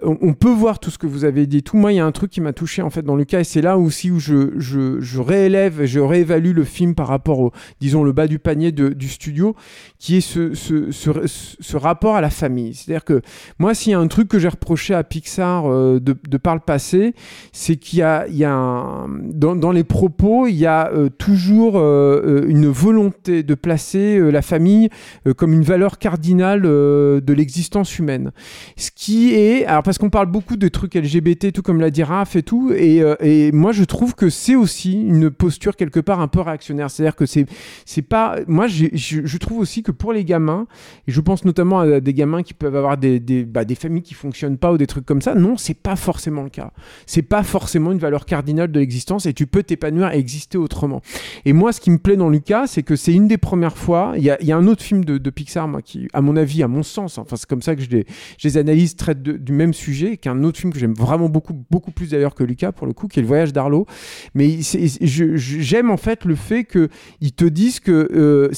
On, 0.02 0.18
on 0.22 0.34
peut 0.34 0.52
voir 0.52 0.80
tout 0.80 0.90
ce 0.90 0.98
que 0.98 1.08
vous 1.08 1.26
avez 1.26 1.46
dit. 1.46 1.64
Tout 1.64 1.78
moi, 1.78 1.92
il 1.92 1.96
y 1.96 2.00
a 2.00 2.06
un 2.06 2.12
truc 2.12 2.32
qui 2.32 2.42
m'a 2.42 2.54
touché 2.54 2.82
en 2.82 2.90
fait 2.90 3.04
dans 3.04 3.16
le 3.16 3.26
cas, 3.26 3.40
et 3.42 3.44
c'est 3.44 3.62
là 3.62 3.78
aussi 3.78 4.12
où 4.12 4.20
je, 4.20 4.52
je, 4.58 5.00
je 5.00 5.20
réélève, 5.20 5.86
je 5.86 6.00
réévalue 6.00 6.54
le 6.54 6.64
film 6.64 6.96
par 6.96 7.08
rapport 7.08 7.40
au, 7.40 7.52
disons, 7.80 8.04
le 8.04 8.12
bas 8.12 8.28
du 8.28 8.40
panier 8.40 8.72
du 8.72 9.08
studio, 9.10 9.56
qui 10.00 10.18
est 10.18 10.22
ce, 10.22 11.78
rapport 11.78 12.16
à 12.16 12.22
la 12.22 12.30
famille. 12.30 12.74
C'est-à-dire 12.74 13.04
que 13.04 13.22
moi, 13.60 13.74
s'il 13.74 13.92
y 13.92 13.96
a 13.96 14.00
un 14.00 14.08
truc 14.08 14.28
que 14.28 14.40
j'ai 14.40 14.48
reproché 14.48 14.94
à 14.94 15.04
Pixar 15.04 15.66
euh, 15.66 16.00
de, 16.00 16.38
par 16.38 16.56
le 16.56 16.62
passé, 16.62 17.14
c'est 17.52 17.76
qu'il 17.76 18.00
y 18.00 18.04
a, 18.04 19.06
dans, 19.34 19.72
les 19.72 19.84
propos, 19.84 20.48
il 20.48 20.56
y 20.56 20.66
a 20.66 20.92
euh, 20.92 21.10
toujours 21.10 21.78
euh, 21.78 22.22
euh, 22.26 22.46
une 22.48 22.68
volonté 22.68 23.44
de 23.44 23.56
placer 23.56 24.18
euh, 24.18 24.30
la 24.30 24.42
famille 24.42 24.90
euh, 25.28 25.34
comme 25.34 25.54
une 25.54 25.64
valeur 25.64 25.98
cardinale 25.98 26.64
euh, 26.66 27.22
de 27.22 27.34
l'existence 27.34 27.98
humaine. 28.00 28.32
Ce 28.78 28.92
qui 28.94 29.34
est, 29.34 29.66
parce 29.84 29.98
qu'on 29.98 30.10
parle 30.10 30.28
beaucoup 30.28 30.56
de 30.56 30.68
trucs 30.68 30.96
LGBT, 30.96 31.52
tout 31.52 31.62
comme 31.62 31.80
l'a 31.80 31.90
dit 31.90 32.04
Raph 32.04 32.36
et 32.36 32.44
tout, 32.44 32.72
et, 32.76 33.02
euh, 33.02 33.16
et 33.20 33.52
moi 33.52 33.72
je 33.72 33.84
trouve 33.84 34.16
que 34.16 34.30
c'est 34.30 34.56
aussi 34.56 34.94
une 34.94 35.30
posture 35.30 35.76
quelque 35.76 36.00
part 36.00 36.20
un 36.22 36.28
peu 36.28 36.42
réactionnaire. 36.42 36.90
C'est-à-dire 36.90 37.16
que 37.16 37.26
c'est 37.26 37.46
c'est 37.86 38.02
pas, 38.02 38.38
moi 38.48 38.68
je, 38.68 39.38
trouve 39.38 39.60
aussi 39.60 39.84
que 39.84 39.92
pour 39.92 40.14
les 40.14 40.26
gamins, 40.26 40.68
et 41.08 41.12
je 41.12 41.22
pense 41.22 41.46
notamment 41.46 41.80
à 41.82 42.00
des 42.00 42.14
gamins 42.14 42.44
qui 42.44 42.54
peuvent 42.54 42.76
avoir 42.76 42.98
des 42.98 43.20
bah, 43.46 43.66
des 43.66 43.76
familles 43.76 44.02
qui 44.04 44.14
fonctionnent 44.14 44.58
pas 44.58 44.72
ou 44.72 44.78
des 44.78 44.88
trucs 44.88 45.06
comme 45.06 45.22
ça, 45.22 45.36
non, 45.36 45.58
c'est 45.58 45.74
pas 45.74 45.96
forcément 45.96 46.44
le 46.44 46.50
cas. 46.50 46.72
C'est 47.06 47.22
pas 47.22 47.44
forcément 47.44 47.92
une 47.92 48.00
valeur 48.00 48.26
cardinale 48.26 48.72
de 48.72 48.80
l'existence, 48.80 49.26
et 49.26 49.34
tu 49.34 49.48
peux 49.48 49.64
t'épanouir 49.64 50.12
et 50.12 50.18
exister 50.18 50.58
autrement. 50.58 51.02
Et 51.46 51.54
moi, 51.54 51.74
ce 51.74 51.82
qui 51.82 51.92
me 51.92 51.98
plaît 51.98 52.18
dans 52.18 52.30
Lucas, 52.30 52.68
c'est 52.68 52.84
que 52.84 52.96
c'est 52.96 53.14
une 53.14 53.28
des 53.28 53.38
premières 53.38 53.78
fois. 53.78 54.14
Il 54.18 54.24
y 54.24 54.30
a, 54.30 54.42
y 54.42 54.52
a 54.52 54.58
un 54.58 54.68
autre 54.68 54.84
film 54.84 55.06
de, 55.06 55.18
de 55.18 55.30
Pixar, 55.30 55.68
moi, 55.68 55.82
qui, 55.82 56.08
à 56.14 56.22
mon 56.22 56.36
avis, 56.36 56.64
à 56.64 56.68
mon 56.68 56.84
sens, 56.84 57.18
enfin, 57.18 57.36
c'est 57.36 57.48
comme 57.48 57.62
ça 57.62 57.76
que 57.76 57.82
je 57.82 57.90
les, 57.90 58.06
je 58.38 58.48
les 58.48 58.58
analyse, 58.58 58.96
traite 58.96 59.22
de- 59.22 59.34
du 59.38 59.52
même 59.52 59.73
sujet, 59.74 60.18
qu'un 60.18 60.44
autre 60.44 60.60
film 60.60 60.72
que 60.72 60.80
j'aime 60.80 60.94
vraiment 60.94 61.30
beaucoup, 61.30 61.54
beaucoup 61.70 61.92
plus 61.92 62.12
d'ailleurs 62.12 62.36
que 62.36 62.44
Lucas, 62.44 62.72
pour 62.72 62.88
le 62.88 62.94
coup, 62.94 63.08
qui 63.08 63.20
est 63.20 63.22
Le 63.22 63.28
Voyage 63.28 63.54
d'Arlo. 63.54 63.86
Mais 64.34 64.60
j'aime 64.62 65.92
en 65.92 65.98
fait 65.98 66.26
le 66.26 66.36
fait 66.36 66.64
qu'ils 66.64 67.34
te 67.34 67.46
disent 67.46 67.80
que. 67.80 67.92
euh, 68.14 68.52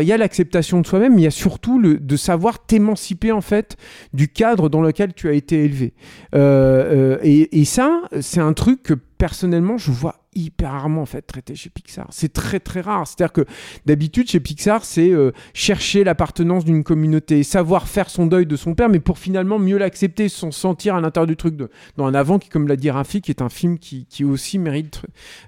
il 0.00 0.06
y 0.08 0.12
a 0.12 0.16
l'acceptation 0.16 0.80
de 0.80 0.86
soi-même, 0.86 1.14
mais 1.14 1.22
il 1.22 1.24
y 1.24 1.28
a 1.28 1.30
surtout 1.30 1.80
de 1.82 2.16
savoir 2.16 2.64
t'émanciper, 2.64 3.32
en 3.32 3.40
fait, 3.40 3.76
du 4.12 4.28
cadre 4.28 4.68
dans 4.68 4.82
lequel 4.82 5.14
tu 5.14 5.28
as 5.28 5.32
été 5.32 5.64
élevé. 5.64 5.94
Euh, 6.34 7.18
euh, 7.18 7.18
et 7.22 7.64
ça, 7.64 8.02
c'est 8.20 8.40
un 8.40 8.52
truc 8.52 8.82
que 8.82 8.94
personnellement, 8.94 9.78
je 9.78 9.90
vois 9.90 10.27
hyper 10.38 10.70
rarement 10.70 11.02
en 11.02 11.06
fait 11.06 11.22
traité 11.22 11.54
chez 11.54 11.70
Pixar. 11.70 12.06
C'est 12.10 12.32
très 12.32 12.60
très 12.60 12.80
rare. 12.80 13.06
C'est-à-dire 13.06 13.32
que 13.32 13.44
d'habitude 13.86 14.28
chez 14.28 14.40
Pixar, 14.40 14.84
c'est 14.84 15.10
euh, 15.10 15.32
chercher 15.54 16.04
l'appartenance 16.04 16.64
d'une 16.64 16.84
communauté, 16.84 17.42
savoir 17.42 17.88
faire 17.88 18.10
son 18.10 18.26
deuil 18.26 18.46
de 18.46 18.56
son 18.56 18.74
père, 18.74 18.88
mais 18.88 19.00
pour 19.00 19.18
finalement 19.18 19.58
mieux 19.58 19.78
l'accepter, 19.78 20.28
sans 20.28 20.50
sentir 20.50 20.94
à 20.94 21.00
l'intérieur 21.00 21.26
du 21.26 21.36
truc 21.36 21.56
dans 21.96 22.06
un 22.06 22.14
avant 22.14 22.38
qui, 22.38 22.48
comme 22.48 22.68
l'a 22.68 22.76
dit 22.76 22.90
Rafi, 22.90 23.20
qui 23.20 23.30
est 23.30 23.42
un 23.42 23.48
film 23.48 23.78
qui, 23.78 24.06
qui 24.06 24.24
aussi 24.24 24.58
mérite 24.58 25.02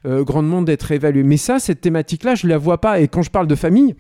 euh, 0.07 0.24
grandement 0.24 0.62
d'être 0.62 0.90
évalué. 0.90 1.22
Mais 1.22 1.37
ça, 1.37 1.59
cette 1.59 1.81
thématique-là, 1.81 2.35
je 2.35 2.46
la 2.46 2.59
vois 2.59 2.81
pas. 2.81 3.00
Et 3.00 3.09
quand 3.09 3.22
je 3.22 3.31
parle 3.31 3.46
de 3.46 3.55
famille, 3.55 3.94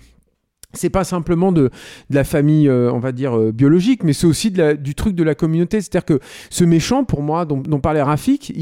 c'est 0.72 0.90
pas 0.90 1.04
simplement 1.04 1.52
de, 1.52 1.70
la 2.10 2.24
famille, 2.24 2.68
euh, 2.68 2.92
on 2.92 2.98
va 2.98 3.12
dire, 3.12 3.36
euh, 3.36 3.52
biologique, 3.52 4.04
mais 4.04 4.12
c'est 4.12 4.26
aussi 4.26 4.50
du 4.50 4.94
truc 4.94 5.14
de 5.14 5.22
la 5.24 5.34
communauté. 5.34 5.80
C'est-à-dire 5.80 6.04
que 6.04 6.20
ce 6.50 6.64
méchant, 6.64 7.04
pour 7.04 7.22
moi, 7.22 7.44
dont, 7.44 7.62
parlait 7.80 8.02
Rafik, 8.02 8.52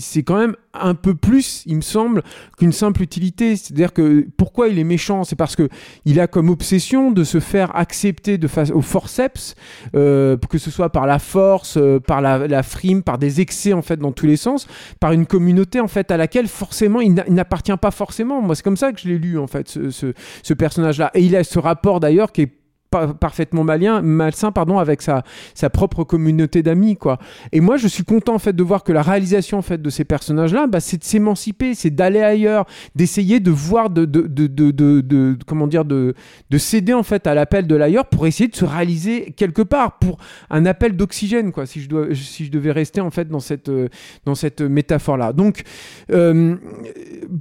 c'est 0.00 0.22
quand 0.22 0.38
même 0.38 0.56
un 0.74 0.94
peu 0.94 1.14
plus, 1.14 1.62
il 1.66 1.76
me 1.76 1.80
semble, 1.80 2.22
qu'une 2.58 2.72
simple 2.72 3.02
utilité. 3.02 3.56
C'est-à-dire 3.56 3.92
que 3.92 4.26
pourquoi 4.36 4.68
il 4.68 4.78
est 4.78 4.84
méchant? 4.84 5.24
C'est 5.24 5.36
parce 5.36 5.56
que 5.56 5.68
il 6.04 6.20
a 6.20 6.26
comme 6.26 6.50
obsession 6.50 7.10
de 7.10 7.24
se 7.24 7.40
faire 7.40 7.74
accepter 7.76 8.38
de 8.38 8.46
face 8.46 8.70
au 8.70 8.80
forceps, 8.80 9.54
euh, 9.94 10.36
que 10.48 10.58
ce 10.58 10.70
soit 10.70 10.90
par 10.90 11.06
la 11.06 11.18
force, 11.18 11.78
par 12.06 12.20
la, 12.20 12.62
frime, 12.62 13.02
par 13.02 13.18
des 13.18 13.40
excès 13.40 13.72
en 13.72 13.82
fait 13.82 13.96
dans 13.98 14.12
tous 14.12 14.26
les 14.26 14.36
sens, 14.36 14.66
par 15.00 15.12
une 15.12 15.26
communauté 15.26 15.80
en 15.80 15.88
fait 15.88 16.10
à 16.10 16.16
laquelle 16.16 16.46
forcément 16.48 17.00
il 17.00 17.14
n'a- 17.14 17.24
il 17.26 17.34
n'appartient 17.34 17.76
pas 17.80 17.90
forcément. 17.90 18.40
Moi, 18.42 18.54
c'est 18.54 18.62
comme 18.62 18.76
ça 18.76 18.92
que 18.92 19.00
je 19.00 19.08
l'ai 19.08 19.18
lu 19.18 19.38
en 19.38 19.46
fait 19.46 19.68
ce, 19.68 19.90
ce- 19.90 20.12
ce 20.42 20.54
personnage-là. 20.54 21.10
Et 21.14 21.22
il 21.22 21.34
a 21.36 21.37
ce 21.44 21.58
rapport 21.58 22.00
d'ailleurs 22.00 22.32
qui 22.32 22.42
est 22.42 22.57
parfaitement 22.90 23.64
malien, 23.64 24.02
malsain 24.02 24.52
pardon 24.52 24.78
avec 24.78 25.02
sa, 25.02 25.22
sa 25.54 25.70
propre 25.70 26.04
communauté 26.04 26.62
d'amis 26.62 26.96
quoi. 26.96 27.18
Et 27.52 27.60
moi 27.60 27.76
je 27.76 27.88
suis 27.88 28.04
content 28.04 28.34
en 28.34 28.38
fait 28.38 28.54
de 28.54 28.62
voir 28.62 28.84
que 28.84 28.92
la 28.92 29.02
réalisation 29.02 29.58
en 29.58 29.62
fait 29.62 29.80
de 29.80 29.90
ces 29.90 30.04
personnages 30.04 30.52
là 30.52 30.66
bah, 30.66 30.80
c'est 30.80 30.98
de 30.98 31.04
s'émanciper, 31.04 31.74
c'est 31.74 31.90
d'aller 31.90 32.22
ailleurs, 32.22 32.66
d'essayer 32.94 33.40
de 33.40 33.50
voir 33.50 33.90
de, 33.90 34.04
de, 34.04 34.26
de, 34.26 34.46
de, 34.70 35.38
comment 35.46 35.66
dire 35.66 35.84
de, 35.84 36.14
de 36.50 36.58
céder 36.58 36.94
en 36.94 37.02
fait 37.02 37.26
à 37.26 37.34
l'appel 37.34 37.66
de 37.66 37.74
l'ailleurs 37.74 38.06
pour 38.06 38.26
essayer 38.26 38.48
de 38.48 38.56
se 38.56 38.64
réaliser 38.64 39.32
quelque 39.36 39.62
part 39.62 39.98
pour 39.98 40.18
un 40.50 40.66
appel 40.66 40.96
d'oxygène 40.96 41.52
si 41.64 41.80
je 41.82 42.14
si 42.14 42.44
je 42.46 42.50
devais 42.50 42.72
rester 42.72 43.00
en 43.00 43.10
fait 43.10 43.28
dans 43.28 43.40
cette 43.40 43.68
euh, 43.68 43.88
dans 44.24 44.34
cette 44.34 44.60
métaphore 44.60 45.16
là. 45.16 45.32
Donc 45.32 45.62
euh, 46.10 46.56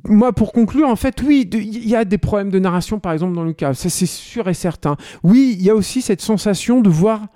moi, 0.07 0.33
pour 0.33 0.51
conclure, 0.51 0.88
en 0.88 0.95
fait, 0.95 1.21
oui, 1.21 1.49
il 1.53 1.88
y 1.88 1.95
a 1.95 2.05
des 2.05 2.17
problèmes 2.17 2.49
de 2.49 2.60
narration, 2.60 2.99
par 2.99 3.13
exemple, 3.13 3.33
dans 3.36 3.43
le 3.43 3.53
cas. 3.53 3.73
Ça, 3.73 3.89
c'est 3.89 4.05
sûr 4.05 4.47
et 4.49 4.53
certain. 4.53 4.97
Oui, 5.23 5.37
il 5.38 5.62
y 5.62 5.69
a 5.69 5.76
aussi 5.76 6.02
cette 6.02 6.21
sensation 6.21 6.82
de 6.82 6.89
voir 6.89 7.28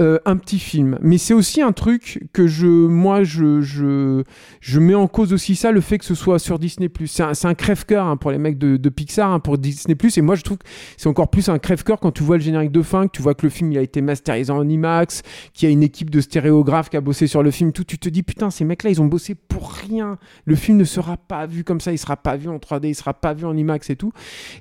euh, 0.00 0.18
un 0.24 0.36
petit 0.36 0.58
film. 0.58 0.98
Mais 1.02 1.18
c'est 1.18 1.34
aussi 1.34 1.62
un 1.62 1.70
truc 1.70 2.26
que 2.32 2.48
je, 2.48 2.66
moi, 2.66 3.22
je, 3.22 3.60
je, 3.60 4.24
je 4.60 4.80
mets 4.80 4.96
en 4.96 5.06
cause 5.06 5.32
aussi 5.32 5.54
ça, 5.54 5.70
le 5.70 5.80
fait 5.80 5.98
que 5.98 6.04
ce 6.04 6.16
soit 6.16 6.40
sur 6.40 6.58
Disney+. 6.58 6.90
C'est 7.06 7.22
un, 7.22 7.54
crève-cœur 7.54 8.04
hein, 8.04 8.16
pour 8.16 8.32
les 8.32 8.38
mecs 8.38 8.58
de, 8.58 8.88
Pixar, 8.88 9.30
hein, 9.30 9.38
pour 9.38 9.56
Disney+. 9.56 9.96
Et 10.16 10.20
moi, 10.20 10.34
je 10.34 10.42
trouve 10.42 10.58
que 10.58 10.66
c'est 10.96 11.08
encore 11.08 11.30
plus 11.30 11.48
un 11.48 11.60
crève-cœur 11.60 12.00
quand 12.00 12.10
tu 12.10 12.24
vois 12.24 12.38
le 12.38 12.42
générique 12.42 12.72
de 12.72 12.82
fin, 12.82 13.06
que 13.06 13.12
tu 13.12 13.22
vois 13.22 13.36
que 13.36 13.46
le 13.46 13.50
film 13.50 13.70
il 13.70 13.78
a 13.78 13.82
été 13.82 14.02
masterisé 14.02 14.50
en 14.50 14.68
IMAX, 14.68 15.22
qu'il 15.52 15.68
y 15.68 15.70
a 15.70 15.72
une 15.72 15.84
équipe 15.84 16.10
de 16.10 16.20
stéréographes 16.20 16.90
qui 16.90 16.96
a 16.96 17.00
bossé 17.00 17.28
sur 17.28 17.44
le 17.44 17.52
film, 17.52 17.70
tout. 17.70 17.84
Tu 17.84 17.96
te 17.96 18.08
dis, 18.08 18.24
putain, 18.24 18.50
ces 18.50 18.64
mecs-là, 18.64 18.90
ils 18.90 19.00
ont 19.00 19.06
bossé 19.06 19.36
pour 19.36 19.70
rien. 19.70 20.18
Le 20.44 20.56
film 20.56 20.76
ne 20.76 20.84
sera 20.84 21.16
pas 21.16 21.46
vu 21.46 21.62
comme 21.62 21.80
ça, 21.80 21.92
il 21.92 21.98
sera 21.98 22.16
pas 22.16 22.34
vu 22.34 22.48
en 22.48 22.56
3D, 22.56 22.88
il 22.88 22.94
sera 22.96 23.14
pas 23.14 23.32
vu 23.32 23.44
en 23.44 23.56
IMAX 23.56 23.90
et 23.90 23.96
tout. 23.96 24.10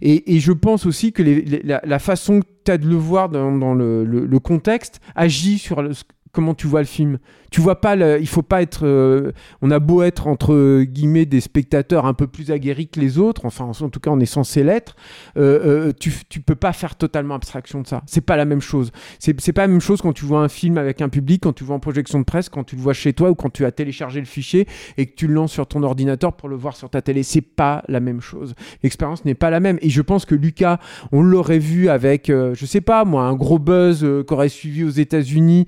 Et, 0.04 0.40
je 0.40 0.52
pense 0.52 0.86
aussi 0.86 1.12
que 1.12 1.24
la, 1.64 1.82
la 1.84 1.98
façon 1.98 2.42
tu 2.64 2.72
de 2.78 2.88
le 2.88 2.96
voir 2.96 3.30
dans, 3.30 3.52
le, 3.74 4.04
le- 4.06 4.26
contexte 4.40 5.00
agit 5.16 5.58
sur 5.58 5.82
le- 5.82 5.92
comment 6.34 6.56
tu 6.56 6.68
vois 6.68 6.82
le 6.82 6.88
film. 6.88 7.20
Tu 7.52 7.62
vois 7.62 7.80
pas, 7.80 7.96
le- 7.96 8.20
il 8.20 8.28
faut 8.28 8.42
pas 8.42 8.64
être. 8.64 8.86
euh, 8.86 9.32
on 9.62 9.70
a 9.70 9.78
beau 9.80 10.02
être 10.02 10.26
entre 10.26 10.82
guillemets 10.82 11.26
des 11.28 11.40
spectateurs 11.40 12.08
un 12.08 12.16
peu 12.16 12.26
plus 12.26 12.50
aguerris 12.50 12.88
que 12.88 13.00
les 13.00 13.20
autres, 13.20 13.46
enfin 13.46 13.66
en 13.66 13.90
tout 13.90 14.00
cas 14.00 14.10
on 14.10 14.20
est 14.20 14.26
censé 14.26 14.64
l'être. 14.64 14.96
euh, 15.38 15.90
euh, 15.90 15.92
tu, 15.98 16.12
peux 16.42 16.56
pas 16.56 16.74
faire 16.74 16.96
totalement 16.96 17.36
abstraction 17.36 17.82
de 17.82 17.88
ça. 17.88 18.02
C'est 18.08 18.22
pas 18.22 18.36
la 18.36 18.46
même 18.46 18.60
chose. 18.62 18.92
C'est 19.20 19.54
pas 19.54 19.62
la 19.62 19.68
même 19.68 19.80
chose 19.82 20.02
quand 20.02 20.14
tu 20.14 20.26
vois 20.26 20.42
un 20.42 20.50
film 20.50 20.80
avec 20.80 21.02
un 21.02 21.10
public, 21.10 21.44
quand 21.44 21.54
tu 21.54 21.64
vois 21.64 21.76
en 21.76 21.80
projection 21.80 22.20
de 22.20 22.24
presse, 22.26 22.50
quand 22.50 22.64
tu 22.64 22.76
le 22.76 22.82
vois 22.82 22.94
chez 22.94 23.14
toi 23.14 23.30
ou 23.30 23.36
quand 23.36 23.52
tu 23.52 23.64
as 23.66 23.72
téléchargé 23.72 24.20
le 24.20 24.26
fichier 24.26 24.68
et 24.98 25.06
que 25.06 25.14
tu 25.16 25.28
le 25.28 25.36
lances 25.36 25.52
sur 25.52 25.68
ton 25.68 25.84
ordinateur 25.84 26.34
pour 26.34 26.50
le 26.50 26.56
voir 26.56 26.76
sur 26.76 26.90
ta 26.90 27.04
télé. 27.04 27.22
C'est 27.22 27.42
pas 27.42 27.84
la 27.88 28.00
même 28.00 28.20
chose. 28.22 28.56
L'expérience 28.82 29.24
n'est 29.26 29.36
pas 29.36 29.52
la 29.52 29.60
même. 29.60 29.78
Et 29.84 29.92
je 29.92 30.02
pense 30.02 30.26
que 30.26 30.34
Lucas, 30.34 30.80
on 31.12 31.22
l'aurait 31.22 31.60
vu 31.60 31.90
avec, 31.90 32.32
euh, 32.32 32.56
je 32.56 32.66
sais 32.66 32.82
pas 32.82 33.06
moi, 33.06 33.26
un 33.26 33.36
gros 33.36 33.60
buzz 33.60 34.04
qu'aurait 34.28 34.50
suivi 34.50 34.84
aux 34.84 34.90
États-Unis 34.90 35.68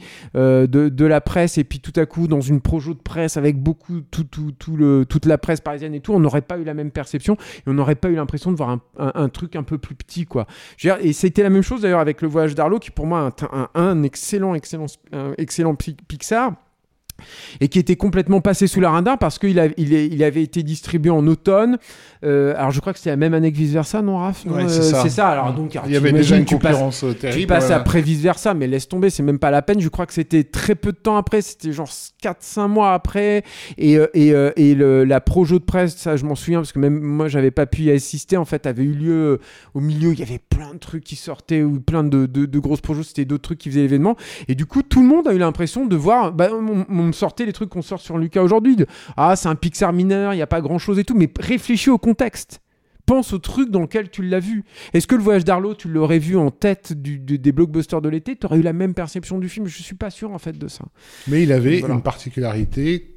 de, 0.67 0.89
de 0.89 1.05
la 1.05 1.21
presse 1.21 1.57
et 1.57 1.63
puis 1.63 1.79
tout 1.79 1.93
à 1.97 2.05
coup 2.05 2.27
dans 2.27 2.41
une 2.41 2.61
projo 2.61 2.93
de 2.93 2.99
presse 2.99 3.37
avec 3.37 3.57
beaucoup 3.61 4.01
tout, 4.01 4.23
tout, 4.23 4.51
tout 4.57 4.75
le, 4.75 5.05
toute 5.05 5.25
la 5.25 5.37
presse 5.37 5.61
parisienne 5.61 5.93
et 5.93 5.99
tout, 5.99 6.13
on 6.13 6.19
n'aurait 6.19 6.41
pas 6.41 6.57
eu 6.57 6.63
la 6.63 6.73
même 6.73 6.91
perception 6.91 7.35
et 7.35 7.63
on 7.69 7.73
n'aurait 7.73 7.95
pas 7.95 8.09
eu 8.09 8.15
l'impression 8.15 8.51
de 8.51 8.57
voir 8.57 8.69
un, 8.69 8.81
un- 8.97 9.29
truc 9.29 9.55
un 9.55 9.63
peu 9.63 9.77
plus 9.77 9.95
petit 9.95 10.25
quoi. 10.25 10.47
Dire, 10.79 10.97
et 11.01 11.13
c'était 11.13 11.43
la 11.43 11.49
même 11.49 11.61
chose 11.61 11.81
d'ailleurs 11.81 11.99
avec 11.99 12.21
le 12.21 12.27
voyage 12.27 12.55
d'Arlo 12.55 12.79
qui 12.79 12.91
pour 12.91 13.05
moi 13.05 13.29
est 13.37 13.43
un, 13.43 13.69
un- 13.75 14.03
excellent 14.03 14.55
excellent 14.55 14.85
excellent 15.37 15.75
Pi- 15.75 15.97
Pixar 16.07 16.53
et 17.61 17.67
qui 17.67 17.79
était 17.79 17.95
complètement 17.95 18.41
passé 18.41 18.67
sous 18.67 18.79
la 18.81 18.91
radar 18.91 19.17
parce 19.17 19.39
qu'il 19.39 19.73
il 19.77 19.93
il 19.93 20.23
avait 20.23 20.43
été 20.43 20.63
distribué 20.63 21.09
en 21.11 21.25
automne. 21.27 21.77
Euh, 22.23 22.53
alors 22.57 22.71
je 22.71 22.79
crois 22.81 22.91
que 22.93 22.99
c'était 22.99 23.11
la 23.11 23.15
même 23.17 23.33
année 23.33 23.51
que 23.51 23.57
Vice 23.57 23.71
Versa, 23.71 24.01
non 24.01 24.17
Raph? 24.17 24.45
Non 24.45 24.55
Ouais, 24.55 24.63
Euh, 24.65 24.67
c'est 24.67 25.09
ça. 25.09 25.27
Alors 25.29 25.53
donc 25.53 25.75
alors, 25.75 25.87
Il 25.87 25.93
y 25.93 25.97
avait 25.97 26.11
déjà 26.11 26.37
une 26.37 26.45
tu 26.45 26.57
passes- 26.57 26.73
concurrence, 26.73 27.03
euh, 27.03 27.13
terrible, 27.13 27.41
Tu 27.41 27.47
passes 27.47 27.67
ouais. 27.69 27.73
après 27.75 28.01
Vice 28.01 28.19
Versa, 28.21 28.53
mais 28.53 28.67
laisse 28.67 28.87
tomber, 28.87 29.09
c'est 29.09 29.23
même 29.23 29.39
pas 29.39 29.51
la 29.51 29.61
peine. 29.61 29.79
Je 29.79 29.89
crois 29.89 30.05
que 30.05 30.13
c'était 30.13 30.43
très 30.43 30.75
peu 30.75 30.91
de 30.91 30.97
temps 30.97 31.17
après, 31.17 31.41
c'était 31.41 31.71
genre 31.71 31.89
4-5 32.21 32.67
mois 32.67 32.93
après. 32.93 33.43
Et, 33.77 33.97
et, 34.13 34.29
et 34.55 34.75
le- 34.75 35.03
la 35.03 35.21
projo 35.21 35.59
de 35.59 35.63
presse, 35.63 35.95
ça 35.95 36.17
je 36.17 36.25
m'en 36.25 36.35
souviens 36.35 36.59
parce 36.59 36.71
que 36.71 36.79
même 36.79 36.99
moi 36.99 37.27
j'avais 37.27 37.51
pas 37.51 37.65
pu 37.65 37.83
y 37.83 37.91
assister. 37.91 38.37
En 38.37 38.45
fait, 38.45 38.65
avait 38.65 38.83
eu 38.83 38.93
lieu 38.93 39.39
au 39.73 39.79
milieu, 39.79 40.11
il 40.13 40.19
y 40.19 40.23
avait 40.23 40.39
plein 40.49 40.73
de 40.73 40.79
trucs 40.79 41.03
qui 41.03 41.15
sortaient 41.15 41.61
ou 41.63 41.79
plein 41.79 42.03
de, 42.03 42.25
de, 42.25 42.45
de 42.45 42.59
grosses 42.59 42.81
projos, 42.81 43.03
c'était 43.03 43.25
d'autres 43.25 43.43
trucs 43.43 43.59
qui 43.59 43.69
faisaient 43.69 43.81
l'événement. 43.81 44.15
Et 44.47 44.55
du 44.55 44.65
coup, 44.65 44.81
tout 44.81 45.01
le 45.01 45.07
monde 45.07 45.27
a 45.27 45.33
eu 45.33 45.37
l'impression 45.37 45.85
de 45.85 45.95
voir, 45.95 46.31
bah, 46.33 46.49
on 47.05 47.11
sortait 47.13 47.45
les 47.45 47.53
trucs 47.53 47.69
qu'on 47.69 47.81
sort 47.81 47.99
sur 48.01 48.17
Lucas 48.17 48.41
aujourd'hui. 48.41 48.75
Ah, 49.17 49.35
c'est 49.35 49.47
un 49.47 49.55
Pixar 49.55 49.93
mineur, 49.93 50.33
il 50.33 50.37
n'y 50.37 50.41
a 50.41 50.47
pas 50.47 50.61
grand 50.61 50.77
chose 50.79 50.99
et 50.99 51.03
tout, 51.03 51.15
mais 51.15 51.29
réfléchis 51.39 51.89
au 51.89 51.97
contexte. 51.97 52.59
Pense 53.05 53.33
au 53.33 53.37
truc 53.37 53.69
dans 53.69 53.81
lequel 53.81 54.09
tu 54.09 54.23
l'as 54.23 54.39
vu. 54.39 54.63
Est-ce 54.93 55.05
que 55.05 55.13
le 55.13 55.21
voyage 55.21 55.45
d'Arlo, 55.45 55.75
tu 55.75 55.87
l'aurais 55.87 56.17
vu 56.17 56.37
en 56.37 56.49
tête 56.49 56.91
du- 56.99 57.19
du- 57.19 57.37
des 57.37 57.51
blockbusters 57.51 58.01
de 58.01 58.09
l'été? 58.09 58.35
Tu 58.35 58.47
aurais 58.47 58.57
eu 58.57 58.63
la 58.63 58.73
même 58.73 58.95
perception 58.95 59.37
du 59.37 59.47
film? 59.47 59.67
Je 59.67 59.83
suis 59.83 59.93
pas 59.93 60.09
sûr 60.09 60.31
en 60.31 60.39
fait 60.39 60.57
de 60.57 60.67
ça. 60.67 60.85
Mais 61.27 61.43
il 61.43 61.51
avait 61.51 61.81
Voilà. 61.81 61.93
une 61.93 62.01
particularité 62.01 63.11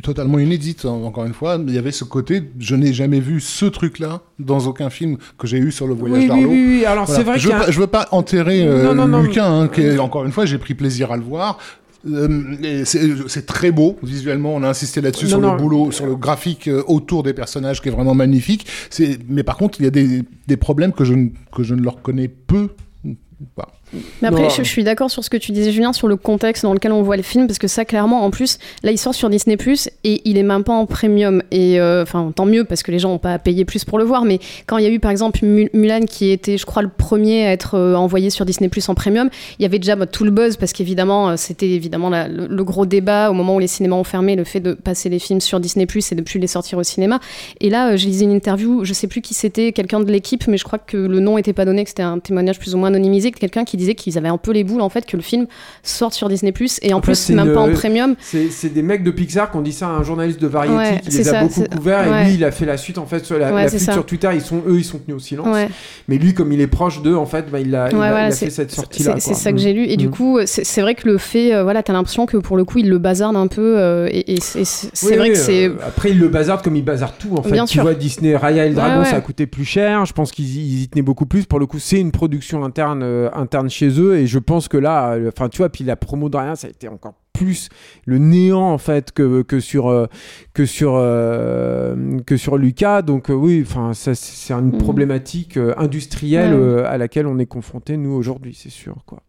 totalement 0.00 0.38
inédite, 0.38 0.84
en- 0.84 1.02
encore 1.04 1.24
une 1.24 1.32
fois. 1.34 1.58
Il 1.66 1.74
y 1.74 1.78
avait 1.78 1.90
ce 1.90 2.04
côté, 2.04 2.40
je 2.60 2.76
n'ai 2.76 2.92
jamais 2.92 3.18
vu 3.18 3.40
ce 3.40 3.66
truc-là 3.66 4.22
dans 4.38 4.60
aucun 4.68 4.90
film 4.90 5.16
que 5.38 5.48
j'ai 5.48 5.58
eu 5.58 5.72
sur 5.72 5.88
le 5.88 5.94
voyage 5.94 6.18
Oui, 6.18 6.24
oui, 6.24 6.28
d'Arlo. 6.28 6.48
oui, 6.48 6.64
oui. 6.78 6.84
Alors, 6.84 7.08
c'est 7.08 7.24
vrai 7.24 7.36
je, 7.40 7.48
veux 7.48 7.54
a 7.54 7.56
un- 7.56 7.64
pas, 7.64 7.70
je 7.72 7.80
veux 7.80 7.86
pas 7.88 8.06
enterrer 8.12 8.62
euh, 8.64 8.84
Non, 8.84 8.94
non, 8.94 9.08
non, 9.08 9.22
Lucas, 9.22 9.48
hein, 9.48 9.66
qui 9.66 9.98
encore 9.98 10.24
une 10.24 10.30
fois, 10.32 10.46
j'ai 10.46 10.58
pris 10.58 10.74
plaisir 10.74 11.10
à 11.10 11.16
le 11.16 11.22
voir. 11.24 11.58
Euh, 12.06 12.84
c'est 12.84 13.46
très 13.46 13.70
beau 13.70 13.96
visuellement. 14.02 14.54
On 14.54 14.62
a 14.62 14.68
insisté 14.68 15.00
là-dessus 15.00 15.28
sur 15.28 15.40
non. 15.40 15.52
le 15.52 15.58
boulot, 15.58 15.90
sur 15.90 16.06
le 16.06 16.16
graphique 16.16 16.68
euh, 16.68 16.82
autour 16.86 17.22
des 17.22 17.34
personnages 17.34 17.80
qui 17.80 17.88
est 17.88 17.92
vraiment 17.92 18.14
magnifique. 18.14 18.66
Mais 19.28 19.42
par 19.42 19.56
contre, 19.56 19.80
il 19.80 19.84
y 19.84 19.86
a 19.86 19.90
des, 19.90 20.22
des 20.46 20.56
problèmes 20.56 20.92
que 20.92 21.04
je 21.04 21.14
ne, 21.14 21.28
que 21.54 21.62
je 21.62 21.74
ne 21.74 21.82
leur 21.82 22.02
connais 22.02 22.28
peu. 22.28 22.68
Bah, 23.56 23.68
Mais 24.20 24.28
après, 24.28 24.50
je, 24.50 24.62
je 24.62 24.68
suis 24.68 24.84
d'accord 24.84 25.10
sur 25.10 25.24
ce 25.24 25.30
que 25.30 25.36
tu 25.36 25.52
disais, 25.52 25.72
Julien, 25.72 25.92
sur 25.92 26.08
le 26.08 26.16
contexte 26.16 26.62
dans 26.64 26.74
lequel 26.74 26.92
on 26.92 27.02
voit 27.02 27.16
le 27.16 27.22
film, 27.22 27.46
parce 27.46 27.58
que 27.58 27.68
ça, 27.68 27.84
clairement, 27.84 28.24
en 28.24 28.30
plus, 28.30 28.58
là, 28.82 28.90
il 28.90 28.98
sort 28.98 29.14
sur 29.14 29.30
Disney 29.30 29.56
et 30.04 30.22
il 30.24 30.38
est 30.38 30.42
même 30.42 30.64
pas 30.64 30.72
en 30.72 30.86
premium. 30.86 31.42
Et 31.50 31.80
euh, 31.80 32.02
enfin, 32.02 32.32
tant 32.34 32.46
mieux, 32.46 32.64
parce 32.64 32.82
que 32.82 32.90
les 32.90 32.98
gens 32.98 33.10
n'ont 33.10 33.18
pas 33.18 33.34
à 33.34 33.38
payer 33.38 33.64
plus 33.64 33.84
pour 33.84 33.98
le 33.98 34.04
voir. 34.04 34.24
Mais 34.24 34.38
quand 34.66 34.78
il 34.78 34.84
y 34.84 34.86
a 34.86 34.90
eu, 34.90 34.98
par 34.98 35.10
exemple, 35.10 35.44
Mu- 35.44 35.70
Mulan, 35.72 36.00
qui 36.06 36.30
était, 36.30 36.58
je 36.58 36.66
crois, 36.66 36.82
le 36.82 36.88
premier 36.88 37.46
à 37.46 37.52
être 37.52 37.74
euh, 37.74 37.94
envoyé 37.94 38.30
sur 38.30 38.44
Disney 38.44 38.68
en 38.88 38.94
premium, 38.94 39.30
il 39.58 39.62
y 39.62 39.66
avait 39.66 39.78
déjà 39.78 39.96
bah, 39.96 40.06
tout 40.06 40.24
le 40.24 40.30
buzz, 40.30 40.56
parce 40.56 40.72
qu'évidemment, 40.72 41.30
euh, 41.30 41.34
c'était 41.36 41.68
évidemment 41.68 42.10
la- 42.10 42.28
le, 42.28 42.46
le 42.46 42.64
gros 42.64 42.86
débat 42.86 43.30
au 43.30 43.34
moment 43.34 43.56
où 43.56 43.58
les 43.58 43.66
cinémas 43.66 43.96
ont 43.96 44.04
fermé, 44.04 44.36
le 44.36 44.44
fait 44.44 44.60
de 44.60 44.74
passer 44.74 45.08
les 45.08 45.18
films 45.18 45.40
sur 45.40 45.60
Disney 45.60 45.84
et 45.84 46.14
de 46.14 46.22
plus 46.22 46.38
les 46.38 46.46
sortir 46.46 46.78
au 46.78 46.82
cinéma. 46.82 47.20
Et 47.60 47.70
là, 47.70 47.90
euh, 47.92 47.96
j'ai 47.96 48.08
lisé 48.08 48.24
une 48.24 48.32
interview, 48.32 48.84
je 48.84 48.92
sais 48.92 49.06
plus 49.06 49.20
qui 49.20 49.34
c'était, 49.34 49.72
quelqu'un 49.72 50.00
de 50.00 50.10
l'équipe, 50.10 50.46
mais 50.48 50.58
je 50.58 50.64
crois 50.64 50.78
que 50.78 50.96
le 50.96 51.20
nom 51.20 51.38
était 51.38 51.52
pas 51.52 51.64
donné, 51.64 51.84
que 51.84 51.90
c'était 51.90 52.02
un 52.02 52.18
témoignage 52.18 52.58
plus 52.58 52.74
ou 52.74 52.78
moins 52.78 52.88
anonymisé, 52.88 53.30
que 53.30 53.38
quelqu'un 53.38 53.64
qui 53.64 53.75
disait 53.76 53.94
qu'ils 53.94 54.18
avaient 54.18 54.28
un 54.28 54.38
peu 54.38 54.52
les 54.52 54.64
boules 54.64 54.80
en 54.80 54.88
fait 54.88 55.06
que 55.06 55.16
le 55.16 55.22
film 55.22 55.46
sorte 55.82 56.14
sur 56.14 56.28
Disney 56.28 56.52
et 56.82 56.92
en, 56.94 56.98
En 56.98 57.00
fait, 57.00 57.06
plus 57.06 57.14
c'est 57.16 57.34
même 57.34 57.48
une- 57.48 57.54
pas 57.54 57.60
en 57.60 57.70
premium. 57.72 58.14
C'est 58.20 58.72
des 58.72 58.82
mecs 58.82 59.02
de 59.04 59.10
Pixar 59.10 59.50
qui 59.50 59.56
ont 59.56 59.62
dit 59.62 59.72
ça 59.72 59.88
à 59.88 59.90
un 59.90 60.02
journaliste 60.02 60.40
de 60.40 60.46
Variety 60.46 60.76
Ouais, 60.76 61.00
qui 61.02 61.10
les 61.16 61.28
a 61.28 61.32
ça, 61.32 61.40
beaucoup 61.42 61.54
c'est- 61.54 61.74
couverts 61.76 62.06
et 62.20 62.24
lui 62.26 62.34
il 62.34 62.44
a 62.44 62.50
fait 62.50 62.64
la 62.66 62.76
suite 62.76 62.98
en 62.98 63.06
fait 63.06 63.24
sur 63.24 63.38
la, 63.38 63.52
Ouais, 63.54 63.68
ça. 63.68 63.92
sur 63.92 64.06
Twitter. 64.06 64.28
Ils 64.34 64.40
sont 64.40 64.62
eux 64.66 64.78
ils 64.78 64.84
sont 64.84 64.98
tenus 64.98 65.16
au 65.16 65.20
silence. 65.20 65.56
Mais 66.08 66.18
lui 66.18 66.34
comme 66.34 66.52
il 66.52 66.60
est 66.60 66.66
proche 66.66 67.02
d'eux 67.02 67.16
en 67.16 67.26
fait 67.26 67.50
bah, 67.50 67.60
il 67.60 67.74
a, 67.74 67.88
il 67.90 67.96
a- 67.96 68.26
il 68.26 68.26
a 68.26 68.30
fait 68.30 68.50
cette 68.50 68.70
sortie 68.70 69.02
là 69.02 69.16
C'est 69.18 69.34
ça 69.34 69.52
que 69.52 69.58
j'ai 69.58 69.72
lu. 69.72 69.84
Et 69.86 69.96
du 69.96 70.10
coup 70.10 70.38
c'est 70.44 70.80
vrai 70.80 70.94
que 70.94 71.06
le 71.08 71.18
fait, 71.18 71.54
euh, 71.54 71.62
voilà, 71.62 71.82
t'as 71.82 71.92
l'impression 71.92 72.26
que 72.26 72.36
pour 72.36 72.56
le 72.56 72.64
coup 72.64 72.78
il 72.78 72.88
le 72.88 72.98
bazarde 72.98 73.36
un 73.36 73.46
peu 73.48 73.78
euh, 73.78 74.08
et, 74.10 74.34
et 74.34 74.40
c'est 74.40 75.16
vrai 75.16 75.30
que 75.30 75.36
c'est 75.38 75.66
après 75.86 76.10
il 76.10 76.18
le 76.18 76.28
bazarde 76.28 76.62
comme 76.62 76.76
il 76.76 76.84
bazarde 76.84 77.14
tout 77.18 77.34
en 77.36 77.42
fait. 77.42 77.52
Bien 77.52 77.64
tu 77.66 77.74
sûr. 77.74 77.82
vois 77.82 77.94
Disney 77.94 78.36
Raya 78.36 78.66
et 78.66 78.68
le 78.70 78.74
dragon 78.74 79.04
ça 79.04 79.16
a 79.16 79.20
coûté 79.20 79.46
plus 79.46 79.64
cher. 79.64 80.04
Je 80.06 80.12
pense 80.12 80.32
qu'ils 80.32 80.82
y 80.82 80.88
tenaient 80.88 81.02
beaucoup 81.02 81.26
plus. 81.26 81.44
Pour 81.46 81.58
le 81.58 81.66
coup 81.66 81.78
c'est 81.78 81.98
une 82.00 82.12
production 82.12 82.64
interne 82.64 83.02
euh, 83.02 83.28
interne 83.66 83.70
chez 83.70 84.00
eux 84.00 84.16
et 84.16 84.26
je 84.26 84.38
pense 84.38 84.68
que 84.68 84.76
là 84.76 85.12
euh, 85.14 85.28
enfin 85.28 85.48
tu 85.48 85.58
vois 85.58 85.68
puis 85.68 85.84
la 85.84 85.96
promo 85.96 86.28
de 86.28 86.36
Raya 86.36 86.56
ça 86.56 86.66
a 86.66 86.70
été 86.70 86.88
encore 86.88 87.14
plus 87.32 87.68
le 88.06 88.16
néant 88.18 88.62
en 88.72 88.78
fait 88.78 89.12
que, 89.12 89.42
que 89.42 89.60
sur 89.60 89.88
euh, 89.88 90.06
que 90.54 90.64
sur 90.64 90.94
euh, 90.96 92.18
que 92.26 92.36
sur 92.36 92.56
Lucas 92.56 93.02
donc 93.02 93.30
euh, 93.30 93.34
oui 93.34 93.62
enfin 93.66 93.92
ça 93.94 94.14
c'est 94.14 94.52
une 94.54 94.72
Mhm. 94.72 94.78
problématique 94.78 95.56
euh, 95.56 95.74
industrielle 95.76 96.54
Ouais. 96.54 96.82
à 96.84 96.96
laquelle 96.98 97.26
on 97.26 97.38
est 97.38 97.46
confronté 97.46 97.96
nous 97.96 98.12
aujourd'hui 98.12 98.54
c'est 98.58 98.70
sûr 98.72 98.96
quoi 99.06 99.20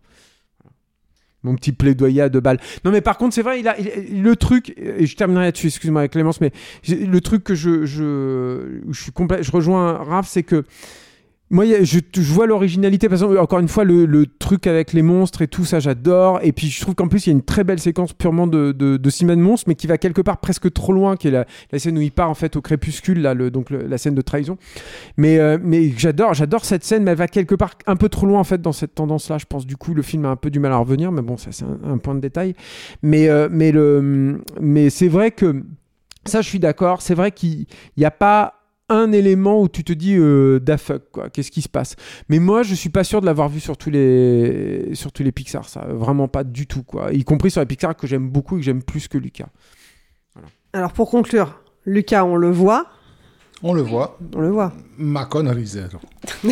mon 1.43 1.55
petit 1.55 1.71
plaidoyer 1.71 2.23
à 2.23 2.29
deux 2.29 2.41
balles. 2.41 2.59
Non, 2.83 2.91
mais 2.91 2.99
par 2.99 3.17
contre, 3.17 3.33
c'est 3.33 3.43
vrai, 3.43 3.59
il 3.61 3.67
a, 3.69 3.79
il- 3.79 4.21
le 4.21 4.35
truc, 4.35 4.73
et 4.75 5.05
je 5.05 5.15
terminerai 5.15 5.45
là-dessus, 5.45 5.67
excuse-moi 5.67 6.07
Clémence, 6.09 6.41
mais 6.41 6.51
le 6.89 7.21
truc 7.21 7.43
que 7.45 7.55
je, 7.55 7.85
je, 7.85 8.81
je 8.89 9.01
suis 9.01 9.11
complet, 9.13 9.43
je 9.43 9.51
rejoins 9.51 9.93
Raph, 9.93 10.27
c'est 10.27 10.43
que 10.43 10.65
moi, 11.49 11.65
je, 11.65 12.33
vois 12.33 12.45
l'originalité, 12.45 13.07
parce 13.07 13.21
que, 13.21 13.37
encore 13.37 13.59
une 13.59 13.69
fois, 13.69 13.85
le, 13.85 14.25
truc 14.39 14.67
avec 14.67 14.91
les 14.91 15.01
monstres 15.01 15.41
et 15.41 15.47
tout 15.47 15.63
ça, 15.63 15.79
j'adore. 15.79 16.39
Et 16.43 16.51
puis, 16.51 16.67
je 16.67 16.81
trouve 16.81 16.95
qu'en 16.95 17.07
plus, 17.07 17.25
il 17.25 17.29
y 17.29 17.33
a 17.33 17.35
une 17.35 17.43
très 17.43 17.63
belle 17.63 17.79
séquence 17.79 18.11
purement 18.11 18.47
de, 18.47 18.73
de, 18.73 18.97
de 18.97 19.09
cinéma 19.09 19.35
de 19.35 19.41
monstres, 19.41 19.65
mais 19.67 19.75
qui 19.75 19.87
va 19.87 19.97
quelque 19.97 20.21
part 20.21 20.37
presque 20.37 20.71
trop 20.73 20.91
loin, 20.91 21.15
qui 21.15 21.29
est 21.29 21.31
la, 21.31 21.45
scène 21.79 21.97
où 21.97 22.01
il 22.01 22.11
part, 22.11 22.29
en 22.29 22.33
fait, 22.33 22.57
au 22.57 22.61
crépuscule, 22.61 23.21
là, 23.21 23.33
donc 23.35 23.69
la 23.69 23.97
scène 23.97 24.15
de 24.15 24.21
trahison. 24.21 24.57
Mais, 25.15 25.39
euh, 25.39 25.57
mais 25.61 25.91
j'adore, 25.97 26.33
j'adore 26.33 26.65
cette 26.65 26.83
scène, 26.83 27.03
mais 27.03 27.11
elle 27.11 27.17
va 27.17 27.27
quelque 27.27 27.55
part 27.55 27.75
un 27.85 27.95
peu 27.95 28.09
trop 28.09 28.25
loin, 28.25 28.39
en 28.39 28.45
fait, 28.45 28.61
dans 28.61 28.73
cette 28.73 28.95
tendance-là. 28.95 29.37
Je 29.37 29.45
pense, 29.45 29.65
du 29.65 29.77
coup, 29.77 29.93
le 29.93 30.01
film 30.01 30.25
a 30.25 30.29
un 30.29 30.35
peu 30.35 30.49
du 30.49 30.59
mal 30.59 30.73
à 30.73 30.77
revenir, 30.77 31.13
mais 31.13 31.21
bon, 31.21 31.37
ça, 31.37 31.51
c'est 31.51 31.65
un, 31.65 31.97
point 31.97 32.15
de 32.15 32.19
détail. 32.19 32.55
Euh, 33.05 34.37
mais 34.59 34.89
c'est 34.89 35.07
vrai 35.07 35.31
que, 35.31 35.63
ça, 36.25 36.41
je 36.41 36.49
suis 36.49 36.59
d'accord, 36.59 37.01
c'est 37.01 37.15
vrai 37.15 37.31
qu'il 37.31 37.67
n'y 37.95 38.05
a 38.05 38.11
pas 38.11 38.56
un 38.89 39.11
élément 39.11 39.61
où 39.61 39.67
tu 39.67 39.83
te 39.83 39.93
dis 39.93 40.15
euh, 40.15 40.59
da 40.59 40.77
fuck 40.77 41.03
quoi 41.11 41.29
qu'est-ce 41.29 41.51
qui 41.51 41.61
se 41.61 41.69
passe? 41.69 41.95
Mais 42.29 42.39
moi 42.39 42.63
je 42.63 42.73
suis 42.73 42.89
pas 42.89 43.03
sûr 43.03 43.21
de 43.21 43.25
l'avoir 43.25 43.49
vu 43.49 43.59
sur 43.59 43.77
tous 43.77 43.89
les 43.89 44.91
sur 44.93 45.11
tous 45.11 45.23
les 45.23 45.31
Pixar 45.31 45.67
ça 45.67 45.85
vraiment 45.89 46.27
pas 46.27 46.43
du 46.43 46.67
tout 46.67 46.83
quoi 46.83 47.11
y 47.11 47.23
compris 47.23 47.51
sur 47.51 47.61
les 47.61 47.67
Pixar 47.67 47.95
que 47.95 48.07
j'aime 48.07 48.29
beaucoup 48.29 48.55
et 48.55 48.59
que 48.59 48.65
j'aime 48.65 48.83
plus 48.83 49.07
que 49.07 49.17
Lucas 49.17 49.49
Alors 50.73 50.93
pour 50.93 51.09
conclure, 51.09 51.59
Lucas, 51.85 52.23
on 52.25 52.35
le 52.35 52.51
voit. 52.51 52.85
On 53.63 53.73
le 53.73 53.81
voit. 53.81 54.19
On 54.35 54.41
le 54.41 54.49
voit. 54.49 54.73
Macon 54.97 55.49
Rizero. 55.49 55.99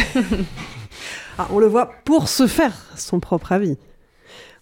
Ah, 1.37 1.49
on 1.51 1.59
le 1.59 1.67
voit 1.67 1.91
pour 2.05 2.29
se 2.29 2.47
faire 2.47 2.71
son 2.95 3.19
propre 3.19 3.51
avis. 3.51 3.77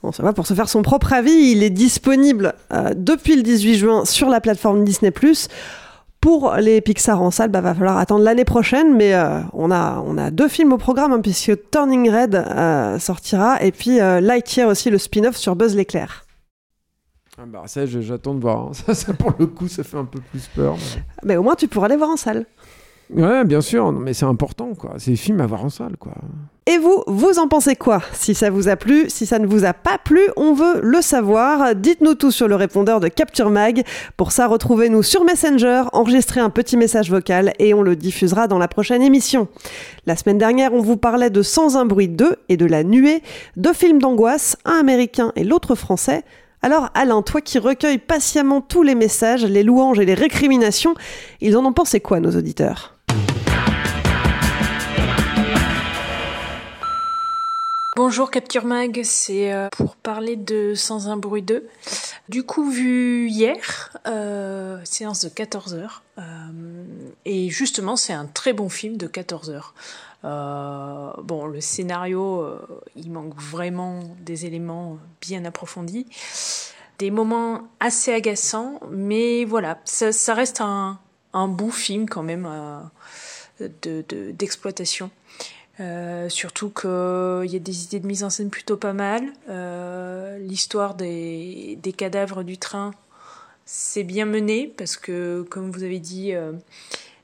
Bon, 0.02 0.12
ça 0.12 0.24
va, 0.24 0.34
pour 0.34 0.48
se 0.48 0.56
faire 0.56 0.68
son 0.68 0.82
propre 0.82 1.14
avis, 1.14 1.52
il 1.52 1.62
est 1.62 1.70
disponible 1.70 2.56
euh, 2.74 2.96
depuis 2.96 3.36
le 3.36 3.44
18 3.44 3.76
juin 3.76 4.06
sur 4.06 4.28
la 4.28 4.42
plateforme 4.42 4.84
Disney+. 4.84 5.14
Pour 6.24 6.54
les 6.54 6.80
Pixar 6.80 7.22
en 7.22 7.32
salle, 7.32 7.50
bah, 7.52 7.60
va 7.60 7.76
falloir 7.76 7.98
attendre 7.98 8.24
l'année 8.24 8.46
prochaine, 8.46 8.96
mais 8.96 9.14
euh, 9.14 9.42
on, 9.52 9.70
a, 9.72 10.02
on 10.06 10.18
a 10.18 10.32
deux 10.32 10.48
films 10.48 10.72
au 10.72 10.78
programme, 10.78 11.12
hein, 11.12 11.20
puisque 11.22 11.52
Turning 11.70 12.10
Red 12.10 12.36
euh, 12.36 12.98
sortira, 12.98 13.62
et 13.62 13.74
puis 13.74 14.00
euh, 14.00 14.22
Lightyear 14.22 14.70
aussi, 14.70 14.90
le 14.90 14.98
spin-off 14.98 15.36
sur 15.36 15.58
Buzz 15.58 15.76
l'éclair. 15.76 16.24
ah 17.38 17.42
bah 17.46 17.64
ça 17.66 17.86
j'attends 17.86 18.36
de 18.36 18.40
voir 18.40 18.60
hein. 18.68 18.72
ça, 18.74 18.94
ça, 18.96 19.14
pour 19.14 19.34
le 19.38 19.48
coup 19.48 19.68
ça 19.68 19.84
fait 19.84 19.98
un 19.98 20.06
peu 20.06 20.20
plus 20.22 20.48
peur 20.56 20.76
mais- 20.78 21.04
Mais 21.24 21.36
au 21.36 21.44
moins, 21.44 21.56
tu 21.56 21.68
pourras 21.68 21.90
les 21.90 21.98
voir 21.98 22.10
en 22.12 22.16
salle. 22.18 22.46
Ouais 23.16 23.44
bien 23.46 23.62
sûr 23.62 23.92
mais 23.92 24.14
c'est 24.14 24.26
important 24.26 24.74
quoi 24.74 24.94
c'est 24.98 25.12
des 25.12 25.18
films 25.18 25.42
à 25.42 25.46
voir 25.46 25.64
en 25.64 25.70
salle 25.70 25.98
quoi 25.98 26.14
Et 26.66 26.78
vous, 26.78 27.04
vous 27.08 27.40
en 27.40 27.50
pensez 27.50 27.76
quoi? 27.76 28.02
Si 28.14 28.34
ça 28.34 28.50
vous 28.50 28.70
a 28.70 28.78
plu, 28.78 29.10
si 29.10 29.26
ça 29.26 29.38
ne 29.38 29.46
vous 29.46 29.66
a 29.66 29.74
pas 29.74 29.98
plu, 29.98 30.22
on 30.38 30.54
veut 30.54 30.80
le 30.82 31.02
savoir. 31.02 31.76
Dites-nous 31.76 32.16
tout 32.16 32.32
sur 32.32 32.48
le 32.48 32.56
répondeur 32.56 33.02
de 33.02 33.10
Capture 33.10 33.50
Mag. 33.50 33.84
Pour 34.16 34.32
ça, 34.32 34.48
retrouvez-nous 34.48 35.04
sur 35.04 35.26
Messenger, 35.26 35.84
enregistrez 35.92 36.40
un 36.40 36.50
petit 36.50 36.78
message 36.78 37.12
vocal 37.12 37.52
et 37.60 37.74
on 37.74 37.82
le 37.82 37.98
diffusera 37.98 38.48
dans 38.48 38.60
la 38.60 38.70
prochaine 38.70 39.02
émission. 39.02 39.50
La 40.06 40.16
semaine 40.16 40.38
dernière, 40.38 40.74
on 40.74 40.82
vous 40.82 40.96
parlait 40.96 41.30
de 41.30 41.42
Sans 41.42 41.76
un 41.76 41.86
bruit 41.86 42.08
2 42.08 42.38
et 42.48 42.56
de 42.56 42.66
La 42.66 42.86
Nuée, 42.86 43.22
deux 43.58 43.74
films 43.74 44.00
d'angoisse, 44.00 44.56
un 44.64 44.80
américain 44.80 45.34
et 45.36 45.44
l'autre 45.44 45.76
français. 45.76 46.24
Alors 46.62 46.92
Alain, 46.94 47.22
toi 47.24 47.42
qui 47.42 47.60
recueilles 47.60 47.98
patiemment 47.98 48.62
tous 48.62 48.84
les 48.84 48.96
messages, 48.96 49.46
les 49.46 49.64
louanges 49.64 50.00
et 50.00 50.06
les 50.06 50.14
récriminations, 50.14 50.96
ils 51.42 51.58
en 51.58 51.66
ont 51.66 51.74
pensé 51.74 52.00
quoi 52.00 52.22
nos 52.22 52.32
auditeurs? 52.38 52.93
Bonjour 57.96 58.32
Capture 58.32 58.66
Mag, 58.66 59.02
c'est 59.04 59.54
euh, 59.54 59.68
pour 59.70 59.96
parler 59.96 60.36
de 60.36 60.74
Sans 60.76 61.10
un 61.10 61.18
bruit 61.18 61.44
2. 61.44 61.68
Du 62.28 62.44
coup, 62.44 62.70
vu 62.70 63.28
hier, 63.30 63.96
euh, 64.08 64.80
séance 64.84 65.22
de 65.24 65.30
14 65.30 65.76
heures, 65.76 66.02
euh, 66.18 66.24
et 67.26 67.50
justement, 67.50 67.96
c'est 67.96 68.14
un 68.14 68.26
très 68.26 68.54
bon 68.54 68.68
film 68.70 68.98
de 68.98 69.06
14 69.06 69.52
heures. 69.52 69.74
Euh, 70.26 71.12
bon, 71.22 71.46
le 71.46 71.62
scénario, 71.62 72.42
euh, 72.42 72.60
il 72.96 73.12
manque 73.12 73.36
vraiment 73.40 74.00
des 74.22 74.46
éléments 74.48 74.98
bien 75.22 75.46
approfondis, 75.46 76.08
des 76.98 77.12
moments 77.12 77.62
assez 77.80 78.12
agaçants, 78.14 78.80
mais 78.90 79.46
voilà, 79.46 79.80
ça, 79.86 80.12
ça 80.12 80.34
reste 80.34 80.62
un, 80.62 80.98
un 81.34 81.48
beau 81.48 81.70
film 81.70 82.10
quand 82.10 82.24
même 82.24 82.48
euh, 82.50 82.80
de- 83.84 84.04
de- 84.10 84.32
d'exploitation. 84.32 85.12
Euh, 85.80 86.30
surtout 86.30 86.70
qu'il 86.70 87.52
y 87.52 87.56
a 87.56 87.60
des 87.60 87.84
idées 87.86 88.00
de 88.00 88.06
mise 88.08 88.24
en 88.24 88.30
scène 88.30 88.50
plutôt 88.50 88.78
pas 88.78 88.94
mal. 88.94 89.24
Euh, 89.50 90.38
L'histoire 90.38 90.94
des, 90.94 91.78
des 91.82 91.94
cadavres 91.94 92.44
du 92.44 92.58
train, 92.58 92.92
c'est 93.66 94.04
bien 94.04 94.26
mené 94.26 94.68
parce 94.68 94.98
que, 94.98 95.46
comme 95.50 95.72
vous 95.72 95.84
avez 95.84 96.00
dit, 96.00 96.34
euh, 96.34 96.52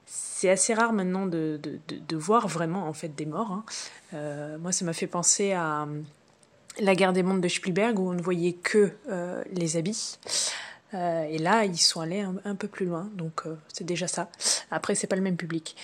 c'est 0.05 0.49
assez 0.49 0.73
rare 0.73 0.93
maintenant 0.93 1.25
de, 1.25 1.59
de, 1.61 1.79
de, 1.89 2.17
voir 2.17 2.47
vraiment 2.47 2.87
en 2.87 2.93
fait 2.93 3.09
des 3.09 3.25
morts. 3.25 3.51
hein. 3.51 3.63
Euh, 4.13 4.57
moi, 4.57 4.71
ça 4.71 4.85
m'a 4.85 4.93
fait 4.93 5.05
penser 5.07 5.51
à 5.51 5.83
euh, 5.83 6.01
La 6.79 6.95
guerre 6.95 7.13
des 7.13 7.23
mondes 7.23 7.41
de 7.41 7.47
Spielberg 7.47 7.99
où 7.99 8.09
on 8.09 8.13
ne 8.13 8.21
voyait 8.21 8.53
que 8.53 8.91
euh, 9.09 9.43
les 9.51 9.77
habits. 9.77 10.17
Euh, 10.95 11.23
et 11.23 11.37
là, 11.37 11.65
ils 11.65 11.77
sont 11.77 12.01
allés 12.01 12.21
un, 12.21 12.35
un 12.45 12.55
peu 12.55 12.67
plus 12.67 12.87
loin, 12.87 13.09
donc 13.13 13.43
euh, 13.45 13.55
c'est 13.71 13.83
déjà 13.83 14.07
ça. 14.07 14.29
Après, 14.71 14.95
c'est 14.95 15.05
pas 15.05 15.15
le 15.17 15.21
même 15.21 15.37
public. 15.37 15.75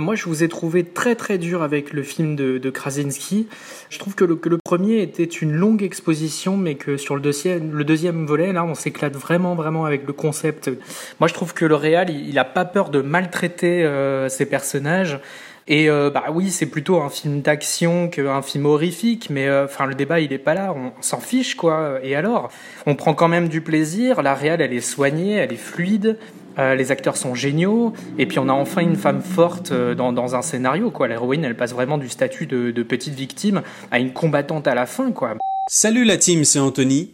Moi, 0.00 0.14
je 0.14 0.24
vous 0.24 0.42
ai 0.42 0.48
trouvé 0.48 0.84
très 0.84 1.14
très 1.14 1.36
dur 1.36 1.62
avec 1.62 1.92
le 1.92 2.02
film 2.02 2.36
de, 2.36 2.58
de 2.58 2.70
Krasinski. 2.70 3.48
Je 3.90 3.98
trouve 3.98 4.14
que 4.14 4.24
le, 4.24 4.36
que 4.36 4.48
le 4.48 4.58
premier 4.58 5.02
était 5.02 5.24
une 5.24 5.52
longue 5.52 5.82
exposition, 5.82 6.56
mais 6.56 6.74
que 6.76 6.96
sur 6.96 7.14
le 7.14 7.20
deuxième, 7.20 7.76
le 7.76 7.84
deuxième 7.84 8.26
volet, 8.26 8.52
là, 8.52 8.64
on 8.64 8.74
s'éclate 8.74 9.14
vraiment 9.14 9.54
vraiment 9.54 9.84
avec 9.84 10.06
le 10.06 10.12
concept. 10.12 10.70
Moi, 11.18 11.28
je 11.28 11.34
trouve 11.34 11.52
que 11.52 11.64
le 11.64 11.74
réal, 11.74 12.10
il, 12.10 12.28
il 12.28 12.38
a 12.38 12.44
pas 12.44 12.64
peur 12.64 12.90
de 12.90 13.02
maltraiter 13.02 13.84
euh, 13.84 14.28
ses 14.28 14.46
personnages. 14.46 15.20
Et 15.68 15.88
euh, 15.88 16.10
bah 16.10 16.24
oui, 16.32 16.50
c'est 16.50 16.66
plutôt 16.66 17.00
un 17.00 17.10
film 17.10 17.42
d'action 17.42 18.08
qu'un 18.08 18.42
film 18.42 18.66
horrifique, 18.66 19.28
mais 19.30 19.46
euh, 19.46 19.66
enfin 19.66 19.86
le 19.86 19.94
débat 19.94 20.18
il 20.18 20.32
est 20.32 20.38
pas 20.38 20.54
là, 20.54 20.74
on, 20.74 20.90
s'en 21.00 21.20
fiche 21.20 21.54
quoi. 21.54 22.00
Et 22.02 22.16
alors, 22.16 22.50
on 22.86 22.96
prend 22.96 23.14
quand 23.14 23.28
même 23.28 23.48
du 23.48 23.60
plaisir. 23.60 24.22
La 24.22 24.34
réal, 24.34 24.60
elle 24.60 24.72
est 24.72 24.80
soignée, 24.80 25.34
elle 25.34 25.52
est 25.52 25.56
fluide. 25.56 26.18
Euh, 26.58 26.74
les 26.74 26.90
acteurs 26.90 27.16
sont 27.16 27.34
géniaux, 27.34 27.92
et 28.18 28.26
puis 28.26 28.38
on 28.38 28.48
a 28.48 28.52
enfin 28.52 28.82
une 28.82 28.96
femme 28.96 29.22
forte 29.22 29.72
euh, 29.72 29.94
dans, 29.94 30.34
un 30.34 30.42
scénario. 30.42 30.90
quoi. 30.90 31.08
L'héroïne, 31.08 31.44
elle 31.44 31.56
passe 31.56 31.72
vraiment 31.72 31.98
du 31.98 32.08
statut 32.08 32.46
de, 32.46 32.70
de 32.70 32.82
petite 32.82 33.14
victime 33.14 33.62
à 33.90 33.98
une 33.98 34.12
combattante 34.12 34.66
à 34.66 34.74
la 34.74 34.86
fin. 34.86 35.12
quoi. 35.12 35.36
Salut 35.68 36.04
la 36.04 36.16
team, 36.16 36.44
c'est 36.44 36.58
Anthony. 36.58 37.12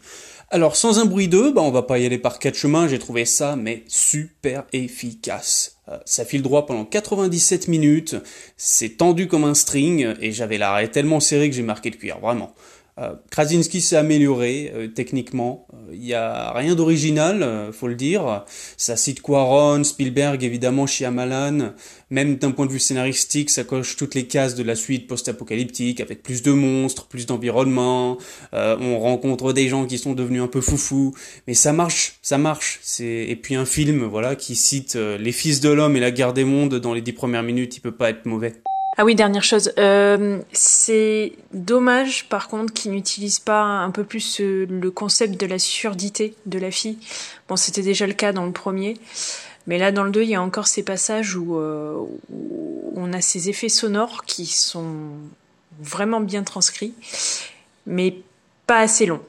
Alors, 0.51 0.77
sans 0.77 1.01
un 1.01 1.07
bruit 1.07 1.27
d'eux, 1.27 1.53
bah, 1.53 1.61
on 1.63 1.73
va 1.73 1.83
pas 1.83 1.99
y 1.99 2.07
aller 2.07 2.19
par 2.19 2.39
quatre 2.39 2.57
chemins, 2.57 2.87
j'ai 2.87 3.01
trouvé 3.01 3.25
ça, 3.25 3.57
mais 3.57 3.83
super 3.89 4.65
efficace. 4.73 5.79
Euh, 5.89 5.99
ça 6.05 6.25
file 6.25 6.43
droit 6.43 6.67
pendant 6.67 6.85
97 6.85 7.67
minutes, 7.67 8.17
c'est 8.57 8.97
tendu 8.97 9.27
comme 9.27 9.45
un 9.45 9.55
string, 9.55 10.15
et 10.21 10.31
j'avais 10.31 10.57
l'arrêt 10.57 10.89
tellement 10.89 11.19
serré 11.19 11.51
que 11.51 11.57
j'ai 11.57 11.63
marqué 11.63 11.91
le 11.91 11.97
cuir, 11.97 12.21
vraiment. 12.21 12.55
Euh, 12.99 13.15
Krasinski 13.31 13.83
s'est 13.83 13.97
amélioré 13.97 14.73
euh, 14.75 14.89
techniquement. 14.89 15.67
Il 15.93 16.01
n'y 16.01 16.15
a 16.15 16.53
rien 16.53 16.75
d'original, 16.75 17.71
faut 17.73 17.89
le 17.89 17.95
dire. 17.95 18.45
Ça 18.77 18.97
cite 18.97 19.21
Quaron, 19.23 19.85
Spielberg, 19.85 20.43
évidemment, 20.43 20.87
Shyamalan. 20.87 21.73
Même 22.11 22.37
d'un 22.37 22.51
point 22.51 22.67
de 22.67 22.73
vue 22.73 22.79
scénaristique, 22.79 23.51
ça 23.51 23.65
coche 23.65 23.97
toutes 23.97 24.15
les 24.15 24.27
cases 24.27 24.55
de 24.55 24.63
la 24.63 24.75
suite 24.75 25.07
post-apocalyptique, 25.07 26.01
avec 26.01 26.23
plus 26.23 26.43
de 26.43 26.53
monstres, 26.53 27.07
plus 27.07 27.27
d'environnement. 27.27 28.19
on 28.53 28.99
rencontre 28.99 29.53
des 29.53 29.69
gens 29.69 29.87
qui 29.87 29.99
sont 29.99 30.15
devenus 30.15 30.43
un 30.43 30.49
peu 30.49 30.61
foufous. 30.61 31.15
Mais 31.47 31.55
ça 31.55 31.73
marche, 31.73 32.19
ça 32.23 32.39
marche. 32.39 32.81
C'est 32.83 33.27
et 33.29 33.37
puis 33.37 33.55
un 33.55 33.65
film, 33.65 34.05
voilà, 34.05 34.35
qui 34.37 34.57
cite 34.57 34.97
les 34.97 35.33
fils 35.33 35.61
de 35.61 35.71
l'homme 35.71 35.97
et 35.97 36.01
la 36.01 36.11
guerre 36.11 36.33
des 36.33 36.45
mondes 36.45 36.75
dans 36.75 36.95
les 36.95 37.01
dix 37.01 37.13
premières 37.13 37.43
minutes, 37.45 37.77
il 37.77 37.81
peut 37.81 37.97
pas 37.97 38.11
être 38.11 38.27
mauvais. 38.27 38.55
Ah 38.99 39.05
oui, 39.05 39.15
dernière 39.15 39.45
chose. 39.45 39.73
Euh, 39.79 40.41
c'est 40.53 41.35
dommage, 41.53 42.31
par 42.31 42.49
contre, 42.49 42.73
qu'ils 42.73 42.93
n'utilisent 42.93 43.41
pas 43.41 43.61
un 43.61 43.91
peu 43.91 44.05
plus 44.05 44.41
euh, 44.41 44.67
le 44.71 44.91
concept 44.91 45.39
de 45.39 45.45
la 45.45 45.59
surdité 45.59 46.35
de 46.47 46.59
la 46.59 46.71
fille. 46.71 46.99
Bon, 47.47 47.57
c'était 47.57 47.83
déjà 47.83 48.07
le 48.07 48.15
cas 48.15 48.33
dans 48.33 48.47
le 48.47 48.53
premier. 48.53 48.97
Mais 49.67 49.77
là, 49.77 49.93
dans 49.93 50.03
le 50.03 50.11
2, 50.11 50.23
il 50.23 50.31
y 50.31 50.35
a 50.35 50.41
encore 50.41 50.67
ces 50.67 50.83
passages 50.83 51.37
où, 51.37 51.59
euh, 51.59 51.95
où, 52.31 52.93
on 52.97 53.13
a 53.13 53.21
ces 53.21 53.51
effets 53.51 53.69
sonores 53.69 54.25
qui 54.25 54.47
sont 54.47 55.11
vraiment 55.79 56.21
bien 56.21 56.43
transcrits, 56.43 56.95
mais 57.85 58.17
pas 58.67 58.79
assez 58.79 59.05
longs. 59.05 59.23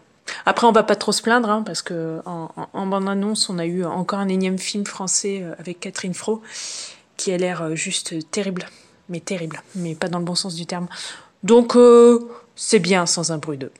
Après, 0.45 0.65
on 0.65 0.72
va 0.72 0.84
pas 0.84 0.95
trop 0.95 1.11
se 1.11 1.22
plaindre, 1.22 1.49
hein, 1.49 1.63
parce 1.65 1.82
que 1.82 2.22
en, 2.26 2.49
en, 2.72 2.86
bande-annonce, 2.86 3.49
on 3.49 3.57
a 3.59 3.65
eu 3.65 3.84
encore 3.84 4.20
un 4.20 4.30
énième 4.30 4.59
film 4.59 4.86
français 4.86 5.43
avec 5.59 5.82
Catherine 5.82 6.13
Fro, 6.13 6.41
qui 7.18 7.34
a 7.34 7.38
l'air 7.38 7.76
juste 7.76 8.30
terrible 8.32 8.65
mais 9.10 9.20
terrible, 9.20 9.62
mais 9.76 9.95
pas 9.95 10.08
dans 10.08 10.20
le 10.20 10.26
bon 10.26 10.36
sens 10.36 10.55
du 10.55 10.66
terme. 10.66 10.88
Donc 11.43 11.76
euh, 11.76 12.20
c'est 12.55 12.80
bien 12.80 13.05
sans 13.05 13.32
un 13.32 13.38
bruit 13.38 13.58
d'eux. 13.58 13.72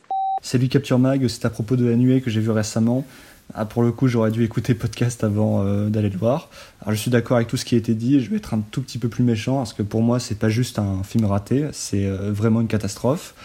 Salut 0.42 0.70
Capture 0.70 1.00
Mag, 1.00 1.28
c'est 1.28 1.46
à 1.46 1.50
propos 1.50 1.76
de 1.76 1.86
la 1.86 1.96
nuée 1.96 2.22
que 2.22 2.30
j'ai 2.30 2.40
vu 2.40 2.52
récemment. 2.52 3.06
Ah, 3.54 3.66
pour 3.66 3.82
le 3.82 3.92
coup, 3.92 4.08
j'aurais 4.08 4.32
dû 4.32 4.44
écouter 4.44 4.74
podcast 4.74 5.24
avant 5.24 5.64
euh, 5.64 5.90
d'aller 5.90 6.10
le 6.10 6.18
voir. 6.18 6.50
Alors, 6.82 6.94
je 6.94 7.00
suis 7.00 7.12
d'accord 7.12 7.38
avec 7.38 7.48
tout 7.48 7.58
ce 7.58 7.64
qui 7.64 7.76
a 7.76 7.78
été 7.78 7.94
dit. 7.94 8.20
Je 8.20 8.30
vais 8.30 8.38
être 8.38 8.54
un 8.54 8.60
tout 8.72 8.82
petit 8.82 8.98
peu 8.98 9.08
plus 9.08 9.24
méchant 9.24 9.58
parce 9.58 9.74
que 9.74 9.84
pour 9.84 10.02
moi, 10.02 10.20
c'est 10.20 10.38
pas 10.38 10.50
juste 10.50 10.80
un 10.80 11.02
film 11.04 11.26
raté, 11.26 11.66
c'est 11.72 12.06
euh, 12.06 12.32
vraiment 12.32 12.62
une 12.62 12.68
catastrophe. 12.68 13.36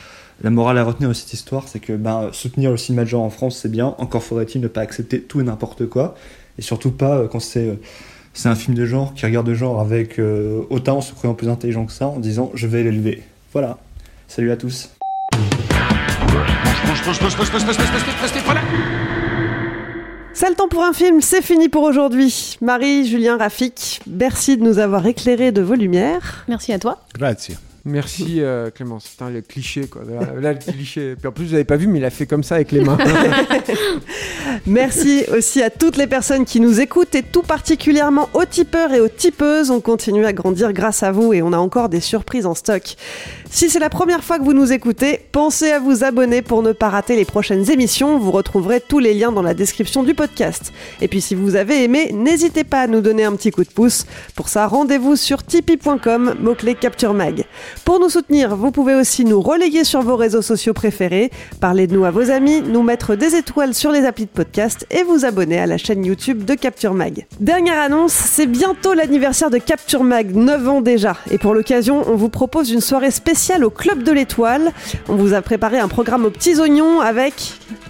La 0.43 0.51
morale 0.51 0.79
à 0.79 0.85
retenir 0.85 1.09
de 1.09 1.15
cette 1.15 1.33
histoire, 1.33 1.69
c'est 1.69 1.79
que 1.79 1.93
ben, 1.93 2.31
soutenir 2.33 2.73
le 2.73 2.77
cinéma 2.77 3.05
de 3.05 3.09
genre 3.09 3.23
en 3.23 3.31
France, 3.31 3.59
c'est 3.63 3.71
bien. 3.71 3.95
Encore 3.99 4.25
faudrait-il 4.25 4.61
ne 4.61 4.69
pas 4.69 4.81
accepter 4.81 5.23
tout 5.23 5.41
et 5.41 5.45
n'importe 5.45 5.87
quoi. 5.87 6.17
Et 6.59 6.63
surtout 6.63 6.91
pas 6.91 7.29
quand 7.29 7.41
c'est 7.41 7.79
c'est 8.35 8.49
un 8.49 8.55
film 8.55 8.75
de 8.75 8.87
genre 8.87 9.15
qui 9.15 9.27
regarde 9.27 9.47
de 9.47 9.55
genre 9.55 9.81
avec 9.81 10.19
euh, 10.19 10.63
autant 10.71 10.99
en 10.99 11.01
se 11.01 11.13
croyant 11.13 11.35
plus 11.35 11.49
intelligent 11.49 11.87
que 11.87 11.93
ça 11.93 12.07
en 12.07 12.19
disant 12.19 12.51
je 12.55 12.67
vais 12.67 12.83
l'élever. 12.83 13.23
Voilà. 13.53 13.79
Salut 14.29 14.51
à 14.51 14.57
tous. 14.57 14.91
C'est 20.35 20.49
le 20.49 20.55
temps 20.55 20.69
pour 20.69 20.83
un 20.83 20.93
film, 20.93 21.21
c'est 21.21 21.43
fini 21.43 21.69
pour 21.69 21.83
aujourd'hui. 21.83 22.57
Marie, 22.61 23.07
Julien, 23.07 23.37
Rafik, 23.37 24.01
merci 24.07 24.57
de 24.57 24.63
nous 24.63 24.79
avoir 24.79 25.07
éclairés 25.07 25.53
de 25.53 25.61
vos 25.61 25.75
lumières. 25.75 26.45
Merci 26.49 26.73
à 26.73 26.79
toi. 26.79 26.99
Grazie. 27.15 27.57
Merci 27.85 28.41
euh, 28.41 28.71
Clémence, 28.71 29.09
putain 29.09 29.31
le 29.31 29.41
cliché 29.41 29.87
quoi. 29.87 30.03
Là, 30.41 30.53
le 30.53 30.73
cliché. 30.73 31.17
Puis 31.17 31.27
en 31.27 31.33
plus 31.33 31.47
vous 31.47 31.53
n'avez 31.53 31.65
pas 31.65 31.77
vu 31.77 31.87
mais 31.87 31.99
il 31.99 32.05
a 32.05 32.11
fait 32.11 32.27
comme 32.27 32.45
ça 32.45 32.57
avec 32.57 32.71
les 32.73 32.81
mains. 32.81 32.99
Merci 34.67 35.25
aussi 35.37 35.63
à 35.63 35.71
toutes 35.71 35.97
les 35.97 36.07
personnes 36.07 36.45
qui 36.45 36.61
nous 36.61 36.81
écoutent 36.81 37.15
et 37.15 37.23
tout 37.23 37.43
particulièrement 37.43 38.29
aux 38.35 38.45
tipeurs 38.45 38.93
et 38.93 39.01
aux 39.01 39.09
tipeuses. 39.09 39.71
On 39.71 39.81
continue 39.81 40.25
à 40.25 40.33
grandir 40.33 40.73
grâce 40.73 41.03
à 41.03 41.11
vous 41.11 41.33
et 41.33 41.43
on 41.43 41.53
a 41.53 41.59
encore 41.59 41.89
des 41.89 42.01
surprises 42.01 42.47
en 42.47 42.55
stock. 42.55 42.97
Si 43.51 43.69
c'est 43.69 43.79
la 43.79 43.91
première 43.91 44.25
fois 44.25 44.39
que 44.39 44.45
vous 44.45 44.55
nous 44.55 44.73
écoutez, 44.73 45.21
pensez 45.31 45.73
à 45.73 45.79
vous 45.79 46.05
abonner 46.05 46.41
pour 46.41 46.63
ne 46.63 46.73
pas 46.73 46.89
rater 46.89 47.17
les 47.17 47.27
prochaines 47.27 47.71
émissions. 47.71 48.19
Vous 48.19 48.31
retrouverez 48.31 48.81
tous 48.81 48.99
les 48.99 49.13
liens 49.13 49.31
dans 49.31 49.43
la 49.43 49.53
description 49.53 50.03
du 50.03 50.15
podcast. 50.15 50.73
Et 51.03 51.09
puis 51.09 51.21
si 51.21 51.35
vous 51.35 51.55
avez 51.55 51.85
aimé, 51.85 52.13
n'hésitez 52.13 52.65
pas 52.65 52.81
à 52.81 52.87
nous 52.87 53.03
donner 53.03 53.25
un 53.25 53.37
petit 53.37 53.51
coup 53.51 53.65
de 53.65 53.71
pouce. 53.71 54.07
Pour 54.37 54.49
ça, 54.49 54.67
rendez-vous 54.67 55.17
sur 55.17 55.45
tipeee.com, 55.45 56.37
mot-clé 56.41 56.75
Capture 56.75 57.13
Mag. 57.13 57.45
Pour 57.85 57.99
nous 57.99 58.09
soutenir, 58.09 58.55
vous 58.57 58.71
pouvez 58.71 58.95
aussi 58.95 59.25
nous 59.25 59.41
relayer 59.41 59.83
sur 59.83 60.03
vos 60.03 60.15
réseaux 60.17 60.41
sociaux 60.41 60.73
préférés, 60.73 61.31
parler 61.61 61.87
de 61.89 61.95
nous 61.97 62.05
à 62.05 62.11
vos 62.13 62.31
amis, 62.31 62.63
nous 62.63 62.83
mettre 62.83 63.17
des 63.17 63.35
étoiles 63.35 63.75
sur 63.75 63.91
les 63.91 64.07
applis 64.07 64.25
de 64.25 64.31
podcast 64.31 64.87
et 64.91 65.03
vous 65.03 65.25
abonner 65.25 65.59
à 65.59 65.67
la 65.67 65.79
chaîne 65.79 66.05
YouTube 66.05 66.45
de 66.45 66.55
Capture 66.55 66.95
Mag. 66.95 67.27
Dernière 67.41 67.81
annonce, 67.81 68.13
c'est 68.13 68.47
bientôt 68.47 68.95
l'anniversaire 68.95 69.51
de 69.51 69.59
Capture 69.59 70.05
Mag, 70.05 70.33
9 70.35 70.69
ans 70.69 70.81
déjà. 70.81 71.17
Et 71.33 71.39
pour 71.39 71.55
l'occasion, 71.55 72.05
on 72.09 72.15
vous 72.15 72.29
propose 72.29 72.71
une 72.71 72.81
soirée 72.81 73.11
spéciale 73.11 73.65
au 73.65 73.71
Club 73.71 74.05
de 74.05 74.13
l'Étoile. 74.13 74.73
On 75.09 75.17
vous 75.17 75.35
a 75.35 75.43
préparé 75.43 75.79
un 75.81 75.89
programme 75.89 76.25
aux 76.25 76.31
petits 76.31 76.59
oignons 76.61 77.01
avec... 77.01 77.35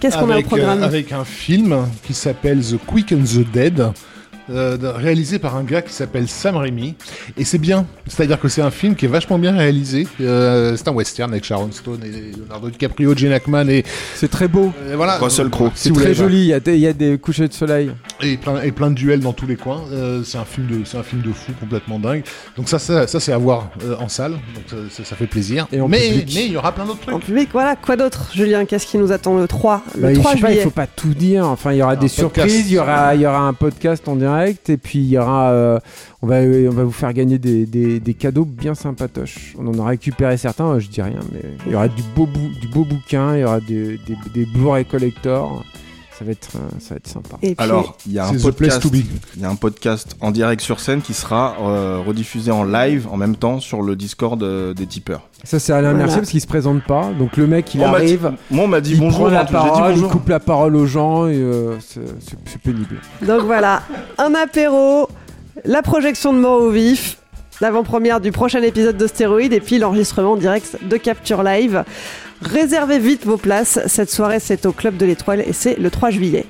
Qu'est-ce 0.01 0.17
qu'on 0.17 0.25
a 0.25 0.29
au 0.29 0.33
Avec, 0.33 0.47
programme? 0.47 0.83
euh, 0.83 0.87
Avec 0.87 1.13
un 1.13 1.25
film 1.25 1.77
qui 2.07 2.15
s'appelle 2.15 2.61
The 2.61 2.79
Quick 2.87 3.13
and 3.13 3.25
the 3.25 3.53
Dead. 3.53 3.85
Euh, 4.53 4.77
réalisé 4.95 5.39
par 5.39 5.57
un 5.57 5.65
gars 5.65 5.83
qui 5.83 5.93
s'appelle 5.93 6.29
Sam 6.29 6.57
Raimi 6.57 6.95
et 7.37 7.45
c'est 7.45 7.59
bien 7.59 7.87
c'est 8.07 8.23
à 8.23 8.27
dire 8.27 8.39
que 8.41 8.49
c'est 8.49 8.63
un 8.63 8.71
film 8.71 8.95
qui 8.95 9.07
est 9.07 9.09
vachement 9.09 9.39
bien 9.39 9.57
réalisé 9.57 10.07
Euh, 10.21 10.77
c'est 10.77 10.89
un 10.89 10.93
western 10.93 11.33
avec 11.33 11.45
Sharon 11.45 11.71
Stone 11.73 12.01
et 12.05 12.37
Leonardo 12.37 12.71
DiCaprio 12.71 13.15
Gene 13.17 13.33
Hackman 13.33 13.69
et 13.69 13.85
c'est 14.15 14.31
très 14.31 14.49
beau 14.49 14.73
voilà 14.95 15.17
Russell 15.19 15.49
Crowe. 15.51 15.71
Si 15.75 15.85
C'est 15.85 15.89
vous 15.91 16.01
très 16.01 16.15
joli, 16.15 16.41
il 16.41 16.47
y, 16.47 16.53
a 16.55 16.61
des- 16.61 16.75
il 16.75 16.81
y 16.81 16.87
a 16.87 16.93
des 16.93 17.19
couchers 17.19 17.49
de 17.49 17.53
soleil. 17.53 17.91
et 18.23 18.37
plein, 18.37 18.61
et 18.63 18.73
plein 18.73 18.91
de 18.91 18.95
duels 18.95 19.21
dans 19.21 19.33
tous 19.33 19.47
les 19.47 19.57
coins. 19.57 19.83
Euh, 19.93 20.23
c'est 20.25 20.39
un 20.39 20.45
film 20.45 20.67
de, 20.67 20.85
c'est 20.85 20.97
un 20.99 21.03
film 21.03 21.23
de 21.23 21.33
fou 21.33 21.53
complètement 21.59 21.99
dingue. 21.99 22.23
Donc 22.57 22.69
ça, 22.69 22.79
ça, 22.79 23.07
ça, 23.07 23.21
c'est 23.21 23.33
à 23.33 23.39
voir 23.39 23.71
euh, 23.85 23.97
en 23.99 24.09
salle. 24.09 24.33
Donc 24.33 24.65
ça, 24.69 24.77
ça- 24.91 25.05
ça 25.05 25.17
fait 25.17 25.27
plaisir. 25.27 25.67
Et 25.73 25.81
en 25.81 25.89
mais, 25.89 26.25
mais 26.35 26.47
il 26.47 26.53
y 26.53 26.57
aura 26.57 26.73
plein 26.73 26.85
d'autres 26.85 27.01
trucs. 27.01 27.15
En 27.15 27.19
public, 27.21 27.49
voilà, 27.53 27.77
quoi 27.77 27.97
d'autre 27.97 28.31
Julien, 28.35 28.65
qu'est-ce 28.65 28.87
qui 28.87 28.99
nous 28.99 29.13
attend 29.13 29.37
le 29.39 29.47
3 29.49 29.83
Le 29.97 30.03
Bah, 30.03 30.15
je 30.15 30.19
3 30.21 30.33
sais 30.35 30.39
pas, 30.41 30.49
il 30.49 30.53
juillet? 30.53 30.65
faut 30.65 30.71
pas 30.71 30.87
tout 30.87 31.15
dire. 31.15 31.47
Enfin, 31.47 31.73
il 31.73 31.79
y 31.79 31.83
aura 31.83 31.97
des 31.97 32.09
podcast. 32.09 32.19
surprises, 32.19 32.71
il 32.71 32.75
y 32.75 32.79
aura, 32.79 33.15
il 33.15 33.21
y 33.23 33.27
aura 33.27 33.41
un 33.41 33.53
podcast 33.55 34.07
en 34.09 34.17
direct, 34.17 34.42
et 34.49 34.77
puis 34.77 34.99
il 34.99 35.09
y 35.09 35.19
aura, 35.19 35.51
euh, 35.51 35.79
on 36.23 36.27
va, 36.27 36.37
on 36.37 36.71
va 36.71 36.85
vous 36.85 36.93
faire 36.93 37.13
gagner 37.13 37.39
des, 37.39 38.17
cadeaux 38.19 38.45
bien 38.45 38.75
sympatoches. 38.75 39.55
On 39.59 39.67
en 39.67 39.79
a 39.85 39.89
récupéré 39.89 40.37
certains, 40.37 40.67
euh, 40.67 40.81
je 40.81 40.89
dis 40.89 41.03
rien, 41.03 41.21
mais 41.33 41.43
il 41.67 41.73
y 41.73 41.75
aura 41.75 41.89
du 41.89 42.03
beau, 42.15 42.27
bouquin, 42.85 43.37
il 43.37 43.41
y 43.41 43.45
aura 43.45 43.61
des, 43.61 43.99
des, 43.99 44.17
des 44.35 44.47
Blu-ray 44.47 44.85
collector. 44.85 45.65
Ça 46.23 46.27
va 46.27 46.33
être, 46.33 46.51
euh, 46.55 46.79
ça 46.79 46.91
va 46.91 46.97
être 46.99 47.09
sympa. 47.09 47.37
Et 47.43 47.57
Alors, 47.59 47.97
il 48.07 48.13
y 48.13 48.19
a 48.21 48.27
un 48.27 48.35
podcast, 48.39 48.81
to 48.81 48.91
be. 48.91 48.99
il 49.37 49.43
y 49.43 49.45
a 49.45 49.51
un 49.51 49.57
podcast 49.57 50.15
en 50.21 50.31
direct 50.31 50.63
sur 50.63 50.79
scène 50.79 51.03
qui 51.03 51.15
sera 51.15 51.57
euh, 51.61 51.99
rediffusé 52.07 52.53
en 52.53 52.63
live 52.63 53.09
en 53.11 53.17
même 53.17 53.35
temps 53.35 53.59
sur 53.59 53.83
le 53.83 53.97
Discord 53.97 54.41
euh, 54.43 54.73
des 54.73 54.87
tipeurs. 54.87 55.29
Ça, 55.43 55.59
c'est 55.59 55.73
Alain 55.73 55.91
Voilà. 55.91 55.99
Mercier 56.05 56.21
parce 56.21 56.31
qu'il 56.31 56.41
se 56.41 56.47
présente 56.47 56.85
pas. 56.85 57.11
Donc 57.19 57.37
le 57.37 57.49
mec, 57.49 57.75
il 57.75 57.81
On 57.83 57.89
m'a 57.91 57.99
dit- 57.99 58.05
arrive. 58.07 58.33
Moi, 58.53 58.65
on 58.65 58.69
m'a 58.69 58.81
dit 58.81 58.93
il 58.93 59.01
bonjour. 59.01 59.19
prend 59.23 59.29
la 59.31 59.41
j'ai 59.41 59.47
dit 59.47 59.53
parole, 59.53 59.91
il 59.91 59.95
bonjour. 59.95 60.11
coupe 60.13 60.29
la 60.29 60.39
parole 60.41 60.77
aux 60.77 60.87
gens 60.87 61.27
et 61.27 61.35
euh, 61.37 61.77
c'est 61.81 62.61
pénible. 62.63 63.01
Donc 63.27 63.41
voilà, 63.43 63.83
un 64.19 64.33
apéro, 64.37 65.09
la 65.65 65.83
projection 65.83 66.33
de 66.33 66.39
mort 66.39 66.63
au 66.63 66.71
vif, 66.71 67.19
l'avant-première 67.61 68.21
du 68.21 68.31
prochain 68.31 68.63
épisode 68.63 68.97
de 68.97 69.07
Stéroïde 69.09 69.53
et 69.53 69.61
puis 69.61 69.79
l'enregistrement 69.79 70.33
en 70.33 70.37
direct 70.37 70.79
de 70.89 70.97
Capture 70.97 71.43
Live. 71.43 71.83
Réservez 72.45 72.99
vite 72.99 73.25
vos 73.25 73.37
places. 73.37 73.79
Cette 73.87 74.11
soirée, 74.11 74.41
c'est 74.41 74.67
au 74.67 74.73
Club 74.73 74.97
de 74.97 75.07
l'Étoile 75.07 75.43
et 75.47 75.53
c'est 75.53 75.79
le 75.79 75.91
3 75.91 76.11
juillet. 76.11 76.45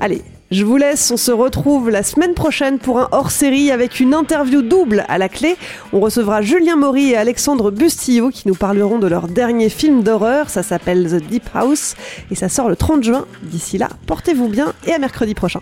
Allez, 0.00 0.22
je 0.50 0.64
vous 0.64 0.76
laisse. 0.76 1.10
On 1.10 1.16
se 1.16 1.30
retrouve 1.30 1.90
la 1.90 2.02
semaine 2.02 2.34
prochaine 2.34 2.78
pour 2.78 2.98
un 2.98 3.08
hors-série 3.12 3.70
avec 3.70 4.00
une 4.00 4.14
interview 4.14 4.62
double 4.62 5.04
à 5.08 5.18
la 5.18 5.28
clé. 5.28 5.56
On 5.92 6.00
recevra 6.00 6.42
Julien 6.42 6.76
Maury 6.76 7.10
et 7.10 7.16
Alexandre 7.16 7.70
Bustillo 7.70 8.30
qui 8.30 8.48
nous 8.48 8.54
parleront 8.54 8.98
de 8.98 9.06
leur 9.06 9.28
dernier 9.28 9.68
film 9.68 10.02
d'horreur. 10.02 10.48
Ça 10.48 10.62
s'appelle 10.62 11.06
The 11.08 11.22
Deep 11.22 11.48
House 11.54 11.94
et 12.30 12.34
ça 12.34 12.48
sort 12.48 12.68
le 12.68 12.76
30 12.76 13.04
juin. 13.04 13.26
D'ici 13.42 13.78
là, 13.78 13.90
portez-vous 14.06 14.48
bien 14.48 14.72
et 14.86 14.92
à 14.92 14.98
mercredi 14.98 15.34
prochain. 15.34 15.60